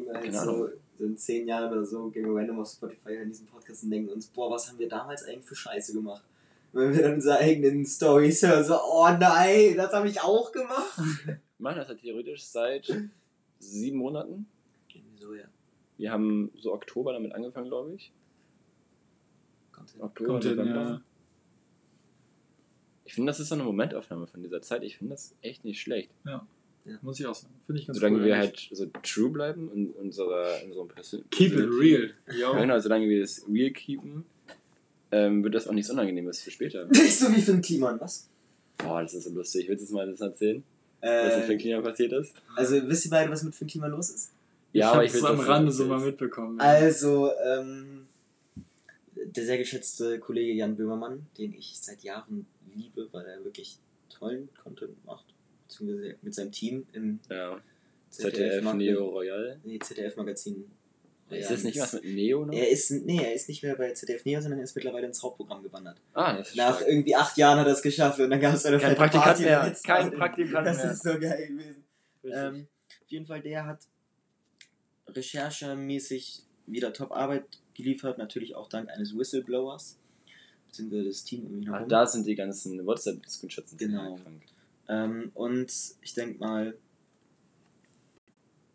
Mal, 0.00 0.12
Keine 0.14 0.26
jetzt 0.26 0.42
so, 0.42 0.68
in 0.98 1.16
zehn 1.16 1.46
Jahren 1.46 1.72
oder 1.72 1.84
so 1.84 2.08
gehen 2.08 2.26
wir 2.26 2.34
random 2.34 2.60
auf 2.60 2.68
Spotify 2.68 3.14
in 3.14 3.28
diesen 3.28 3.46
Podcast 3.46 3.84
und 3.84 3.90
denken 3.90 4.10
uns, 4.10 4.26
boah, 4.28 4.50
was 4.50 4.68
haben 4.68 4.78
wir 4.78 4.88
damals 4.88 5.24
eigentlich 5.24 5.44
für 5.44 5.56
Scheiße 5.56 5.92
gemacht? 5.92 6.24
Wenn 6.72 6.94
wir 6.94 7.02
dann 7.02 7.14
unsere 7.14 7.36
eigenen 7.38 7.84
Stories 7.84 8.42
hören, 8.42 8.64
so, 8.64 8.74
oh 8.74 9.08
nein, 9.18 9.76
das 9.76 9.92
habe 9.92 10.08
ich 10.08 10.20
auch 10.20 10.52
gemacht. 10.52 10.98
Mann, 11.58 11.76
das 11.76 11.88
hat 11.88 11.98
theoretisch 11.98 12.44
seit 12.44 12.90
sieben 13.58 13.98
Monaten. 13.98 14.46
So, 15.20 15.34
ja. 15.34 15.44
Wir 15.98 16.10
haben 16.10 16.50
so 16.58 16.72
Oktober 16.72 17.12
damit 17.12 17.32
angefangen, 17.34 17.68
glaube 17.68 17.94
ich. 17.94 18.12
Kommt 19.70 19.90
hin. 19.90 20.02
Oktober, 20.02 20.30
Kommt 20.30 20.44
hin, 20.44 20.56
November. 20.56 20.82
ja. 20.82 21.00
Ich 23.04 23.14
finde, 23.14 23.30
das 23.30 23.40
ist 23.40 23.48
so 23.50 23.54
eine 23.54 23.64
Momentaufnahme 23.64 24.26
von 24.26 24.42
dieser 24.42 24.62
Zeit. 24.62 24.82
Ich 24.82 24.96
finde 24.96 25.14
das 25.14 25.34
echt 25.42 25.64
nicht 25.64 25.80
schlecht. 25.80 26.10
Muss 27.00 27.20
ich 27.20 27.26
auch 27.26 27.34
sagen. 27.34 27.54
Finde 27.66 27.80
ich 27.80 27.86
ganz 27.86 27.98
Solange 27.98 28.18
cool. 28.18 28.24
wir 28.24 28.34
eigentlich. 28.36 28.68
halt 28.70 28.76
so 28.78 28.86
true 29.02 29.28
bleiben 29.30 29.68
und 29.68 29.90
unserer, 29.96 30.62
unserem 30.64 30.88
Persön 30.88 31.22
Keep 31.30 31.52
it 31.52 31.68
real. 31.70 32.10
Ja, 32.28 32.52
Ja. 32.52 32.60
genau, 32.60 32.78
solange 32.80 33.08
wir 33.08 33.20
das 33.20 33.44
real 33.48 33.70
keepen, 33.70 34.24
ähm, 35.12 35.44
wird 35.44 35.54
das 35.54 35.68
auch 35.68 35.72
nichts 35.72 35.90
Unangenehmes 35.90 36.42
für 36.42 36.50
später. 36.50 36.86
Nicht 36.90 37.16
so 37.18 37.30
wie 37.34 37.40
Finn 37.40 37.60
Kliman, 37.62 38.00
was? 38.00 38.28
Boah, 38.78 39.02
das 39.02 39.14
ist 39.14 39.24
so 39.24 39.30
lustig. 39.30 39.68
Willst 39.68 39.82
du 39.82 39.84
uns 39.86 39.92
mal 39.92 40.10
das 40.10 40.20
erzählen, 40.20 40.62
was 41.00 41.36
mit 41.36 41.44
Finn 41.46 41.58
Äh, 41.58 41.62
Kliman 41.62 41.82
passiert 41.84 42.12
ist? 42.14 42.34
also, 42.56 42.88
wisst 42.88 43.04
ihr 43.04 43.10
beide, 43.10 43.30
was 43.30 43.42
mit 43.44 43.54
Finn 43.54 43.68
Kliman 43.68 43.90
los 43.90 44.10
ist? 44.10 44.30
ich 44.72 44.82
aber 44.82 44.94
habe 44.96 45.04
ich 45.04 45.12
will 45.12 45.20
es 45.20 45.26
am 45.26 45.38
Rande 45.40 45.66
das 45.66 45.76
so 45.76 45.84
mal 45.86 46.00
mitbekommen. 46.00 46.58
ja. 46.58 46.64
Also, 46.64 47.30
ähm, 47.44 48.06
der 49.14 49.44
sehr 49.44 49.58
geschätzte 49.58 50.18
Kollege 50.18 50.52
Jan 50.52 50.76
Böhmermann, 50.76 51.26
den 51.38 51.52
ich 51.54 51.78
seit 51.78 52.02
Jahren 52.02 52.46
liebe, 52.74 53.06
weil 53.12 53.24
er 53.26 53.44
wirklich 53.44 53.76
tollen 54.08 54.48
Content 54.62 55.04
macht, 55.04 55.26
beziehungsweise 55.78 56.16
mit 56.22 56.34
seinem 56.34 56.52
Team 56.52 56.86
im 56.92 57.18
Ja. 57.30 57.60
ZDF, 58.10 58.32
ZDF 58.60 58.74
Neo 58.74 59.08
Royal. 59.08 59.58
Nee, 59.64 59.78
ZDF-Magazin. 59.78 60.70
Ist 61.30 61.50
das 61.50 61.64
nicht 61.64 61.80
was 61.80 61.94
mit 61.94 62.04
Neo 62.04 62.44
noch? 62.44 62.52
Er 62.52 62.68
ist, 62.70 62.90
nee, 62.90 63.16
er 63.22 63.32
ist 63.32 63.48
nicht 63.48 63.62
mehr 63.62 63.74
bei 63.74 63.90
ZDF 63.92 64.22
Neo, 64.26 64.40
sondern 64.42 64.60
er 64.60 64.64
ist 64.64 64.74
mittlerweile 64.76 65.06
ins 65.06 65.22
Hauptprogramm 65.22 65.62
gewandert. 65.62 65.96
Ah, 66.12 66.36
das 66.36 66.50
ist 66.50 66.56
Nach 66.56 66.76
stark. 66.76 66.88
irgendwie 66.90 67.16
acht 67.16 67.38
Jahren 67.38 67.58
hat 67.58 67.66
er 67.66 67.72
es 67.72 67.80
geschafft 67.80 68.20
und 68.20 68.28
dann 68.28 68.38
gab 68.40 68.52
es 68.54 68.66
eine 68.66 68.78
Kein 68.78 68.94
Praktikant 68.96 69.40
mehr, 69.40 69.74
kein. 69.82 70.10
Praktikant 70.12 70.66
Das 70.66 70.76
mehr. 70.82 70.92
ist 70.92 71.02
so 71.02 71.18
geil 71.18 71.48
gewesen. 71.48 71.84
Ähm, 72.24 72.66
auf 73.02 73.10
jeden 73.10 73.24
Fall, 73.24 73.40
der 73.40 73.64
hat 73.66 73.80
recherchemäßig 75.08 76.42
wieder 76.66 76.92
Top-Arbeit 76.92 77.44
geliefert, 77.74 78.18
natürlich 78.18 78.54
auch 78.54 78.68
dank 78.68 78.90
eines 78.90 79.16
Whistleblowers, 79.16 79.98
beziehungsweise 80.68 81.04
das 81.04 81.24
Team 81.24 81.46
um 81.46 81.54
ihn 81.62 81.68
Ach, 81.70 81.74
herum. 81.76 81.88
da 81.88 82.06
sind 82.06 82.26
die 82.26 82.34
ganzen 82.34 82.84
WhatsApp-Screenshots. 82.84 83.76
Genau. 83.78 84.16
krank. 84.16 84.42
Ähm, 84.92 85.30
und 85.34 85.72
ich 86.02 86.12
denke 86.14 86.38
mal, 86.38 86.76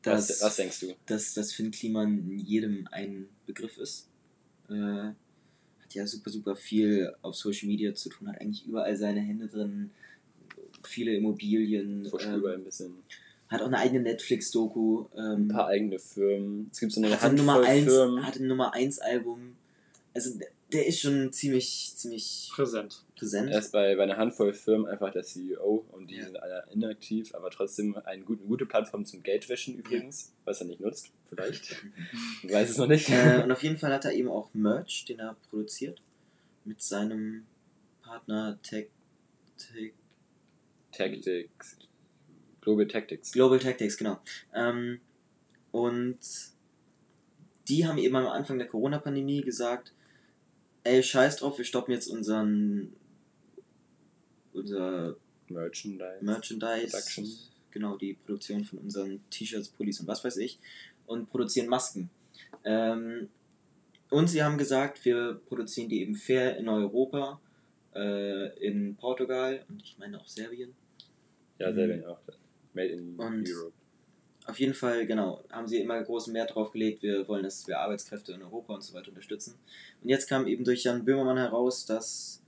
Was, 0.03 0.27
dass, 0.27 0.41
was 0.41 0.55
denkst 0.55 0.79
du? 0.79 0.95
dass, 1.05 1.33
dass 1.33 1.51
Finn 1.53 1.69
Kliman 1.71 2.37
jedem 2.39 2.87
ein 2.91 3.27
Begriff 3.45 3.77
ist. 3.77 4.07
Äh, 4.69 4.73
hat 5.83 5.93
ja 5.93 6.07
super, 6.07 6.29
super 6.29 6.55
viel 6.55 7.13
auf 7.21 7.35
Social 7.35 7.67
Media 7.67 7.93
zu 7.93 8.09
tun, 8.09 8.27
hat 8.29 8.41
eigentlich 8.41 8.65
überall 8.65 8.95
seine 8.97 9.21
Hände 9.21 9.47
drin. 9.47 9.91
viele 10.83 11.15
Immobilien. 11.15 12.07
Pusht 12.09 12.25
Ähm, 12.25 12.35
überall 12.39 12.55
ein 12.55 12.63
bisschen. 12.63 12.93
hat 13.49 13.61
auch 13.61 13.67
eine 13.67 13.77
eigene 13.77 14.01
Netflix-Doku. 14.01 15.05
Ähm, 15.15 15.43
Ein 15.43 15.47
paar 15.49 15.67
eigene 15.67 15.99
Firmen. 15.99 16.69
Es 16.71 16.79
gibt 16.79 16.91
so 16.93 17.01
eine 17.01 17.11
hat 17.11 17.23
ein 17.31 17.35
Nummer 17.35 17.53
Handvoll 17.55 17.71
1, 17.75 17.85
Firmen. 17.85 18.25
hat 18.25 18.35
ein 18.39 18.47
Nummer 18.47 18.73
1 18.73 18.99
Album. 18.99 19.55
Also 20.13 20.39
der- 20.73 20.85
ist 20.87 20.99
schon 21.01 21.31
ziemlich, 21.31 21.93
ziemlich 21.95 22.49
Präsent. 22.53 23.03
präsent. 23.17 23.49
Er 23.51 23.59
ist 23.59 23.71
bei, 23.71 23.95
bei 23.95 24.03
einer 24.03 24.17
Handvoll 24.17 24.53
Firmen 24.53 24.87
einfach 24.87 25.11
der 25.11 25.23
CEO 25.23 25.85
und 25.91 26.07
die 26.09 26.15
Ja. 26.17 26.25
sind 26.25 26.37
alle 26.41 26.65
inaktiv, 26.71 27.33
aber 27.35 27.49
trotzdem 27.49 27.95
eine 27.97 28.23
gute, 28.23 28.41
eine 28.41 28.47
gute 28.49 28.65
Plattform 28.65 29.05
zum 29.05 29.23
Geldwäschen 29.23 29.75
übrigens, 29.77 30.33
was 30.45 30.61
er 30.61 30.67
nicht 30.67 30.79
nutzt, 30.81 31.11
vielleicht. 31.29 31.75
Ich 32.43 32.51
weiß 32.51 32.69
es 32.69 32.77
noch 32.77 32.87
nicht. 32.87 33.09
äh, 33.09 33.41
und 33.43 33.51
auf 33.53 33.63
jeden 33.63 33.77
Fall 33.77 33.93
hat 33.93 34.05
er 34.05 34.13
eben 34.13 34.29
auch 34.29 34.53
Merch, 34.53 35.05
den 35.05 35.19
er 35.19 35.35
produziert. 35.49 36.01
Mit 36.65 36.81
seinem 36.81 37.45
Partner 38.01 38.59
Tech, 38.61 38.87
Tech, 39.57 39.93
Tactics. 40.91 41.77
Global 42.61 42.87
Tactics. 42.87 43.31
Global 43.31 43.59
Tactics, 43.59 43.97
genau. 43.97 44.19
Ähm, 44.53 44.99
und 45.71 46.17
die 47.69 47.85
haben 47.85 47.97
eben 47.97 48.15
am 48.15 48.27
Anfang 48.27 48.57
der 48.57 48.67
Corona-Pandemie 48.67 49.41
gesagt, 49.41 49.93
ey, 50.87 51.03
scheiß 51.03 51.37
drauf, 51.37 51.57
wir 51.57 51.65
stoppen 51.65 51.91
jetzt 51.91 52.07
unseren 52.07 52.93
unser 54.53 55.15
Merchandise. 55.49 56.17
Merchandise, 56.21 56.87
Production. 56.91 57.27
genau, 57.71 57.97
die 57.97 58.13
Produktion 58.13 58.63
von 58.63 58.79
unseren 58.79 59.21
T-Shirts, 59.29 59.69
Pullis 59.69 59.99
und 59.99 60.07
was 60.07 60.23
weiß 60.23 60.37
ich, 60.37 60.57
und 61.05 61.29
produzieren 61.29 61.67
Masken. 61.67 62.09
Ähm, 62.63 63.29
und 64.09 64.27
sie 64.29 64.41
haben 64.41 64.57
gesagt, 64.57 65.03
wir 65.05 65.39
produzieren 65.47 65.89
die 65.89 66.01
eben 66.01 66.15
fair 66.15 66.57
in 66.57 66.67
Europa, 66.69 67.39
äh, 67.93 68.57
in 68.65 68.95
Portugal 68.95 69.63
und 69.69 69.81
ich 69.83 69.97
meine 69.99 70.19
auch 70.19 70.27
Serbien. 70.27 70.73
Ja, 71.59 71.73
selber 71.73 72.09
auch. 72.11 72.19
Made 72.73 72.89
in 72.89 73.15
Und- 73.15 73.47
Europe. 73.49 73.73
Auf 74.47 74.59
jeden 74.59 74.73
Fall, 74.73 75.05
genau, 75.05 75.43
haben 75.51 75.67
sie 75.67 75.77
immer 75.77 76.01
großen 76.01 76.33
Wert 76.33 76.55
drauf 76.55 76.71
gelegt, 76.71 77.03
wir 77.03 77.27
wollen, 77.27 77.43
dass 77.43 77.67
wir 77.67 77.79
Arbeitskräfte 77.79 78.31
in 78.31 78.41
Europa 78.41 78.75
und 78.75 78.81
so 78.83 78.93
weiter 78.93 79.09
unterstützen. 79.09 79.55
Und 80.01 80.09
jetzt 80.09 80.27
kam 80.29 80.47
eben 80.47 80.63
durch 80.63 80.83
Jan 80.83 81.03
Böhmermann 81.03 81.37
heraus, 81.37 81.85
dass 81.85 82.41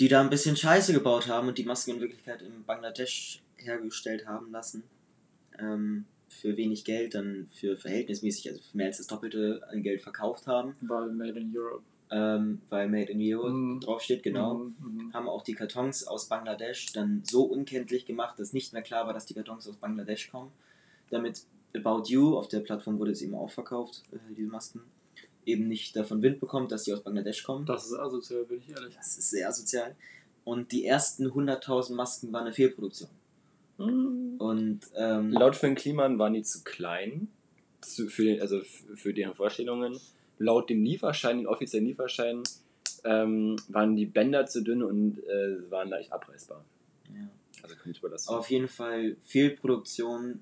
die 0.00 0.08
da 0.08 0.20
ein 0.20 0.30
bisschen 0.30 0.56
Scheiße 0.56 0.92
gebaut 0.92 1.28
haben 1.28 1.48
und 1.48 1.58
die 1.58 1.64
Masken 1.64 1.92
in 1.92 2.00
Wirklichkeit 2.00 2.42
in 2.42 2.64
Bangladesch 2.64 3.42
hergestellt 3.56 4.26
haben 4.26 4.50
lassen. 4.50 4.82
Ähm, 5.58 6.04
für 6.28 6.56
wenig 6.56 6.84
Geld, 6.84 7.14
dann 7.14 7.48
für 7.52 7.76
verhältnismäßig, 7.76 8.50
also 8.50 8.60
für 8.62 8.76
mehr 8.76 8.86
als 8.88 8.98
das 8.98 9.06
Doppelte 9.06 9.60
an 9.70 9.82
Geld 9.82 10.02
verkauft 10.02 10.46
haben, 10.46 10.74
Weil 10.80 11.10
Made 11.10 11.38
in 11.40 11.56
Europe. 11.56 11.82
ähm, 12.10 12.60
weil 12.70 12.88
Made 12.88 13.10
in 13.12 13.20
Europe 13.22 13.52
Mhm. 13.52 13.80
draufsteht, 13.80 14.22
genau 14.22 14.54
Mhm, 14.54 14.74
mhm. 14.80 15.12
haben 15.14 15.28
auch 15.28 15.42
die 15.42 15.54
Kartons 15.54 16.06
aus 16.06 16.28
Bangladesch 16.28 16.92
dann 16.92 17.22
so 17.24 17.42
unkenntlich 17.44 18.04
gemacht, 18.06 18.38
dass 18.38 18.52
nicht 18.52 18.72
mehr 18.72 18.82
klar 18.82 19.06
war, 19.06 19.14
dass 19.14 19.26
die 19.26 19.34
Kartons 19.34 19.68
aus 19.68 19.76
Bangladesch 19.76 20.30
kommen. 20.30 20.50
Damit 21.10 21.42
About 21.74 22.04
You, 22.06 22.36
auf 22.36 22.48
der 22.48 22.60
Plattform 22.60 22.98
wurde 22.98 23.12
es 23.12 23.22
eben 23.22 23.34
auch 23.34 23.50
verkauft, 23.50 24.02
äh, 24.12 24.16
diese 24.34 24.48
Masken, 24.48 24.82
eben 25.44 25.68
nicht 25.68 25.96
davon 25.96 26.22
Wind 26.22 26.40
bekommt, 26.40 26.72
dass 26.72 26.84
die 26.84 26.92
aus 26.92 27.02
Bangladesch 27.02 27.42
kommen. 27.42 27.64
Das 27.66 27.86
ist 27.86 27.94
asozial, 27.94 28.44
bin 28.44 28.58
ich 28.58 28.70
ehrlich. 28.70 28.94
Das 28.94 29.16
ist 29.18 29.30
sehr 29.30 29.48
asozial. 29.48 29.96
Und 30.44 30.72
die 30.72 30.84
ersten 30.84 31.26
100.000 31.26 31.94
Masken 31.94 32.32
waren 32.32 32.44
eine 32.44 32.52
Fehlproduktion. 32.52 33.10
Und 33.78 34.80
ähm, 34.96 35.30
Laut 35.32 35.54
Finn 35.54 35.76
Kliman 35.76 36.18
waren 36.18 36.34
die 36.34 36.42
zu 36.42 36.64
klein, 36.64 37.28
zu, 37.80 38.08
für, 38.08 38.24
den, 38.24 38.40
also 38.40 38.60
für 38.62 39.14
deren 39.14 39.34
Vorstellungen. 39.34 40.00
Laut 40.38 40.68
dem 40.68 40.82
Lieferschein, 40.84 41.38
den 41.38 41.46
offiziellen 41.46 41.86
Lieferschein, 41.86 42.42
ähm, 43.04 43.56
waren 43.68 43.94
die 43.94 44.06
Bänder 44.06 44.46
zu 44.46 44.62
dünn 44.62 44.82
und 44.82 45.18
äh, 45.18 45.70
waren 45.70 45.88
leicht 45.88 46.12
abreißbar. 46.12 46.64
ja. 47.08 47.28
Also 47.62 47.74
kommt 47.76 47.98
über 47.98 48.08
das. 48.08 48.28
auf 48.28 48.50
jeden 48.50 48.68
Fall 48.68 49.16
Fehlproduktion, 49.24 50.40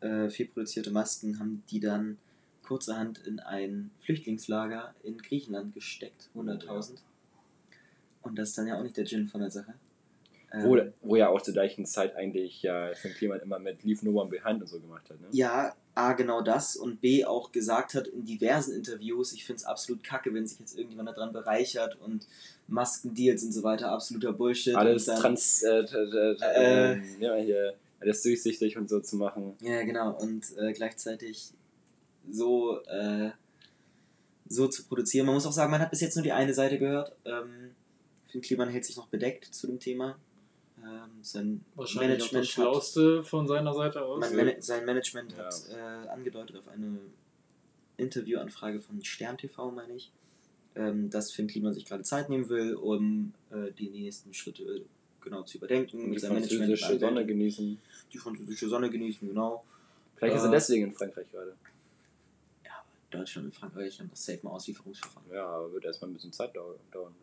äh, 0.00 0.28
fehlproduzierte 0.28 0.90
Masken 0.90 1.38
haben 1.38 1.62
die 1.70 1.80
dann 1.80 2.18
kurzerhand 2.62 3.18
in 3.26 3.38
ein 3.40 3.90
Flüchtlingslager 4.00 4.94
in 5.02 5.18
Griechenland 5.18 5.74
gesteckt, 5.74 6.30
100.000. 6.34 6.98
Und 8.22 8.36
das 8.36 8.50
ist 8.50 8.58
dann 8.58 8.66
ja 8.66 8.78
auch 8.78 8.82
nicht 8.82 8.96
der 8.96 9.04
Gin 9.06 9.28
von 9.28 9.40
der 9.40 9.50
Sache. 9.50 9.74
Ähm, 10.52 10.64
Wo, 10.64 10.78
wo 11.02 11.16
ja 11.16 11.28
auch 11.28 11.40
zur 11.42 11.54
gleichen 11.54 11.86
Zeit 11.86 12.16
eigentlich 12.16 12.62
ja 12.62 12.92
Finn 12.94 13.12
Kliman 13.12 13.40
immer 13.40 13.58
mit 13.58 13.84
Leave 13.84 14.04
No 14.04 14.20
One 14.20 14.30
Behind 14.30 14.60
und 14.60 14.68
so 14.68 14.80
gemacht 14.80 15.08
hat. 15.10 15.20
Ne? 15.20 15.28
Ja, 15.32 15.74
A, 15.94 16.12
genau 16.12 16.40
das 16.42 16.76
und 16.76 17.00
B, 17.00 17.24
auch 17.24 17.52
gesagt 17.52 17.94
hat 17.94 18.06
in 18.06 18.24
diversen 18.24 18.74
Interviews, 18.74 19.32
ich 19.32 19.44
finde 19.44 19.60
es 19.60 19.64
absolut 19.64 20.04
kacke, 20.04 20.32
wenn 20.34 20.46
sich 20.46 20.58
jetzt 20.58 20.76
irgendjemand 20.76 21.08
daran 21.08 21.32
bereichert 21.32 21.98
und 22.00 22.26
Maskendeals 22.68 23.42
und 23.44 23.52
so 23.52 23.62
weiter, 23.62 23.90
absoluter 23.90 24.32
Bullshit. 24.32 24.74
Alles 24.74 25.06
dann, 25.06 25.20
trans, 25.20 25.62
äh, 25.62 25.80
Äh. 25.80 26.36
ähm, 26.54 27.04
ja, 27.18 27.34
hier, 27.36 27.74
alles 28.00 28.22
durchsichtig 28.22 28.76
und 28.76 28.88
so 28.88 29.00
zu 29.00 29.16
machen. 29.16 29.54
Ja, 29.60 29.82
genau. 29.82 30.16
Und 30.18 30.56
äh, 30.58 30.72
gleichzeitig 30.72 31.50
so, 32.30 32.82
äh, 32.84 33.30
so 34.48 34.68
zu 34.68 34.84
produzieren. 34.84 35.26
Man 35.26 35.34
muss 35.34 35.46
auch 35.46 35.52
sagen, 35.52 35.70
man 35.70 35.80
hat 35.80 35.90
bis 35.90 36.00
jetzt 36.00 36.16
nur 36.16 36.22
die 36.22 36.32
eine 36.32 36.54
Seite 36.54 36.78
gehört. 36.78 37.12
Ähm, 37.24 37.74
Finn 38.28 38.40
Kliman 38.40 38.68
hält 38.68 38.84
sich 38.84 38.96
noch 38.96 39.08
bedeckt 39.08 39.46
zu 39.46 39.66
dem 39.66 39.78
Thema. 39.80 40.18
Ähm, 40.82 41.10
sein 41.22 41.64
Wahrscheinlich 41.74 42.20
auch 42.20 42.24
das 42.24 42.32
Management 42.32 42.44
hat, 42.46 42.52
Schlauste 42.52 43.24
von 43.24 43.48
seiner 43.48 43.74
Seite 43.74 44.02
aus. 44.02 44.20
Mana 44.20 44.52
sein 44.60 44.84
Management 44.84 45.32
Ja. 45.32 45.44
hat 45.44 45.54
äh, 45.70 46.08
angedeutet 46.08 46.56
auf 46.56 46.68
eine 46.68 46.98
Interviewanfrage 47.96 48.80
von 48.80 49.02
Stern 49.04 49.38
TV, 49.38 49.70
meine 49.70 49.94
ich, 49.94 50.12
ähm, 50.74 51.08
dass 51.10 51.32
Finn 51.32 51.46
Kliman 51.46 51.72
sich 51.72 51.86
gerade 51.86 52.02
Zeit 52.02 52.28
nehmen 52.28 52.48
will, 52.50 52.74
um 52.74 53.32
äh, 53.50 53.72
die 53.72 53.88
nächsten 53.88 54.34
Schritte 54.34 54.84
genau 55.26 55.42
zu 55.42 55.58
überdenken. 55.58 56.04
Und 56.04 56.12
die 56.12 56.18
seinem 56.18 56.34
Management 56.34 56.62
und 56.70 56.78
französische 56.78 56.98
Sonne 56.98 57.26
genießen. 57.26 57.78
Die 58.12 58.18
französische 58.18 58.68
Sonne 58.68 58.90
genießen, 58.90 59.28
genau. 59.28 59.64
Vielleicht 60.16 60.36
ist 60.36 60.42
er 60.42 60.48
Äh. 60.48 60.52
deswegen 60.52 60.84
in 60.86 60.92
Frankreich 60.94 61.30
gerade. 61.30 61.54
Deutschland 63.10 63.46
und 63.46 63.54
Frankreich 63.54 64.00
haben 64.00 64.10
das 64.10 64.24
safe 64.24 64.40
mal 64.42 64.50
Auslieferungsverfahren. 64.50 65.30
Ja, 65.32 65.46
aber 65.46 65.72
wird 65.72 65.84
erstmal 65.84 66.10
ein 66.10 66.14
bisschen 66.14 66.32
Zeit 66.32 66.54
dau- 66.56 66.74
dauern. 66.90 67.14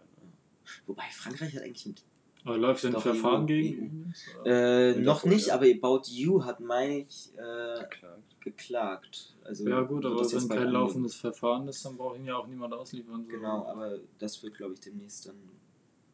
Wobei 0.88 1.04
Frankreich 1.12 1.54
hat 1.56 1.64
eigentlich 1.64 1.86
mit. 1.86 2.02
Aber 2.46 2.58
läuft 2.58 2.84
denn 2.84 2.96
ein 2.96 3.02
Verfahren 3.02 3.44
EU. 3.44 3.48
gegen 3.48 3.68
ihn? 3.70 4.14
Äh, 4.46 4.94
Mit 4.96 5.06
noch 5.06 5.24
nicht, 5.26 5.48
ja. 5.48 5.56
aber 5.56 5.66
About 5.66 6.04
You 6.10 6.44
hat, 6.44 6.60
meine 6.62 7.00
ich, 7.00 7.30
äh, 7.36 7.84
Klar. 7.90 8.18
geklagt. 8.40 9.34
Also 9.44 9.68
ja 9.70 9.82
gut, 9.82 10.06
aber 10.06 10.18
das 10.18 10.34
wenn 10.34 10.48
kein 10.50 10.58
angehen. 10.60 10.74
laufendes 10.74 11.16
Verfahren 11.16 11.68
ist, 11.68 11.84
dann 11.86 11.98
braucht 11.98 12.18
ihn 12.18 12.26
ja 12.26 12.36
auch 12.38 12.48
niemand 12.48 12.74
ausliefern. 12.74 13.24
So. 13.26 13.30
Genau, 13.32 13.66
aber 13.68 13.98
das 14.20 14.42
wird, 14.42 14.56
glaube 14.56 14.74
ich, 14.74 14.80
demnächst 14.80 15.28
dann 15.28 15.36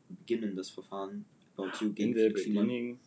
beginnen, 0.09 0.55
das 0.55 0.69
Verfahren 0.69 1.25
About 1.59 1.77
You 1.79 1.93
Finn 1.93 2.13
Kliman. 2.13 2.33
Beginning. 2.33 2.99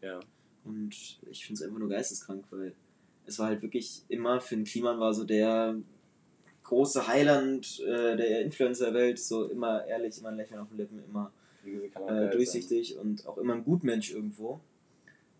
Ja. 0.00 0.20
Und 0.64 1.18
ich 1.30 1.44
finde 1.44 1.60
es 1.60 1.62
einfach 1.62 1.78
nur 1.78 1.88
geisteskrank, 1.88 2.44
weil 2.50 2.74
es 3.26 3.38
war 3.38 3.46
halt 3.46 3.62
wirklich 3.62 4.02
immer, 4.08 4.40
Finn 4.40 4.64
Kliman 4.64 4.98
war 4.98 5.12
so 5.14 5.24
der 5.24 5.76
große 6.62 7.06
Heiland 7.06 7.80
äh, 7.80 8.16
der 8.16 8.42
Influencer-Welt, 8.42 9.18
so 9.18 9.48
immer 9.48 9.84
ehrlich, 9.86 10.18
immer 10.18 10.30
ein 10.30 10.36
Lächeln 10.36 10.60
auf 10.60 10.68
den 10.68 10.78
Lippen, 10.78 11.02
immer 11.08 11.32
äh, 11.64 11.88
geil 11.88 12.06
sein. 12.06 12.30
durchsichtig 12.30 12.96
und 12.96 13.26
auch 13.26 13.38
immer 13.38 13.54
ein 13.54 13.64
Gutmensch 13.64 14.12
irgendwo. 14.12 14.60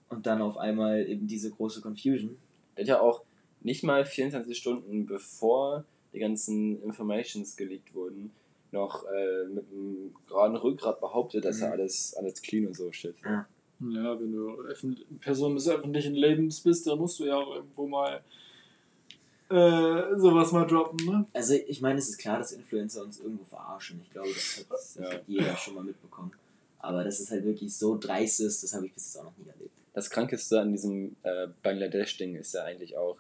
Und 0.09 0.27
dann 0.27 0.42
auf 0.42 0.59
einmal 0.59 1.09
eben 1.09 1.27
diese 1.27 1.51
große 1.51 1.81
Confusion. 1.81 2.37
Der 2.77 2.85
hat 2.85 2.88
ja 2.88 3.01
auch 3.01 3.22
nicht 3.62 3.83
mal 3.83 4.05
24 4.05 4.57
Stunden 4.57 5.07
bevor 5.07 5.85
die 6.12 6.18
ganzen 6.18 6.83
Informations 6.83 7.57
geleakt 7.57 7.94
wurden, 7.94 8.31
noch 8.72 9.04
äh, 9.04 9.44
mit 9.48 9.64
einem 9.70 10.14
geraden 10.26 10.56
Rückgrat 10.56 11.00
behauptet, 11.00 11.44
dass 11.44 11.61
er 11.61 11.68
Mhm. 11.68 11.72
alles, 11.74 12.14
alles 12.16 12.40
clean 12.42 12.66
und 12.66 12.74
so 12.76 12.90
shit. 12.92 13.14
Ja. 13.24 13.46
Ja, 13.80 14.20
wenn 14.20 14.32
du 14.32 14.56
Person 15.20 15.54
des 15.56 15.68
öffentlichen 15.68 16.14
Lebens 16.14 16.61
bist, 16.61 16.87
dann 16.87 16.98
musst 16.98 17.18
du 17.18 17.25
ja 17.25 17.37
auch 17.37 17.56
irgendwo 17.56 17.87
mal 17.88 18.23
äh, 19.50 20.16
sowas 20.18 20.52
mal 20.52 20.64
droppen, 20.66 21.04
ne? 21.04 21.27
Also 21.33 21.54
ich 21.54 21.81
meine, 21.83 21.98
es 21.98 22.08
ist 22.08 22.18
klar, 22.18 22.38
dass 22.38 22.52
Influencer 22.52 23.02
uns 23.02 23.20
irgendwo 23.20 23.44
verarschen. 23.44 24.00
Ich 24.04 24.10
glaube, 24.12 24.29
das 24.29 24.58
hat, 24.58 24.66
das 24.70 24.94
Ja. 24.94 25.10
hat 25.12 25.23
jeder 25.27 25.56
schon 25.56 25.75
mal 25.75 25.85
mitbekommen. 25.85 26.33
Aber 26.79 27.04
das 27.04 27.20
ist 27.20 27.31
halt 27.31 27.44
wirklich 27.44 27.77
so 27.77 27.98
dreist 27.98 28.40
ist, 28.40 28.62
das 28.62 28.73
habe 28.75 28.87
ich 28.87 28.94
bis 28.94 29.06
jetzt 29.06 29.18
auch 29.18 29.25
noch 29.25 29.37
nie 29.37 29.48
erlebt. 29.48 29.70
Das 29.94 30.08
Krankeste 30.10 30.60
an 30.60 30.73
diesem 30.73 31.16
äh, 31.23 31.48
Bangladesch-Ding 31.62 32.35
ist 32.37 32.54
ja 32.54 32.64
eigentlich 32.64 32.96
auch, 32.96 33.18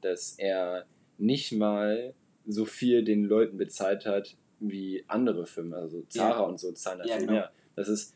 dass 0.00 0.34
er 0.38 0.84
nicht 1.18 1.52
mal 1.52 2.14
so 2.46 2.66
viel 2.66 3.02
den 3.04 3.24
Leuten 3.24 3.56
bezahlt 3.56 4.06
hat 4.06 4.36
wie 4.70 5.04
andere 5.08 5.46
Firmen, 5.46 5.74
also 5.74 6.02
Zara 6.08 6.40
Ja. 6.40 6.46
und 6.46 6.58
so 6.60 6.72
zahlen 6.72 6.98
da 7.00 7.04
Ja, 7.06 7.18
genau. 7.18 7.32
mehr. 7.32 7.52
Das 7.76 7.88
ist 7.88 8.14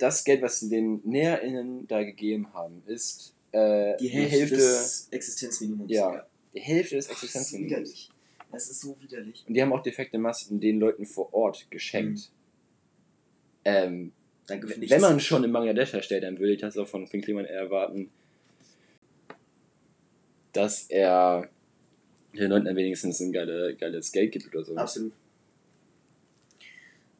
das 0.00 0.24
Geld, 0.24 0.42
was 0.42 0.60
sie 0.60 0.68
den 0.68 1.00
NäherInnen 1.04 1.86
da 1.86 2.02
gegeben 2.02 2.52
haben, 2.52 2.82
ist 2.86 3.34
äh, 3.52 3.96
Die 3.98 4.08
Hälfte, 4.08 4.56
des 4.56 5.08
Existenzminimums. 5.10 5.90
Ja. 5.90 6.26
die 6.54 6.60
Hälfte 6.60 6.96
des 6.96 7.06
Das 7.06 7.16
ist 7.18 7.22
Existenzminimums. 7.24 7.70
widerlich. 7.70 8.10
Das 8.52 8.70
ist 8.70 8.80
so 8.80 8.96
widerlich. 9.00 9.44
Und 9.46 9.54
die 9.54 9.62
haben 9.62 9.72
auch 9.72 9.82
defekte 9.82 10.18
Masken 10.18 10.60
den 10.60 10.78
Leuten 10.80 11.04
vor 11.06 11.32
Ort 11.34 11.70
geschenkt. 11.70 12.30
Ähm, 13.64 14.12
Danke, 14.46 14.68
wenn 14.70 14.86
das- 14.88 15.00
man 15.02 15.18
schon 15.20 15.42
in 15.44 15.52
Bangladesch 15.52 15.92
herstellt, 15.92 16.22
dann 16.24 16.38
würde 16.38 16.52
ich 16.54 16.60
das 16.60 16.76
auch 16.78 16.86
von 16.86 17.06
Finn 17.06 17.20
Kliman 17.22 17.44
erwarten, 17.44 18.10
dass 20.52 20.86
er 20.88 21.48
den 22.34 22.50
Leuten 22.50 22.74
wenigstens 22.76 23.20
ein 23.20 23.32
geile, 23.32 23.74
geiles 23.76 24.12
Geld 24.12 24.32
gibt 24.32 24.46
oder 24.54 24.64
so. 24.64 24.76
Absolut. 24.76 25.12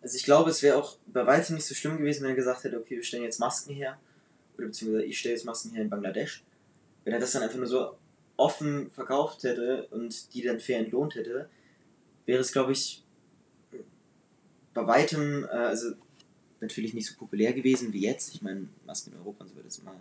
Also 0.06 0.18
ich 0.18 0.22
glaube, 0.22 0.50
es 0.50 0.62
wäre 0.62 0.76
auch 0.76 0.98
bei 1.08 1.26
weitem 1.26 1.56
nicht 1.56 1.66
so 1.66 1.74
schlimm 1.74 1.98
gewesen, 1.98 2.22
wenn 2.22 2.30
er 2.30 2.36
gesagt 2.36 2.62
hätte, 2.62 2.78
okay, 2.78 2.94
wir 2.94 3.02
stellen 3.02 3.24
jetzt 3.24 3.40
Masken 3.40 3.74
her. 3.74 3.98
Oder 4.56 4.68
beziehungsweise 4.68 5.04
ich 5.04 5.18
stelle 5.18 5.34
jetzt 5.34 5.44
Masken 5.44 5.72
her 5.72 5.82
in 5.82 5.90
Bangladesch. 5.90 6.44
Wenn 7.02 7.12
er 7.12 7.18
das 7.18 7.32
dann 7.32 7.42
einfach 7.42 7.58
nur 7.58 7.66
so 7.66 7.96
offen 8.36 8.88
verkauft 8.92 9.42
hätte 9.42 9.88
und 9.90 10.32
die 10.32 10.42
dann 10.42 10.60
fair 10.60 10.78
entlohnt 10.78 11.16
hätte, 11.16 11.48
wäre 12.24 12.40
es, 12.40 12.52
glaube 12.52 12.70
ich, 12.70 13.02
bei 14.74 14.86
weitem, 14.86 15.42
äh, 15.42 15.48
also 15.48 15.94
natürlich 16.60 16.94
nicht 16.94 17.08
so 17.08 17.16
populär 17.16 17.52
gewesen 17.52 17.92
wie 17.92 18.02
jetzt. 18.02 18.32
Ich 18.32 18.42
meine, 18.42 18.68
Masken 18.86 19.10
in 19.10 19.18
Europa 19.18 19.42
und 19.42 19.50
so 19.50 19.56
weiter 19.56 19.66
ist 19.66 19.80
immer 19.80 19.96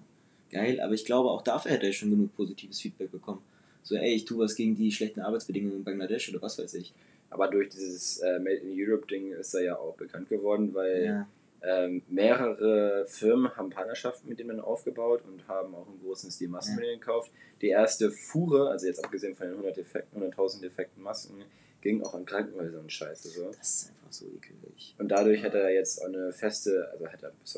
geil, 0.52 0.82
aber 0.82 0.94
ich 0.94 1.06
glaube, 1.06 1.32
auch 1.32 1.42
dafür 1.42 1.72
hätte 1.72 1.88
er 1.88 1.94
schon 1.94 2.12
genug 2.12 2.36
positives 2.36 2.80
Feedback 2.80 3.12
bekommen. 3.12 3.42
So, 3.82 3.96
ey, 3.96 4.14
ich 4.14 4.26
tue 4.26 4.38
was 4.38 4.54
gegen 4.54 4.76
die 4.76 4.92
schlechten 4.92 5.22
Arbeitsbedingungen 5.22 5.78
in 5.78 5.84
Bangladesch 5.84 6.30
oder 6.30 6.44
was 6.44 6.60
weiß 6.60 6.76
ich. 6.76 6.94
Aber 7.30 7.48
durch 7.50 7.70
dieses 7.70 8.20
äh, 8.20 8.40
Made 8.40 8.56
in 8.58 8.72
Europe 8.74 9.08
Ding 9.08 9.32
ist 9.34 9.54
er 9.54 9.62
ja 9.64 9.78
auch 9.78 9.96
bekannt 9.96 10.30
geworden, 10.30 10.74
weil 10.74 11.04
Ja. 11.06 11.28
ähm, 11.62 12.04
mehrere 12.08 13.06
Firmen 13.08 13.56
haben 13.58 13.70
Partnerschaften 13.72 14.30
mit 14.30 14.40
denen 14.40 14.60
aufgebaut 14.60 15.22
und 15.26 15.48
haben 15.48 15.74
auch 15.76 15.88
im 15.88 16.00
großen 16.02 16.30
Stil 16.32 16.50
Masken 16.50 16.74
Ja. 16.74 16.80
mit 16.82 16.86
denen 16.90 17.00
gekauft. 17.00 17.32
Die 17.62 17.70
erste 17.70 18.12
Fuhre, 18.12 18.70
also 18.70 18.86
jetzt 18.88 19.04
abgesehen 19.04 19.36
von 19.36 19.48
den 19.48 19.56
100 19.56 19.78
Defekten, 19.78 20.22
100.000 20.22 20.62
defekten 20.62 21.02
Masken, 21.02 21.44
ging 21.82 22.04
auch 22.04 22.14
an 22.14 22.26
Krankenhäuser 22.26 22.80
und 22.80 22.92
Scheiße 22.92 23.30
so. 23.30 23.46
Das 23.52 23.58
ist 23.82 23.90
einfach 23.90 24.12
so 24.14 24.26
ekelig. 24.28 24.96
Und 24.98 25.10
dadurch 25.10 25.44
hat 25.44 25.54
er 25.56 25.70
jetzt 25.72 26.02
auch 26.02 26.08
eine 26.08 26.32
feste, 26.34 26.90
also 26.92 27.08
hat 27.08 27.24
er 27.24 27.32
bis 27.42 27.56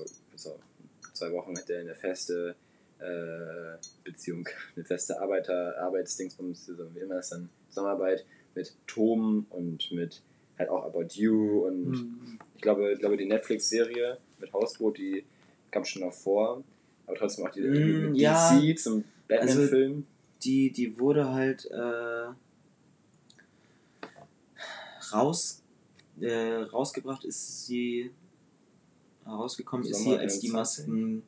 auf 0.48 0.60
zwei 1.14 1.32
Wochen 1.32 1.58
hat 1.58 1.70
er 1.70 1.80
eine 1.80 1.96
feste 1.96 2.56
äh, 3.00 3.78
Beziehung, 4.04 4.48
eine 4.76 4.86
feste 4.86 5.20
Arbeiter, 5.20 5.78
Arbeitsdingsbums, 5.80 6.72
wie 6.94 7.00
immer 7.00 7.20
ist 7.20 7.32
dann 7.32 7.50
Zusammenarbeit 7.70 8.26
mit 8.58 8.76
Tom 8.88 9.46
und 9.52 9.92
mit 9.92 10.22
halt 10.58 10.70
auch 10.70 10.84
About 10.86 11.08
You 11.14 11.66
und 11.68 11.92
Mhm. 11.92 12.40
ich 12.56 12.62
glaube, 12.62 12.92
ich 12.94 13.00
glaube 13.00 13.16
die 13.16 13.26
Netflix-Serie 13.26 14.18
mit 14.40 14.52
Hausboot, 14.52 14.98
die 14.98 15.24
kam 15.72 15.86
schon 15.86 16.02
noch 16.02 16.14
vor, 16.14 16.64
aber 17.06 17.16
trotzdem 17.18 17.46
auch 17.46 17.52
die 17.52 17.62
Mm, 17.62 18.12
mit 18.12 18.18
ja. 18.18 18.60
DC 18.60 18.78
zum 18.80 19.04
Batman-Film. 19.28 20.06
Die, 20.44 20.72
die 20.72 21.00
wurde 21.00 21.32
halt 21.34 21.66
äh, 21.66 22.28
raus, 25.14 25.62
äh, 26.20 26.54
rausgebracht 26.74 27.24
ist 27.26 27.66
sie, 27.66 28.12
rausgekommen 29.26 29.86
ist 29.86 29.98
sie, 30.04 30.18
als 30.18 30.40
die 30.40 30.48
21. 30.50 30.52
Masken 30.54 31.24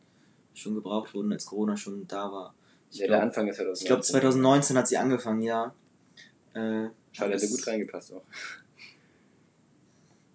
schon 0.53 0.75
gebraucht 0.75 1.13
wurden, 1.13 1.32
als 1.32 1.45
Corona 1.45 1.77
schon 1.77 2.07
da 2.07 2.32
war. 2.32 2.53
Ich 2.91 2.97
ja, 2.97 3.07
der 3.07 3.17
glaube, 3.17 3.23
Anfang 3.23 3.47
ist 3.47 3.57
2019. 3.57 3.88
glaub, 3.88 4.03
2019 4.03 4.77
hat 4.77 4.88
sie 4.88 4.97
angefangen, 4.97 5.41
ja. 5.43 5.73
Äh, 6.53 6.89
Schade, 7.12 7.34
hätte 7.34 7.47
gut 7.49 7.66
reingepasst 7.68 8.14
auch. 8.14 8.24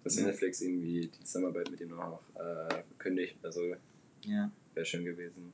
Dass 0.03 0.17
Ja. 0.19 0.25
Netflix 0.27 0.61
irgendwie 0.61 1.01
die 1.07 1.23
Zusammenarbeit 1.23 1.71
mit 1.71 1.81
ihm 1.81 1.89
noch 1.89 2.21
äh, 2.35 2.83
kündigt, 2.99 3.35
also 3.43 3.61
Ja. 4.25 4.51
wäre 4.73 4.85
schön 4.85 5.03
gewesen. 5.05 5.51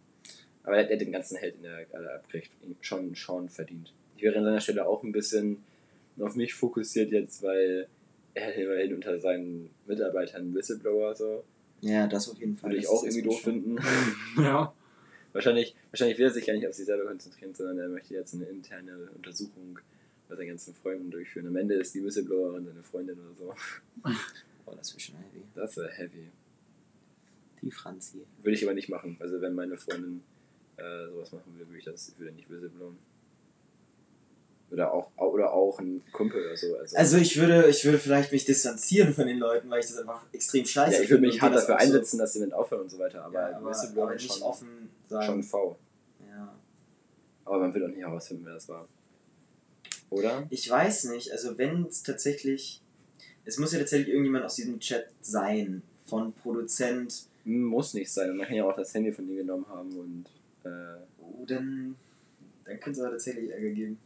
Aber 0.63 0.78
er, 0.78 0.84
hat 0.91 1.01
den 1.01 1.11
ganzen 1.11 1.38
Held 1.38 1.55
in 1.55 1.63
der 1.63 1.80
äh, 1.93 2.15
abkriegt, 2.15 2.51
schon, 2.82 3.15
schon 3.15 3.49
verdient. 3.49 3.93
Ich 4.17 4.24
wäre 4.24 4.38
an 4.38 4.43
seiner 4.43 4.59
Stelle 4.61 4.86
auch 4.86 5.03
ein 5.03 5.11
bisschen 5.11 5.63
auf 6.19 6.36
mich 6.36 6.53
fokussiert 6.53 7.11
jetzt, 7.11 7.41
weil 7.41 7.88
er 8.34 8.47
hat 8.47 8.55
immerhin 8.55 8.93
unter 8.93 9.19
seinen 9.19 9.69
Mitarbeitern 9.88 10.53
Whistleblower 10.53 11.15
so. 11.15 11.43
ja, 11.82 12.05
das 12.07 12.30
auf 12.30 12.38
jeden 12.38 12.57
Fall. 12.57 12.72
Würde 12.72 12.82
ich 12.82 12.88
auch 12.88 13.03
irgendwie 13.03 13.24
doof 13.24 13.41
finden. 13.41 13.78
Ja. 14.38 14.74
wahrscheinlich, 15.34 15.76
wahrscheinlich 15.91 16.17
will 16.19 16.26
er 16.28 16.32
sich 16.32 16.45
gar 16.45 16.53
nicht 16.53 16.67
auf 16.67 16.74
sich 16.76 16.86
selber 16.86 17.05
konzentrieren, 17.05 17.55
sondern 17.55 17.80
er 17.80 17.88
möchte 17.89 18.13
jetzt 18.13 18.34
eine 18.36 18.45
interne 18.45 19.09
Untersuchung 19.15 19.80
bei 20.32 20.38
seinen 20.38 20.47
ganzen 20.47 20.73
Freunden 20.73 21.11
durchführen. 21.11 21.47
Am 21.47 21.55
Ende 21.57 21.75
ist 21.75 21.93
die 21.93 22.01
Whistleblowerin 22.03 22.65
seine 22.65 22.82
Freundin 22.84 23.19
oder 23.19 23.36
so. 23.36 23.53
Oh, 24.67 24.73
das 24.77 24.91
wäre 24.93 24.99
schon 24.99 25.15
heavy. 25.15 25.41
Das 25.55 25.75
wäre 25.75 25.89
heavy. 25.89 26.29
Die 27.63 27.71
Franzi. 27.71 28.21
Würde 28.43 28.55
ich 28.55 28.63
aber 28.63 28.75
nicht 28.75 28.89
machen. 28.89 29.17
Also 29.19 29.41
wenn 29.41 29.53
meine 29.55 29.75
Freundin 29.75 30.21
äh, 30.77 31.07
sowas 31.09 31.32
machen 31.34 31.51
würde, 31.55 31.67
würde 31.67 31.79
ich 31.79 31.84
das 31.86 32.13
würde 32.19 32.32
nicht 32.32 32.47
whistleblowen. 32.49 32.95
Oder 34.69 34.93
auch, 34.93 35.11
oder 35.17 35.51
auch 35.51 35.79
ein 35.79 36.01
Kumpel 36.13 36.45
oder 36.45 36.55
so. 36.55 36.77
Also, 36.77 36.95
Also 36.95 37.17
ich 37.17 37.38
würde, 37.38 37.67
ich 37.69 37.84
würde 37.84 37.97
vielleicht 37.97 38.32
mich 38.32 38.45
distanzieren 38.45 39.13
von 39.13 39.25
den 39.27 39.39
Leuten, 39.39 39.67
weil 39.69 39.79
ich 39.82 39.88
das 39.88 39.97
einfach 39.97 40.23
extrem 40.32 40.63
scheiße 40.65 40.95
ja, 40.97 41.01
ich 41.01 41.09
würde 41.09 41.21
finde 41.23 41.27
mich 41.29 41.41
hart 41.41 41.55
dafür 41.55 41.65
so- 41.79 41.84
einsetzen, 41.86 42.19
dass 42.19 42.34
sie 42.34 42.39
mit 42.39 42.53
aufhören 42.53 42.82
und 42.84 42.89
so 42.89 42.99
weiter. 42.99 43.25
Aber, 43.25 43.34
ja, 43.34 43.57
aber, 43.57 43.69
Whistleblower 43.71 44.05
aber 44.05 44.13
nicht 44.13 44.32
schon, 44.32 44.43
offen 44.43 44.89
sagen. 45.09 45.25
schon 45.25 45.43
V. 45.43 45.77
Ja. 46.29 46.55
Aber 47.45 47.59
man 47.59 47.73
will 47.73 47.84
auch 47.84 47.88
nicht 47.89 47.97
herausfinden, 47.99 48.45
wer 48.45 48.53
das 48.53 48.69
war. 48.69 48.88
Oder? 50.12 50.45
Ich 50.51 50.70
weiß 50.70 51.05
nicht, 51.05 51.32
also 51.32 51.57
wenn 51.57 51.86
es 51.86 52.03
tatsächlich. 52.03 52.82
Es 53.43 53.57
muss 53.57 53.74
ja 53.74 53.80
tatsächlich 53.80 54.09
irgendjemand 54.09 54.45
aus 54.45 54.55
diesem 54.55 54.80
Chat 54.80 55.07
sein. 55.22 55.82
Von 56.05 56.34
Produzent. 56.34 57.26
Muss 57.45 57.93
nicht 57.95 58.12
sein. 58.12 58.36
Man 58.38 58.45
kann 58.45 58.55
ja 58.55 58.66
auch 58.66 58.76
das 58.76 58.93
Handy 58.93 59.12
von 59.12 59.28
ihr 59.30 59.38
genommen 59.38 59.66
haben 59.68 59.91
und 59.97 60.26
äh, 60.64 60.97
Oh, 61.20 61.45
dann. 61.45 61.95
Dann 62.66 62.80
könnte 62.80 62.91
es 62.91 62.99
aber 62.99 63.12
tatsächlich 63.12 63.49
Ärger 63.49 63.70
geben. 63.70 63.97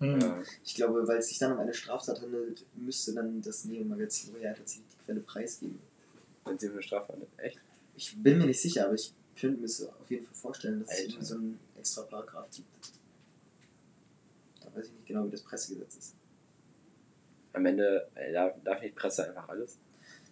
Mhm. 0.00 0.20
ja. 0.20 0.42
Ich 0.64 0.74
glaube, 0.74 1.06
weil 1.06 1.18
es 1.18 1.28
sich 1.28 1.38
dann 1.38 1.52
um 1.52 1.58
eine 1.58 1.74
Straftat 1.74 2.20
handelt, 2.22 2.64
müsste 2.74 3.12
dann 3.14 3.40
das 3.42 3.64
Neo-Magazin 3.66 4.34
Royal 4.34 4.54
tatsächlich 4.54 4.86
die 4.90 5.04
Quelle 5.04 5.20
preisgeben. 5.20 5.78
wenn 6.46 6.58
sie 6.58 6.70
eine 6.70 6.82
Strafe 6.82 7.12
hat. 7.12 7.18
Echt? 7.36 7.58
Ich 7.96 8.16
bin 8.16 8.38
mir 8.38 8.46
nicht 8.46 8.60
sicher, 8.60 8.86
aber 8.86 8.94
ich 8.94 9.12
könnte 9.38 9.60
mir 9.60 9.68
so 9.68 9.88
auf 9.90 10.10
jeden 10.10 10.24
Fall 10.24 10.34
vorstellen, 10.34 10.80
dass 10.80 10.88
es 10.88 10.94
Alter. 10.94 11.10
irgendwie 11.10 11.24
so 11.26 11.34
einen 11.34 11.58
extra 11.78 12.02
Paragraph 12.02 12.48
gibt. 12.56 12.92
Weiß 14.74 14.86
ich 14.86 14.92
nicht 14.92 15.06
genau, 15.06 15.26
wie 15.26 15.30
das 15.30 15.42
Pressegesetz 15.42 15.96
ist. 15.96 16.14
Am 17.52 17.66
Ende 17.66 18.08
äh, 18.14 18.32
darf, 18.32 18.54
darf 18.64 18.80
nicht 18.80 18.94
Presse 18.94 19.28
einfach 19.28 19.48
alles. 19.48 19.78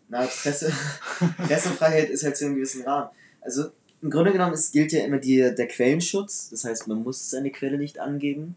Na, 0.09 0.25
Presse, 0.27 0.73
Pressefreiheit 1.47 2.11
ist 2.11 2.25
halt 2.25 2.37
zu 2.37 2.47
einem 2.47 2.57
gewissen 2.57 2.83
Rahmen. 2.83 3.11
Also 3.41 3.71
im 4.01 4.11
Grunde 4.11 4.33
genommen 4.33 4.55
es 4.55 4.71
gilt 4.71 4.93
ja 4.93 5.05
immer 5.05 5.19
die, 5.19 5.37
der 5.37 5.67
Quellenschutz. 5.67 6.51
Das 6.51 6.65
heißt, 6.65 6.87
man 6.87 7.03
muss 7.03 7.31
seine 7.31 7.51
Quelle 7.51 7.79
nicht 7.79 7.99
angeben. 7.99 8.57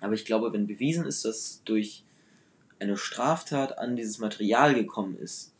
Aber 0.00 0.14
ich 0.14 0.24
glaube, 0.24 0.52
wenn 0.52 0.66
bewiesen 0.66 1.06
ist, 1.06 1.24
dass 1.24 1.62
durch 1.64 2.04
eine 2.78 2.96
Straftat 2.96 3.78
an 3.78 3.96
dieses 3.96 4.18
Material 4.18 4.74
gekommen 4.74 5.18
ist, 5.18 5.52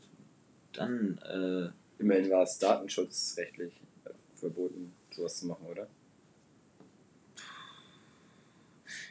dann, 0.73 1.19
äh, 1.19 1.71
Immerhin 2.01 2.31
war 2.31 2.45
es 2.45 2.59
datenschutzrechtlich 2.59 3.73
äh, 4.05 4.11
verboten, 4.35 4.93
sowas 5.11 5.39
zu 5.39 5.47
machen, 5.47 5.67
oder? 5.67 5.87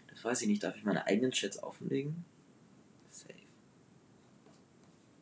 das 0.07 0.08
weiß 0.23 0.41
ich 0.41 0.47
nicht, 0.47 0.63
darf 0.63 0.75
ich 0.75 0.83
meine 0.83 1.05
eigenen 1.05 1.31
Chats 1.31 1.61
offenlegen? 1.61 2.25
Safe. 3.09 3.33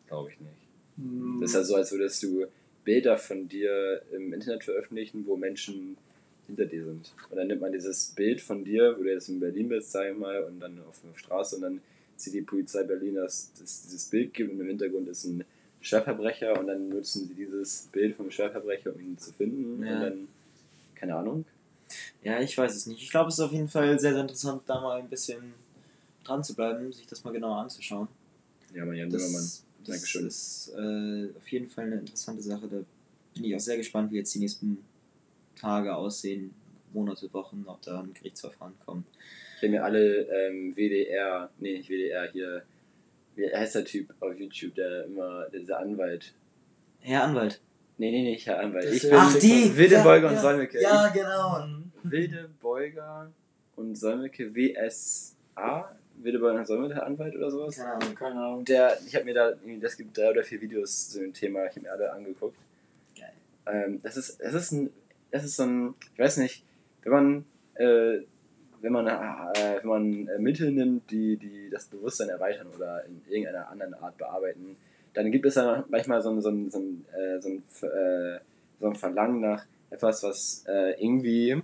Glaube 0.08 0.32
ich 0.32 0.40
nicht. 0.40 0.68
Mhm. 0.98 1.40
Das 1.42 1.52
ist 1.52 1.56
ja 1.56 1.64
so, 1.64 1.76
als 1.76 1.92
würdest 1.92 2.24
du 2.24 2.46
Bilder 2.84 3.18
von 3.18 3.50
dir 3.50 4.02
im 4.14 4.34
Internet 4.34 4.64
veröffentlichen, 4.64 5.26
wo 5.28 5.36
Menschen 5.36 5.98
hinter 6.48 6.66
dir 6.66 6.86
sind. 6.86 7.14
Und 7.30 7.38
dann 7.38 7.48
nimmt 7.48 7.62
man 7.62 7.74
dieses 7.74 8.14
Bild 8.16 8.42
von 8.42 8.64
dir, 8.64 8.96
wo 8.98 9.04
du 9.04 9.12
jetzt 9.12 9.30
in 9.30 9.40
Berlin 9.40 9.70
bist, 9.70 9.92
sag 9.92 10.10
ich 10.10 10.18
mal, 10.18 10.44
und 10.44 10.60
dann 10.60 10.80
auf 10.88 11.02
der 11.02 11.18
Straße 11.18 11.58
und 11.58 11.62
dann 11.62 11.82
sieht 12.16 12.34
die 12.34 12.42
Polizei 12.42 12.84
Berlin, 12.84 13.16
dass 13.16 13.52
es 13.62 13.84
dieses 13.84 14.06
Bild 14.06 14.34
gibt 14.34 14.52
und 14.52 14.60
im 14.60 14.68
Hintergrund 14.68 15.08
ist 15.10 15.26
ein 15.26 15.44
Schwerverbrecher 15.82 16.60
und 16.60 16.68
dann 16.68 16.90
nutzen 16.90 17.28
sie 17.28 17.34
dieses 17.34 17.90
Bild 17.92 18.16
vom 18.16 18.32
Schwerverbrecher, 18.32 18.94
um 18.96 19.00
ihn 19.00 19.18
zu 19.18 19.32
finden. 19.34 19.86
Ja. 19.86 19.96
Und 19.96 20.02
dann, 20.02 20.28
keine 20.96 21.16
Ahnung. 21.16 21.46
Ja, 22.24 22.40
ich 22.40 22.58
weiß 22.58 22.76
es 22.76 22.86
nicht. 22.86 23.02
Ich 23.02 23.10
glaube, 23.10 23.30
es 23.30 23.36
ist 23.36 23.40
auf 23.40 23.52
jeden 23.52 23.70
Fall 23.70 24.00
sehr, 24.00 24.14
sehr 24.14 24.22
interessant, 24.22 24.64
da 24.66 24.82
mal 24.82 25.00
ein 25.00 25.10
bisschen 25.10 25.54
dran 26.24 26.44
zu 26.44 26.56
bleiben, 26.56 26.92
sich 26.92 27.08
das 27.08 27.24
mal 27.24 27.32
genauer 27.32 27.58
anzuschauen. 27.58 28.08
Ja, 28.74 28.86
man, 28.86 28.96
Jan 28.96 29.10
Böhmermann. 29.10 29.34
Das, 29.34 29.64
das 29.80 29.96
Dankeschön. 29.96 30.28
ist 30.28 30.74
äh, 30.78 31.30
auf 31.38 31.48
jeden 31.50 31.70
Fall 31.70 31.86
eine 31.86 32.00
interessante 32.00 32.42
Sache. 32.42 32.68
Da 32.68 32.78
bin 33.34 33.46
ich 33.46 33.56
auch 33.56 33.60
sehr 33.60 33.78
gespannt, 33.78 34.12
wie 34.12 34.18
jetzt 34.18 34.34
die 34.36 34.40
nächsten 34.40 34.84
Tage 35.56 35.96
aussehen, 35.96 36.54
Monate, 36.94 37.32
Wochen, 37.34 37.64
ob 37.68 37.82
da 37.82 38.02
ein 38.02 38.14
Gerichtsverfahren 38.14 38.74
kommt. 38.86 39.06
Ich 39.58 39.64
habe 39.64 39.72
mir 39.72 39.84
alle 39.84 40.22
ähm, 40.28 40.76
WDR, 40.76 41.50
nee, 41.60 41.78
nicht 41.78 41.90
WDR, 41.90 42.32
hier, 42.32 42.64
wie 43.36 43.48
heißt 43.50 43.76
der 43.76 43.86
Typ 43.86 44.14
auf 44.20 44.38
YouTube, 44.38 44.76
der 44.76 45.06
immer, 45.06 45.48
dieser 45.50 45.80
Anwalt. 45.80 46.34
Herr 47.00 47.24
Anwalt. 47.24 47.62
Nee, 48.00 48.12
nee, 48.12 48.24
nicht 48.24 48.46
Herr 48.46 48.60
Anwalt. 48.60 48.94
Ich 48.94 49.02
bin 49.02 49.14
Ach, 49.14 49.34
die! 49.40 49.76
Wilde 49.76 50.04
Beuger 50.04 50.28
ja, 50.28 50.36
und 50.36 50.40
Solmecke. 50.40 50.82
Ja, 50.82 51.08
genau. 51.08 51.66
Wilde 52.04 52.50
Beuger 52.62 53.32
und 53.76 53.96
Solmecke 53.96 54.54
WSA. 54.54 55.96
Wilde 56.18 56.40
Beuger 56.40 56.60
und 56.60 56.68
Solmecke 56.68 57.02
Anwalt 57.04 57.36
oder 57.36 57.50
sowas. 57.50 57.76
Keine 57.76 57.94
Ahnung. 57.94 58.16
Keine 58.16 58.40
Ahnung. 58.40 58.66
Der, 58.66 58.98
ich 59.06 59.16
habe 59.16 59.26
mir 59.26 59.34
da, 59.34 59.52
das 59.82 59.98
gibt 59.98 60.16
drei 60.16 60.30
oder 60.30 60.44
vier 60.44 60.62
Videos 60.62 61.10
zu 61.10 61.20
dem 61.20 61.34
Thema, 61.34 61.66
ich 61.66 61.72
habe 61.72 61.82
mir 61.82 61.92
alle 61.92 62.14
angeguckt. 62.14 62.58
Geil. 63.18 63.34
Ähm, 63.66 64.00
das 64.04 64.16
ist, 64.16 64.40
das 64.42 64.54
ist 64.54 64.72
ein, 64.72 64.92
das 65.32 65.44
ist 65.44 65.56
so 65.56 65.64
ein, 65.64 65.96
ich 66.14 66.20
weiß 66.20 66.38
nicht, 66.38 66.64
wenn 67.02 67.12
man, 67.12 67.46
äh, 67.76 68.20
wenn 68.82 68.94
man, 68.94 69.08
äh, 69.08 69.80
wenn 69.82 69.90
man 69.90 70.28
äh, 70.28 70.38
Mittel 70.38 70.72
nimmt, 70.72 71.10
die, 71.10 71.38
die 71.38 71.70
das 71.72 71.86
Bewusstsein 71.86 72.30
erweitern 72.30 72.68
oder 72.76 73.06
in 73.06 73.22
irgendeiner 73.28 73.70
anderen 73.70 73.96
Art 73.96 74.18
bearbeiten, 74.18 74.78
dann 75.18 75.32
gibt 75.32 75.46
es 75.48 75.56
ja 75.56 75.84
manchmal 75.90 76.22
so 76.22 76.30
ein, 76.30 76.42
so 76.42 76.50
ein, 76.50 76.70
so 76.70 76.78
ein, 76.78 77.06
äh, 77.12 77.42
so 77.42 77.50
ein, 77.50 77.64
äh, 77.82 78.40
so 78.80 78.88
ein 78.88 78.96
Verlangen 78.96 79.42
nach 79.42 79.66
etwas, 79.90 80.22
was 80.22 80.64
äh, 80.68 80.92
irgendwie, 81.04 81.62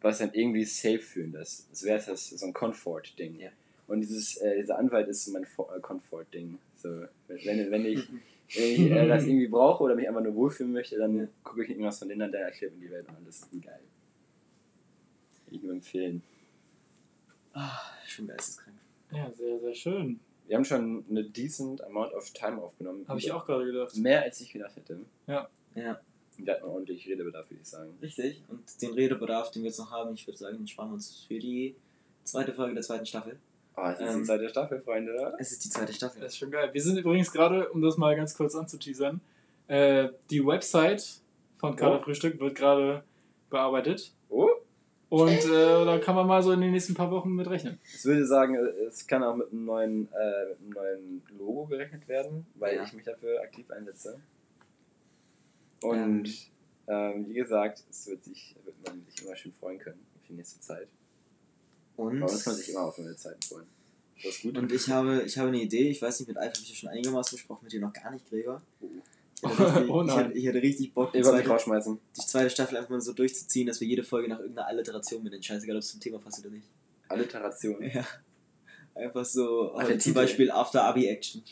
was 0.00 0.18
dann 0.18 0.32
irgendwie 0.32 0.64
safe 0.64 0.98
fühlen 0.98 1.32
lässt. 1.32 1.70
Das 1.70 1.84
wäre 1.84 2.02
das 2.04 2.30
so 2.30 2.44
ein 2.44 2.52
Comfort-Ding. 2.52 3.38
Ja. 3.38 3.50
Und 3.86 4.00
dieses, 4.00 4.36
äh, 4.38 4.60
dieser 4.60 4.78
Anwalt 4.78 5.06
ist 5.08 5.28
mein 5.28 5.44
äh, 5.44 5.80
Comfort-Ding. 5.80 6.58
So, 6.76 7.04
wenn, 7.28 7.70
wenn 7.70 7.86
ich, 7.86 8.08
wenn 8.56 8.64
ich 8.64 8.90
äh, 8.90 9.06
das 9.06 9.24
irgendwie 9.24 9.48
brauche 9.48 9.84
oder 9.84 9.94
mich 9.94 10.08
einfach 10.08 10.22
nur 10.22 10.34
wohlfühlen 10.34 10.72
möchte, 10.72 10.98
dann 10.98 11.28
gucke 11.44 11.62
ich 11.62 11.70
irgendwas 11.70 12.00
von 12.00 12.08
denen 12.08 12.22
an, 12.22 12.32
der 12.32 12.46
erklärt 12.46 12.74
mir 12.74 12.86
die 12.86 12.90
Welt 12.90 13.06
und 13.08 13.28
das 13.28 13.36
ist 13.36 13.52
geil. 13.52 13.80
Kann 15.46 15.54
ich 15.54 15.62
nur 15.62 15.72
empfehlen. 15.72 16.22
Ah, 17.52 17.78
schon 18.08 18.26
geisteskrank. 18.26 18.76
Ja, 19.12 19.30
sehr, 19.32 19.60
sehr 19.60 19.74
schön. 19.74 20.20
Wir 20.50 20.56
haben 20.56 20.64
schon 20.64 21.04
eine 21.08 21.22
decent 21.22 21.80
amount 21.84 22.12
of 22.12 22.28
time 22.32 22.60
aufgenommen. 22.60 23.04
Habe 23.06 23.20
ich 23.20 23.30
auch 23.30 23.46
gerade 23.46 23.64
gedacht. 23.66 23.94
Mehr 23.96 24.22
als 24.22 24.40
ich 24.40 24.52
gedacht 24.52 24.74
hätte. 24.74 24.98
Ja, 25.28 25.48
Wir 25.76 25.96
hatten 26.52 26.64
ordentlich 26.64 27.06
Redebedarf, 27.06 27.48
würde 27.48 27.62
ich 27.62 27.68
sagen. 27.68 27.96
richtig. 28.02 28.42
Und 28.48 28.82
den 28.82 28.92
Redebedarf, 28.94 29.52
den 29.52 29.62
wir 29.62 29.68
jetzt 29.68 29.78
noch 29.78 29.92
haben, 29.92 30.12
ich 30.12 30.26
würde 30.26 30.38
sagen, 30.38 30.56
den 30.56 30.66
sparen 30.66 30.88
wir 30.90 30.94
uns 30.94 31.24
für 31.28 31.38
die 31.38 31.76
zweite 32.24 32.52
Folge 32.52 32.74
der 32.74 32.82
zweiten 32.82 33.06
Staffel. 33.06 33.38
Oh, 33.76 33.82
es 33.92 34.00
ist 34.00 34.08
Ähm, 34.08 34.18
die 34.18 34.24
zweite 34.24 34.48
Staffel, 34.48 34.80
Freunde, 34.80 35.12
oder? 35.12 35.36
Es 35.38 35.52
ist 35.52 35.64
die 35.64 35.70
zweite 35.70 35.92
Staffel. 35.92 36.20
Das 36.20 36.32
ist 36.32 36.38
schon 36.38 36.50
geil. 36.50 36.68
Wir 36.72 36.82
sind 36.82 36.96
übrigens 36.98 37.30
gerade, 37.30 37.68
um 37.68 37.80
das 37.80 37.96
mal 37.96 38.16
ganz 38.16 38.34
kurz 38.34 38.56
anzuteasern, 38.56 39.20
äh, 39.68 40.08
die 40.30 40.44
Website 40.44 41.20
von 41.58 41.76
Kaderfrühstück 41.76 42.40
wird 42.40 42.56
gerade 42.56 43.04
bearbeitet. 43.50 44.10
Oh, 45.12 45.22
Und 45.22 45.30
äh, 45.30 45.84
da 45.84 45.98
kann 45.98 46.14
man 46.14 46.26
mal 46.28 46.40
so 46.42 46.52
in 46.52 46.60
den 46.60 46.70
nächsten 46.70 46.94
paar 46.94 47.10
Wochen 47.10 47.34
mit 47.34 47.48
rechnen. 47.50 47.78
ich 47.82 48.04
würde 48.04 48.24
sagen, 48.24 48.54
es 48.88 49.06
kann 49.08 49.24
auch 49.24 49.34
mit 49.34 49.50
einem 49.50 49.64
neuen, 49.64 50.08
äh, 50.12 50.54
mit 50.64 50.78
einem 50.78 51.22
neuen 51.28 51.38
Logo 51.38 51.66
gerechnet 51.66 52.06
werden, 52.06 52.46
weil 52.54 52.76
Ja. 52.76 52.84
ich 52.84 52.92
mich 52.92 53.04
dafür 53.04 53.40
aktiv 53.42 53.68
einsetze. 53.72 54.20
Und 55.82 56.28
ähm, 56.86 57.28
wie 57.28 57.34
gesagt, 57.34 57.82
es 57.90 58.06
wird, 58.06 58.22
sich, 58.24 58.54
wird 58.64 58.76
man 58.86 59.04
sich 59.06 59.24
immer 59.24 59.34
schön 59.36 59.52
freuen 59.52 59.78
können 59.78 59.98
für 60.22 60.28
die 60.28 60.34
nächste 60.34 60.60
Zeit. 60.60 60.88
Und, 61.96 62.22
uns 62.22 62.44
kann 62.44 62.52
man 62.52 62.60
sich 62.60 62.70
immer 62.70 62.82
auf 62.82 62.98
neue 62.98 63.16
Zeiten 63.16 63.42
freuen. 63.42 63.66
Das 64.22 64.34
ist 64.36 64.42
gut. 64.42 64.56
und 64.58 64.70
ich 64.70 64.88
habe, 64.90 65.22
ich 65.22 65.38
habe 65.38 65.48
eine 65.48 65.60
Idee, 65.60 65.88
ich 65.88 66.00
weiß 66.02 66.20
nicht, 66.20 66.28
mit 66.28 66.36
Alf 66.36 66.52
habe 66.54 66.62
ich 66.62 66.68
ja 66.70 66.74
schon 66.74 66.88
einigermaßen 66.90 67.36
besprochen, 67.36 67.64
mit 67.64 67.72
dir 67.72 67.80
noch 67.80 67.92
gar 67.92 68.10
nicht, 68.10 68.28
Gregor. 68.28 68.60
Oh. 68.80 68.86
Ich 69.48 69.58
hatte 69.58 69.74
richtig, 69.76 69.90
Oh 69.90 70.02
ich 70.04 70.10
hatte, 70.10 70.32
ich 70.32 70.48
hatte 70.48 70.62
richtig 70.62 70.94
Bock, 70.94 71.12
die 71.12 71.22
zweite, 71.22 71.48
rausschmeißen. 71.48 71.98
die 72.16 72.20
zweite 72.26 72.50
Staffel 72.50 72.76
einfach 72.76 72.90
mal 72.90 73.00
so 73.00 73.12
durchzuziehen, 73.12 73.66
dass 73.66 73.80
wir 73.80 73.88
jede 73.88 74.02
Folge 74.02 74.28
nach 74.28 74.38
irgendeiner 74.40 74.68
Alliteration 74.68 75.22
benennen. 75.24 75.42
Scheißegal, 75.42 75.76
ob 75.76 75.82
es 75.82 75.88
zum 75.92 76.00
Thema 76.00 76.18
passt 76.18 76.40
oder 76.40 76.50
nicht. 76.50 76.66
Alliteration. 77.08 77.82
Ja. 77.94 78.04
Einfach 78.94 79.24
so, 79.24 79.72
Ach, 79.76 79.84
äh, 79.84 79.92
zum 79.92 79.98
Titel. 79.98 80.14
Beispiel 80.14 80.50
After 80.50 80.84
Abi 80.84 81.06
Action. 81.06 81.42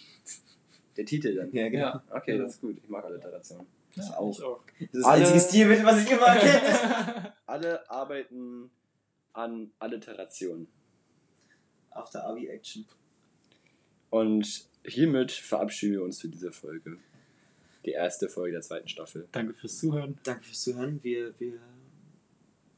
Der 0.97 1.07
Titel 1.07 1.34
dann. 1.36 1.53
Ja, 1.53 1.68
genau. 1.68 1.84
Ja. 1.86 2.03
Okay, 2.11 2.36
Ja. 2.36 2.43
das 2.43 2.55
ist 2.55 2.61
gut. 2.61 2.76
Ich 2.82 2.89
mag 2.89 3.05
Alliteration. 3.05 3.64
Ja, 3.95 4.18
auch. 4.18 4.30
Ich 4.36 4.43
auch. 4.45 4.61
Das 4.78 4.80
ist 4.91 4.95
das 4.95 5.05
einzige 5.07 5.41
Stilmittel, 5.41 5.84
was 5.84 6.03
ich 6.05 6.11
immer 6.11 6.34
kenne. 6.36 7.32
Alle 7.47 7.89
arbeiten 7.91 8.70
an 9.32 9.70
Alliteration. 9.78 10.66
After 11.91 12.24
Abi 12.26 12.49
Action. 12.49 12.84
Und 14.11 14.66
hiermit 14.84 15.30
verabschieden 15.32 15.93
wir 15.95 16.03
uns 16.03 16.20
für 16.20 16.28
diese 16.28 16.51
Folge. 16.53 16.99
Die 17.85 17.93
erste 17.93 18.29
Folge 18.29 18.53
der 18.53 18.62
zweiten 18.62 18.89
Staffel. 18.89 19.29
Danke 19.33 19.55
fürs 19.55 19.79
Zuhören. 19.79 20.18
Danke 20.24 20.45
fürs 20.45 20.62
Zuhören. 20.62 21.03
Wir, 21.03 21.39
wir 21.39 21.59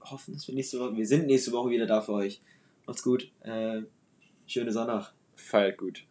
hoffen, 0.00 0.34
dass 0.34 0.46
wir 0.46 0.54
nächste 0.54 0.78
Woche, 0.78 0.96
wir 0.96 1.06
sind 1.06 1.26
nächste 1.26 1.52
Woche 1.52 1.70
wieder 1.70 1.86
da 1.86 2.00
für 2.00 2.12
euch. 2.12 2.40
Macht's 2.86 3.02
gut. 3.02 3.30
Äh, 3.40 3.82
schöne 4.46 4.72
Sonntag. 4.72 5.12
Feiert 5.34 5.78
gut. 5.78 6.04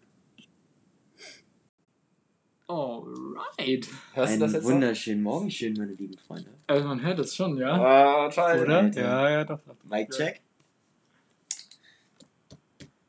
Alright. 2.67 3.87
Hörst 4.13 4.31
Einen 4.33 4.39
du 4.39 4.45
das 4.45 4.53
jetzt 4.53 4.63
wunderschönen 4.63 5.23
Morgen, 5.23 5.49
schön, 5.49 5.73
meine 5.73 5.93
lieben 5.93 6.17
Freunde. 6.19 6.51
Also 6.67 6.87
man 6.87 7.01
hört 7.01 7.17
es 7.17 7.35
schon, 7.35 7.57
ja? 7.57 7.73
Ah, 7.73 8.29
toll. 8.29 8.59
Oder? 8.61 8.77
Alter. 8.77 9.01
Ja, 9.01 9.29
ja, 9.29 9.43
doch. 9.43 9.59
doch. 9.61 9.75
Mic 9.89 10.09
check. 10.11 10.41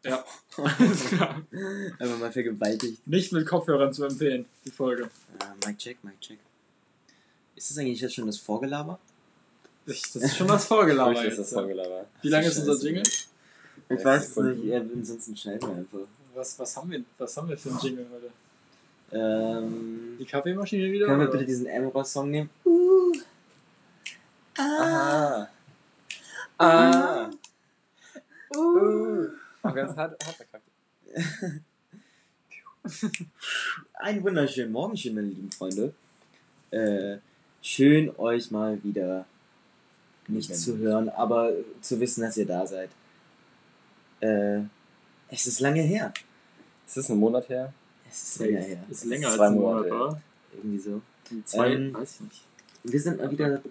Ja. 0.02 0.24
Alles 0.56 1.04
klar. 1.06 1.42
Einfach 1.98 2.18
mal 2.18 2.32
vergewaltigt. 2.32 3.06
Nicht 3.06 3.32
mit 3.32 3.46
Kopfhörern 3.46 3.92
zu 3.92 4.04
empfehlen, 4.04 4.46
die 4.64 4.70
Folge. 4.70 5.04
Äh, 5.04 5.66
Mic 5.66 5.78
check, 5.78 6.02
Mic 6.02 6.20
check. 6.20 6.38
Ist 7.56 7.70
das 7.70 7.78
eigentlich 7.78 8.00
jetzt 8.00 8.14
schon 8.14 8.26
das 8.26 8.38
Vorgelaber? 8.38 8.98
Ich, 9.86 10.02
das 10.02 10.16
ist 10.16 10.36
schon 10.36 10.48
was 10.48 10.66
vorgelabert. 10.66 11.16
Ruhig 11.16 11.26
ist 11.26 11.38
jetzt, 11.38 11.38
das 11.38 11.52
Vorgelaber. 11.52 12.06
Wie 12.22 12.28
lange 12.28 12.46
ist 12.46 12.58
unser 12.58 12.84
Jingle? 12.84 13.02
Ich 13.02 13.22
Sechs 13.88 14.04
weiß 14.04 14.36
nicht, 14.36 14.64
ja, 14.64 14.78
ansonsten 14.78 15.36
schneiden 15.36 15.62
wir 15.68 15.76
einfach. 15.76 15.98
Was, 16.34 16.58
was, 16.58 16.76
haben 16.76 16.90
wir, 16.90 17.02
was 17.18 17.36
haben 17.36 17.48
wir 17.48 17.58
für 17.58 17.70
einen 17.70 17.78
Jingle 17.80 18.06
heute? 18.12 18.30
Ähm, 19.12 20.16
Die 20.20 20.24
Kaffeemaschine 20.24 20.92
wieder? 20.92 21.06
können 21.06 21.20
wir 21.20 21.28
oder? 21.28 21.32
bitte 21.32 21.46
diesen 21.46 21.66
Amber-Song 21.68 22.30
nehmen? 22.30 22.50
Ah. 24.56 25.48
Ah. 26.58 27.19
Uh. 27.19 27.19
Auch 29.70 29.74
ganz 29.74 29.96
hart, 29.96 30.24
hart 30.24 30.36
verkackt. 30.36 30.64
Einen 33.94 34.22
wunderschönen 34.24 34.72
Morgen, 34.72 34.96
schön, 34.96 35.14
meine 35.14 35.28
lieben 35.28 35.52
Freunde. 35.52 35.94
Äh, 36.70 37.18
schön, 37.62 38.10
euch 38.18 38.50
mal 38.50 38.82
wieder 38.82 39.26
nicht 40.26 40.54
zu 40.56 40.78
hören, 40.78 41.08
aber 41.08 41.52
zu 41.80 42.00
wissen, 42.00 42.22
dass 42.22 42.36
ihr 42.36 42.46
da 42.46 42.66
seid. 42.66 42.90
Äh, 44.20 44.60
es 45.28 45.46
ist 45.46 45.60
lange 45.60 45.82
her. 45.82 46.12
Ist 46.86 46.96
das 46.96 47.10
ein 47.10 47.18
Monat 47.18 47.48
her? 47.48 47.72
Es 48.10 48.22
ist 48.22 48.38
länger 48.40 48.60
her. 48.60 48.84
Ist 48.90 49.04
länger 49.04 49.30
Zwei 49.30 49.44
als 49.44 49.52
ein 49.52 49.54
Monat, 49.60 49.88
Monate. 49.88 49.94
oder? 49.94 50.22
Irgendwie 50.52 50.78
so. 50.78 51.00
Zwei, 51.44 51.72
Ähm, 51.74 51.94
weiß 51.94 52.14
ich 52.14 52.20
nicht. 52.22 52.42
Wir 52.82 53.00
sind 53.00 53.18
mal 53.18 53.30
wieder 53.30 53.62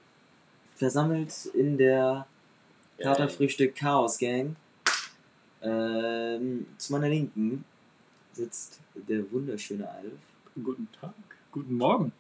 versammelt 0.77 1.33
in 1.53 1.77
der 1.77 2.25
Katerfrühstück 2.99 3.75
Chaos 3.75 4.17
Gang. 4.17 4.55
Ähm, 5.61 6.65
zu 6.77 6.93
meiner 6.93 7.09
Linken 7.09 7.65
sitzt 8.33 8.79
der 8.95 9.31
wunderschöne 9.31 9.89
Alf. 9.89 10.13
Guten 10.63 10.87
Tag. 10.99 11.13
Guten 11.51 11.75
Morgen. 11.75 12.11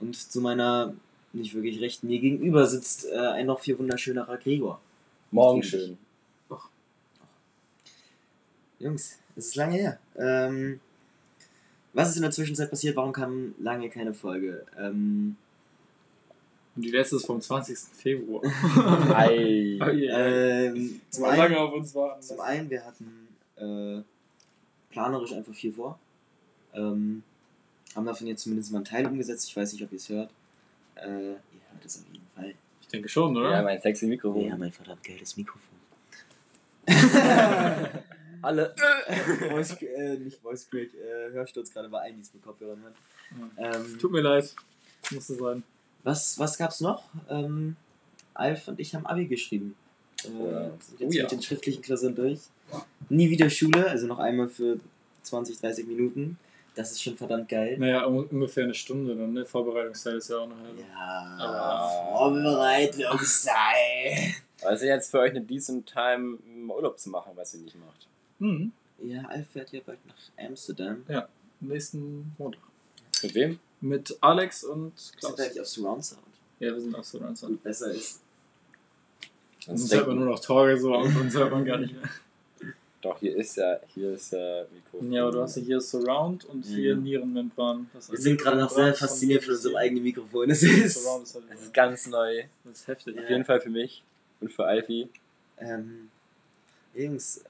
Und 0.00 0.16
zu 0.16 0.40
meiner 0.40 0.94
nicht 1.32 1.54
wirklich 1.54 1.80
rechten 1.80 2.06
mir 2.06 2.20
gegenüber 2.20 2.66
sitzt 2.66 3.06
äh, 3.06 3.16
ein 3.16 3.46
noch 3.46 3.60
viel 3.60 3.78
wunderschönerer 3.78 4.38
Gregor. 4.38 4.80
Morgen 5.30 5.62
schön. 5.62 5.98
Jungs, 8.78 9.18
es 9.36 9.48
ist 9.48 9.56
lange 9.56 9.76
her. 9.76 9.98
Ähm, 10.16 10.80
was 11.92 12.10
ist 12.10 12.16
in 12.16 12.22
der 12.22 12.30
Zwischenzeit 12.30 12.70
passiert? 12.70 12.96
Warum 12.96 13.12
kam 13.12 13.54
lange 13.58 13.90
keine 13.90 14.14
Folge? 14.14 14.64
Ähm, 14.78 15.36
Und 16.78 16.82
die 16.82 16.90
letzte 16.92 17.16
ist 17.16 17.26
vom 17.26 17.40
20. 17.40 17.76
Februar. 17.76 18.40
Ei. 19.16 19.78
Oh 19.82 19.90
yeah. 19.90 20.66
ähm, 20.66 21.00
zum, 21.10 21.22
Mal 21.24 21.36
lange 21.36 21.56
einen, 21.56 21.66
auf 21.66 21.72
uns 21.72 21.92
warten. 21.92 22.22
zum 22.22 22.40
einen, 22.40 22.70
wir 22.70 22.84
hatten 22.84 23.28
äh, 23.56 24.00
planerisch 24.92 25.32
einfach 25.32 25.52
viel 25.54 25.72
vor. 25.72 25.98
Ähm, 26.74 27.24
haben 27.96 28.06
davon 28.06 28.28
jetzt 28.28 28.44
zumindest 28.44 28.70
mal 28.70 28.78
einen 28.78 28.84
Teil 28.84 29.06
umgesetzt. 29.08 29.48
Ich 29.48 29.56
weiß 29.56 29.72
nicht, 29.72 29.82
ob 29.82 29.90
ihr 29.90 29.96
es 29.96 30.08
hört. 30.08 30.30
Äh, 30.94 31.08
ihr 31.08 31.40
hört 31.72 31.84
es 31.84 31.98
auf 31.98 32.04
jeden 32.12 32.26
Fall. 32.36 32.54
Ich 32.80 32.86
denke 32.86 33.08
schon, 33.08 33.36
oder? 33.36 33.50
Ja, 33.50 33.62
mein 33.62 33.80
sexy 33.80 34.06
Mikrofon. 34.06 34.44
Wir 34.44 34.52
haben 34.52 34.62
ein 34.62 34.70
verdammt 34.70 35.02
geiles 35.02 35.36
Mikrofon. 35.36 35.78
Alle. 38.42 38.72
Voice, 39.50 39.82
äh, 39.82 40.16
nicht 40.16 40.40
Voice 40.40 40.70
Crack, 40.70 40.94
äh, 40.94 41.32
Hörsturz 41.32 41.72
gerade 41.72 41.88
bei 41.88 42.02
allen, 42.02 42.14
die 42.14 42.22
es 42.22 42.32
mit 42.32 42.44
Kopfhörern 42.44 42.80
hören. 42.80 42.94
Ähm, 43.56 43.98
Tut 43.98 44.12
mir 44.12 44.20
leid. 44.20 44.54
Musste 45.10 45.34
sein. 45.34 45.64
Was, 46.08 46.38
was 46.38 46.56
gab's 46.58 46.80
noch? 46.80 47.02
Ähm, 47.28 47.76
Alf 48.34 48.68
und 48.68 48.78
ich 48.80 48.94
haben 48.94 49.06
Abi 49.06 49.26
geschrieben. 49.26 49.74
Äh, 50.24 50.28
Ja. 50.28 50.70
sind 50.80 51.00
jetzt 51.00 51.14
Oh 51.14 51.16
ja. 51.16 51.22
mit 51.24 51.32
den 51.32 51.42
schriftlichen 51.42 51.82
Klausuren 51.82 52.14
durch. 52.14 52.40
Nie 53.08 53.30
wieder 53.30 53.48
Schule, 53.50 53.88
also 53.88 54.06
noch 54.06 54.18
einmal 54.18 54.48
für 54.48 54.78
20, 55.22 55.58
30 55.60 55.86
Minuten. 55.86 56.38
Das 56.74 56.92
ist 56.92 57.02
schon 57.02 57.16
verdammt 57.16 57.48
geil. 57.48 57.76
Naja, 57.78 58.06
un 58.06 58.24
ungefähr 58.26 58.64
eine 58.64 58.74
Stunde 58.74 59.16
dann, 59.16 59.32
ne? 59.32 59.44
Vorbereitungszeit 59.44 60.14
ist 60.14 60.30
ja 60.30 60.38
auch 60.38 60.44
eine 60.44 60.56
halbe. 60.56 60.80
Ja, 60.80 61.36
Aber- 61.40 62.18
Vorbereitungszeit. 62.18 64.34
Also 64.62 64.84
jetzt 64.86 65.10
für 65.10 65.20
euch 65.20 65.30
eine 65.30 65.40
decent 65.42 65.90
Time 65.92 66.38
im 66.46 66.70
Urlaub 66.70 66.98
zu 66.98 67.10
machen, 67.10 67.32
was 67.36 67.54
ihr 67.54 67.60
nicht 67.60 67.76
macht. 67.78 68.06
Mhm. 68.38 68.72
Ja, 69.02 69.22
Alf 69.22 69.48
fährt 69.50 69.72
ja 69.72 69.80
bald 69.84 69.98
nach 70.06 70.46
Amsterdam. 70.46 71.04
Nächsten 71.60 72.32
Montag. 72.38 72.62
Mit 73.22 73.34
wem? 73.34 73.58
Mit 73.80 74.16
Alex 74.20 74.64
und 74.64 74.98
Sind 74.98 75.16
Klaus. 75.18 75.38
wir 75.38 75.44
eigentlich 75.44 75.60
auf 75.60 75.68
Surround 75.68 76.04
Sound? 76.04 76.22
Ja, 76.58 76.72
wir 76.72 76.80
sind 76.80 76.94
auch 76.94 77.04
so 77.04 77.18
langsam. 77.18 77.50
Gut, 77.50 77.62
besser 77.62 77.92
ist. 77.92 78.20
Uns 79.66 79.92
hört 79.92 80.06
man 80.08 80.16
nur 80.16 80.26
noch 80.26 80.40
Torge 80.40 80.78
so 80.78 80.96
und 80.96 81.16
uns 81.16 81.34
hört 81.34 81.52
man 81.52 81.64
gar 81.64 81.78
nicht 81.78 81.92
mehr. 81.94 82.02
Doch, 83.00 83.20
hier 83.20 83.36
ist 83.36 83.56
ja, 83.56 83.78
hier 83.94 84.14
ist 84.14 84.32
ja 84.32 84.64
Mikrofon. 84.74 85.12
Ja, 85.12 85.22
aber 85.22 85.30
du 85.32 85.42
hast 85.42 85.56
ja 85.56 85.62
hier 85.62 85.80
Surround 85.80 86.44
und 86.46 86.64
Ja, 86.66 86.74
hier. 86.76 86.96
Nierenmembran. 86.96 87.88
Das 87.92 88.10
Wir 88.10 88.18
sind 88.18 88.40
gerade 88.40 88.58
noch 88.58 88.70
sehr 88.70 88.92
fasziniert 88.92 89.44
von 89.44 89.54
unserem 89.54 89.76
eigenen 89.76 90.02
Mikrofon. 90.02 90.48
Das 90.48 90.62
ist. 90.64 91.04
Surround 91.04 91.22
ist 91.24 91.34
halt 91.36 91.44
Das 91.48 91.60
ist 91.62 91.74
ganz 91.74 92.06
neu. 92.08 92.42
das 92.64 92.80
ist 92.80 92.88
heftig. 92.88 93.14
Ja. 93.16 93.22
Auf 93.22 93.30
jeden 93.30 93.44
Fall 93.44 93.60
für 93.60 93.70
mich 93.70 94.02
und 94.40 94.52
für 94.52 94.64
Alfie. 94.64 95.08
Ähm, 95.58 96.10
Jungs, 96.94 97.44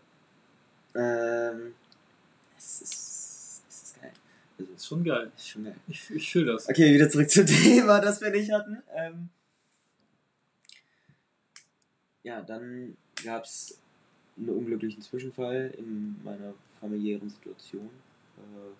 ähm, 0.94 1.74
es 2.58 2.82
ist, 2.82 3.62
es 3.70 3.82
ist 3.84 4.00
geil. 4.02 4.10
Also, 4.10 4.20
Das 4.58 4.68
ist 4.68 4.86
schon 4.86 5.04
geil. 5.04 5.30
es 5.36 5.42
ist 5.42 5.48
schon 5.50 5.64
geil. 5.64 5.76
Ich, 5.86 6.10
ich 6.10 6.30
fühle 6.32 6.52
das. 6.52 6.68
Okay, 6.68 6.92
wieder 6.94 7.08
zurück 7.08 7.30
zum 7.30 7.46
Thema, 7.64 8.00
das 8.00 8.20
wir 8.20 8.30
nicht 8.30 8.50
hatten. 8.52 8.82
Ähm, 8.94 9.28
ja, 12.22 12.42
dann 12.42 12.96
gab's 13.24 13.78
einen 14.36 14.50
unglücklichen 14.50 15.02
Zwischenfall 15.02 15.72
in 15.78 16.16
meiner 16.24 16.54
familiären 16.80 17.28
Situation. 17.28 17.88
Äh, 18.36 18.70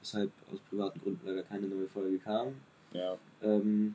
weshalb 0.00 0.30
aus 0.52 0.60
privaten 0.68 1.00
Gründen 1.00 1.26
leider 1.26 1.42
keine 1.42 1.66
neue 1.66 1.88
Folge 1.88 2.18
kam. 2.18 2.54
Ja. 2.92 3.16
Ähm, 3.42 3.94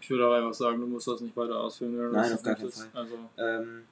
Ich 0.00 0.10
würde 0.10 0.26
auch 0.26 0.32
einfach 0.32 0.54
sagen, 0.54 0.80
du 0.80 0.86
musst 0.86 1.06
das 1.08 1.20
nicht 1.20 1.36
weiter 1.36 1.58
ausführen. 1.60 1.96
wenn 1.96 2.06
du 2.06 2.12
Nein, 2.12 2.30
das 2.30 2.34
auf 2.34 2.42
gar 2.42 2.54
keinen 2.54 2.64
möchtest. 2.66 2.88
Also, 2.94 3.14
ähm, 3.38 3.82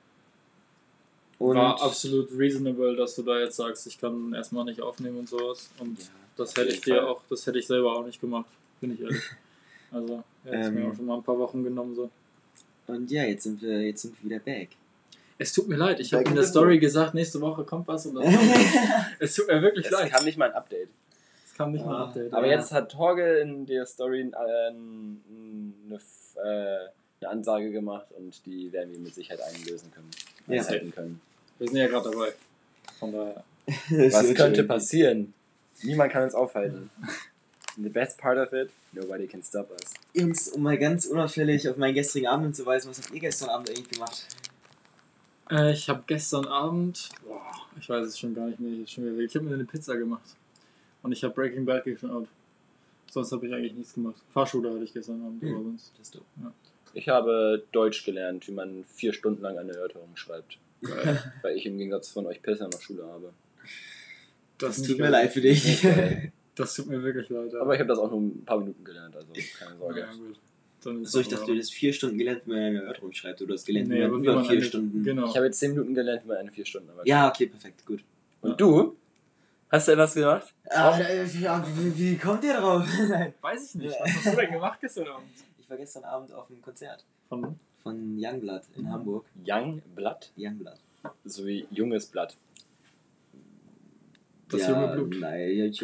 und 1.39 1.57
war 1.57 1.81
absolut 1.83 2.29
reasonable, 2.37 2.97
dass 2.97 3.15
du 3.17 3.23
da 3.23 3.39
jetzt 3.39 3.57
sagst, 3.57 3.87
ich 3.87 3.99
kann 3.99 4.35
erstmal 4.35 4.65
nicht 4.67 4.83
aufnehmen 4.83 5.19
und 5.21 5.29
sowas. 5.29 5.71
Und 5.79 5.99
Ja, 5.99 6.07
das 6.37 6.57
hätte 6.57 6.71
ich 6.71 6.81
dir 6.81 6.97
Fall. 6.97 7.05
auch, 7.07 7.23
das 7.29 7.47
hätte 7.47 7.59
ich 7.59 7.67
selber 7.67 7.97
auch 7.97 8.05
nicht 8.07 8.21
gemacht, 8.21 8.47
bin 8.81 8.95
ich 8.95 9.01
ehrlich. 9.01 9.23
Also, 9.93 10.23
ja, 10.45 10.53
jetzt 10.53 10.71
mir 10.73 10.81
Ähm. 10.83 10.91
auch 10.93 10.97
schon 10.97 11.07
mal 11.07 11.17
ein 11.17 11.23
paar 11.23 11.39
Wochen 11.39 11.63
genommen 11.65 11.95
so. 11.95 12.11
und 12.87 13.11
ja, 13.11 13.25
jetzt 13.25 13.43
sind 13.45 13.61
wir, 13.63 13.81
jetzt 13.83 14.03
sind 14.03 14.15
wir 14.23 14.31
wieder 14.31 14.39
back. 14.41 14.69
Es 15.39 15.53
tut 15.53 15.69
mir 15.69 15.77
leid, 15.77 16.01
ich 16.01 16.13
habe 16.13 16.25
in 16.25 16.35
der 16.35 16.45
Story 16.45 16.75
book. 16.75 16.81
gesagt, 16.83 17.15
nächste 17.15 17.41
Woche 17.41 17.65
kommt 17.65 17.89
was 17.89 18.07
und 18.07 18.15
dann. 18.17 18.25
Es 19.19 19.35
tut 19.35 19.49
mir 19.49 19.63
wirklich 19.63 19.87
Es 19.87 19.91
leid. 19.93 20.13
kam 20.13 20.25
nicht 20.25 20.37
mal 20.39 20.51
ein 20.51 20.55
Update. 20.55 20.89
Es 21.47 21.55
kam 21.57 21.73
nicht 21.73 21.85
mal 21.85 21.95
ein 21.97 22.03
Ah, 22.03 22.05
Update. 22.09 22.33
Aber 22.35 22.47
Ja. 22.47 22.59
jetzt 22.59 22.73
hat 22.73 22.91
Torge 22.93 23.39
in 23.39 23.65
der 23.67 23.87
Story 23.87 24.21
äh, 24.21 24.35
eine, 24.37 25.99
äh, 26.37 26.89
eine 27.21 27.31
Ansage 27.31 27.71
gemacht 27.71 28.07
und 28.17 28.45
die 28.47 28.71
werden 28.73 28.93
wir 28.93 28.99
mit 28.99 29.15
Sicherheit 29.15 29.41
einlösen 29.43 29.91
können. 29.93 30.11
Ja. 30.47 30.61
Einhalten 30.63 30.93
können. 30.93 31.21
Wir 31.59 31.69
sind 31.69 31.77
ja 31.79 31.87
gerade 31.89 32.11
dabei. 32.11 32.33
Von 32.99 33.13
daher. 33.13 33.43
Was 34.13 34.35
könnte 34.35 34.61
schon. 34.61 34.69
passieren? 34.69 35.35
Niemand 35.83 36.13
kann 36.13 36.25
uns 36.25 36.35
aufhalten. 36.35 36.91
And 37.77 37.85
the 37.85 37.91
best 37.91 38.19
part 38.19 38.37
of 38.37 38.53
it, 38.53 38.71
nobody 38.93 39.27
can 39.27 39.43
stop 39.43 39.71
us. 39.71 39.95
Jungs, 40.13 40.49
um 40.49 40.63
mal 40.63 40.77
ganz 40.77 41.07
unauffällig 41.07 41.69
auf 41.69 41.77
meinen 41.77 41.95
gestrigen 41.95 42.27
Abend 42.27 42.47
hinzuweisen, 42.47 42.91
was 42.91 42.99
habt 42.99 43.11
ihr 43.13 43.21
gestern 43.21 43.49
Abend 43.49 43.71
eigentlich 43.71 43.89
gemacht? 43.89 44.27
Äh, 45.51 45.73
ich 45.73 45.89
habe 45.89 46.03
gestern 46.07 46.47
Abend, 46.47 47.09
boah, 47.25 47.43
ich 47.79 47.89
weiß 47.89 48.07
es 48.07 48.19
schon 48.19 48.35
gar 48.35 48.47
nicht 48.47 48.61
mehr, 48.61 48.87
schon 48.87 49.05
wieder, 49.05 49.19
ich 49.19 49.35
habe 49.35 49.45
mir 49.47 49.55
eine 49.55 49.65
Pizza 49.65 49.97
gemacht. 49.97 50.37
Und 51.03 51.13
ich 51.13 51.25
habe 51.25 51.33
Breaking 51.35 51.65
Bad 51.65 51.85
geschaut. 51.85 52.29
Sonst 53.11 53.33
habe 53.33 53.47
ich 53.47 53.55
eigentlich 53.55 53.73
nichts 53.75 53.95
gemacht. 53.95 54.17
Fahrschule 54.33 54.71
hatte 54.73 54.85
ich 54.85 54.93
gestern 54.93 55.23
Abend, 55.25 55.43
Hm. 55.43 55.55
aber 55.55 55.63
sonst. 55.65 55.93
Das 55.99 56.09
ist 56.09 56.15
doch. 56.17 56.23
Ich 56.93 57.09
habe 57.09 57.65
Deutsch 57.73 58.05
gelernt, 58.05 58.47
wie 58.49 58.53
man 58.53 58.85
vier 58.85 59.13
Stunden 59.13 59.43
lang 59.43 59.57
eine 59.59 59.73
Erörterung 59.73 60.15
schreibt. 60.17 60.59
Weil 61.43 61.57
ich 61.57 61.67
im 61.67 61.79
Gegensatz 61.79 62.09
von 62.11 62.27
euch 62.27 62.43
Pisser 62.43 62.69
noch 62.69 62.81
Schule 62.81 63.07
habe. 63.07 63.33
Das 64.61 64.83
tut 64.83 64.99
mir 64.99 65.09
leid 65.11 65.33
für 65.33 65.41
dich. 65.41 65.87
Das 66.55 66.75
tut 66.75 66.87
mir 66.89 67.03
wirklich 67.03 67.29
leid. 67.31 67.55
Aber 67.55 67.75
ich 67.75 67.81
habe 67.81 67.89
das 67.89 67.99
auch 67.99 68.11
nur 68.11 68.21
ein 68.21 68.45
paar 68.45 68.59
Minuten 68.59 68.85
gelernt, 68.85 69.17
also 69.17 69.29
keine 69.59 69.77
Sorge. 69.79 70.01
ja, 70.01 70.07
gut. 70.13 70.39
Dann 70.83 71.03
ist 71.03 71.13
So, 71.13 71.21
ich 71.21 71.29
das 71.29 71.41
dachte, 71.41 71.53
du 71.55 71.59
hast 71.59 71.73
vier 71.73 71.93
Stunden 71.93 72.19
gelernt, 72.19 72.43
wie 72.47 72.51
man 72.51 72.59
eine 72.61 72.83
Erörterung 72.83 73.13
schreibt. 73.13 73.41
Oder 73.41 73.49
du 73.49 73.55
hast 73.55 73.65
gelernt, 73.67 73.89
Nee, 73.89 74.03
über 74.05 74.45
vier 74.45 74.51
eine- 74.53 74.63
Stunden. 74.63 75.03
Genau. 75.05 75.27
Ich 75.29 75.37
habe 75.37 75.47
jetzt 75.47 75.59
zehn 75.59 75.73
Minuten 75.73 75.95
gelernt, 75.95 76.23
wie 76.25 76.29
man 76.29 76.37
eine 76.39 76.51
vier 76.51 76.65
Stunden. 76.67 76.89
Ja, 77.05 77.29
okay, 77.29 77.47
perfekt, 77.47 77.85
gut. 77.87 78.03
Und 78.43 78.51
Ja. 78.51 78.57
du? 78.57 78.97
Hast 79.71 79.89
du 79.89 79.93
etwas 79.93 80.15
gemacht? 80.15 80.53
Ah, 80.71 80.99
ja, 80.99 81.65
wie, 81.77 81.99
wie 81.99 82.17
kommt 82.17 82.43
ihr 82.45 82.55
drauf? 82.55 82.85
Nein. 83.09 83.35
Weiß 83.41 83.69
ich 83.75 83.75
nicht. 83.83 83.97
Was 84.01 84.11
hast 84.17 84.27
du 84.33 84.37
denn 84.37 84.53
gemacht 84.53 84.79
gestern 84.81 85.07
Abend? 85.09 85.29
Ich 85.61 85.71
war 85.71 85.77
gestern 85.77 86.05
Abend 86.05 86.33
auf 86.33 86.51
einem 86.51 86.61
Konzert 86.63 87.05
Von 87.29 87.57
von 87.83 88.19
Youngblood 88.19 88.63
in 88.77 88.83
Mhm. 88.85 88.93
Hamburg. 88.93 89.25
Young 89.47 89.81
Blood? 89.95 90.31
Youngblood. 90.37 90.77
So 91.25 91.47
wie 91.47 91.67
junges 91.71 92.07
Blatt. 92.07 92.37
Das 94.51 94.63
ja, 94.63 94.71
junge 94.71 94.93
Blut. 94.95 95.21
Nein, 95.21 95.73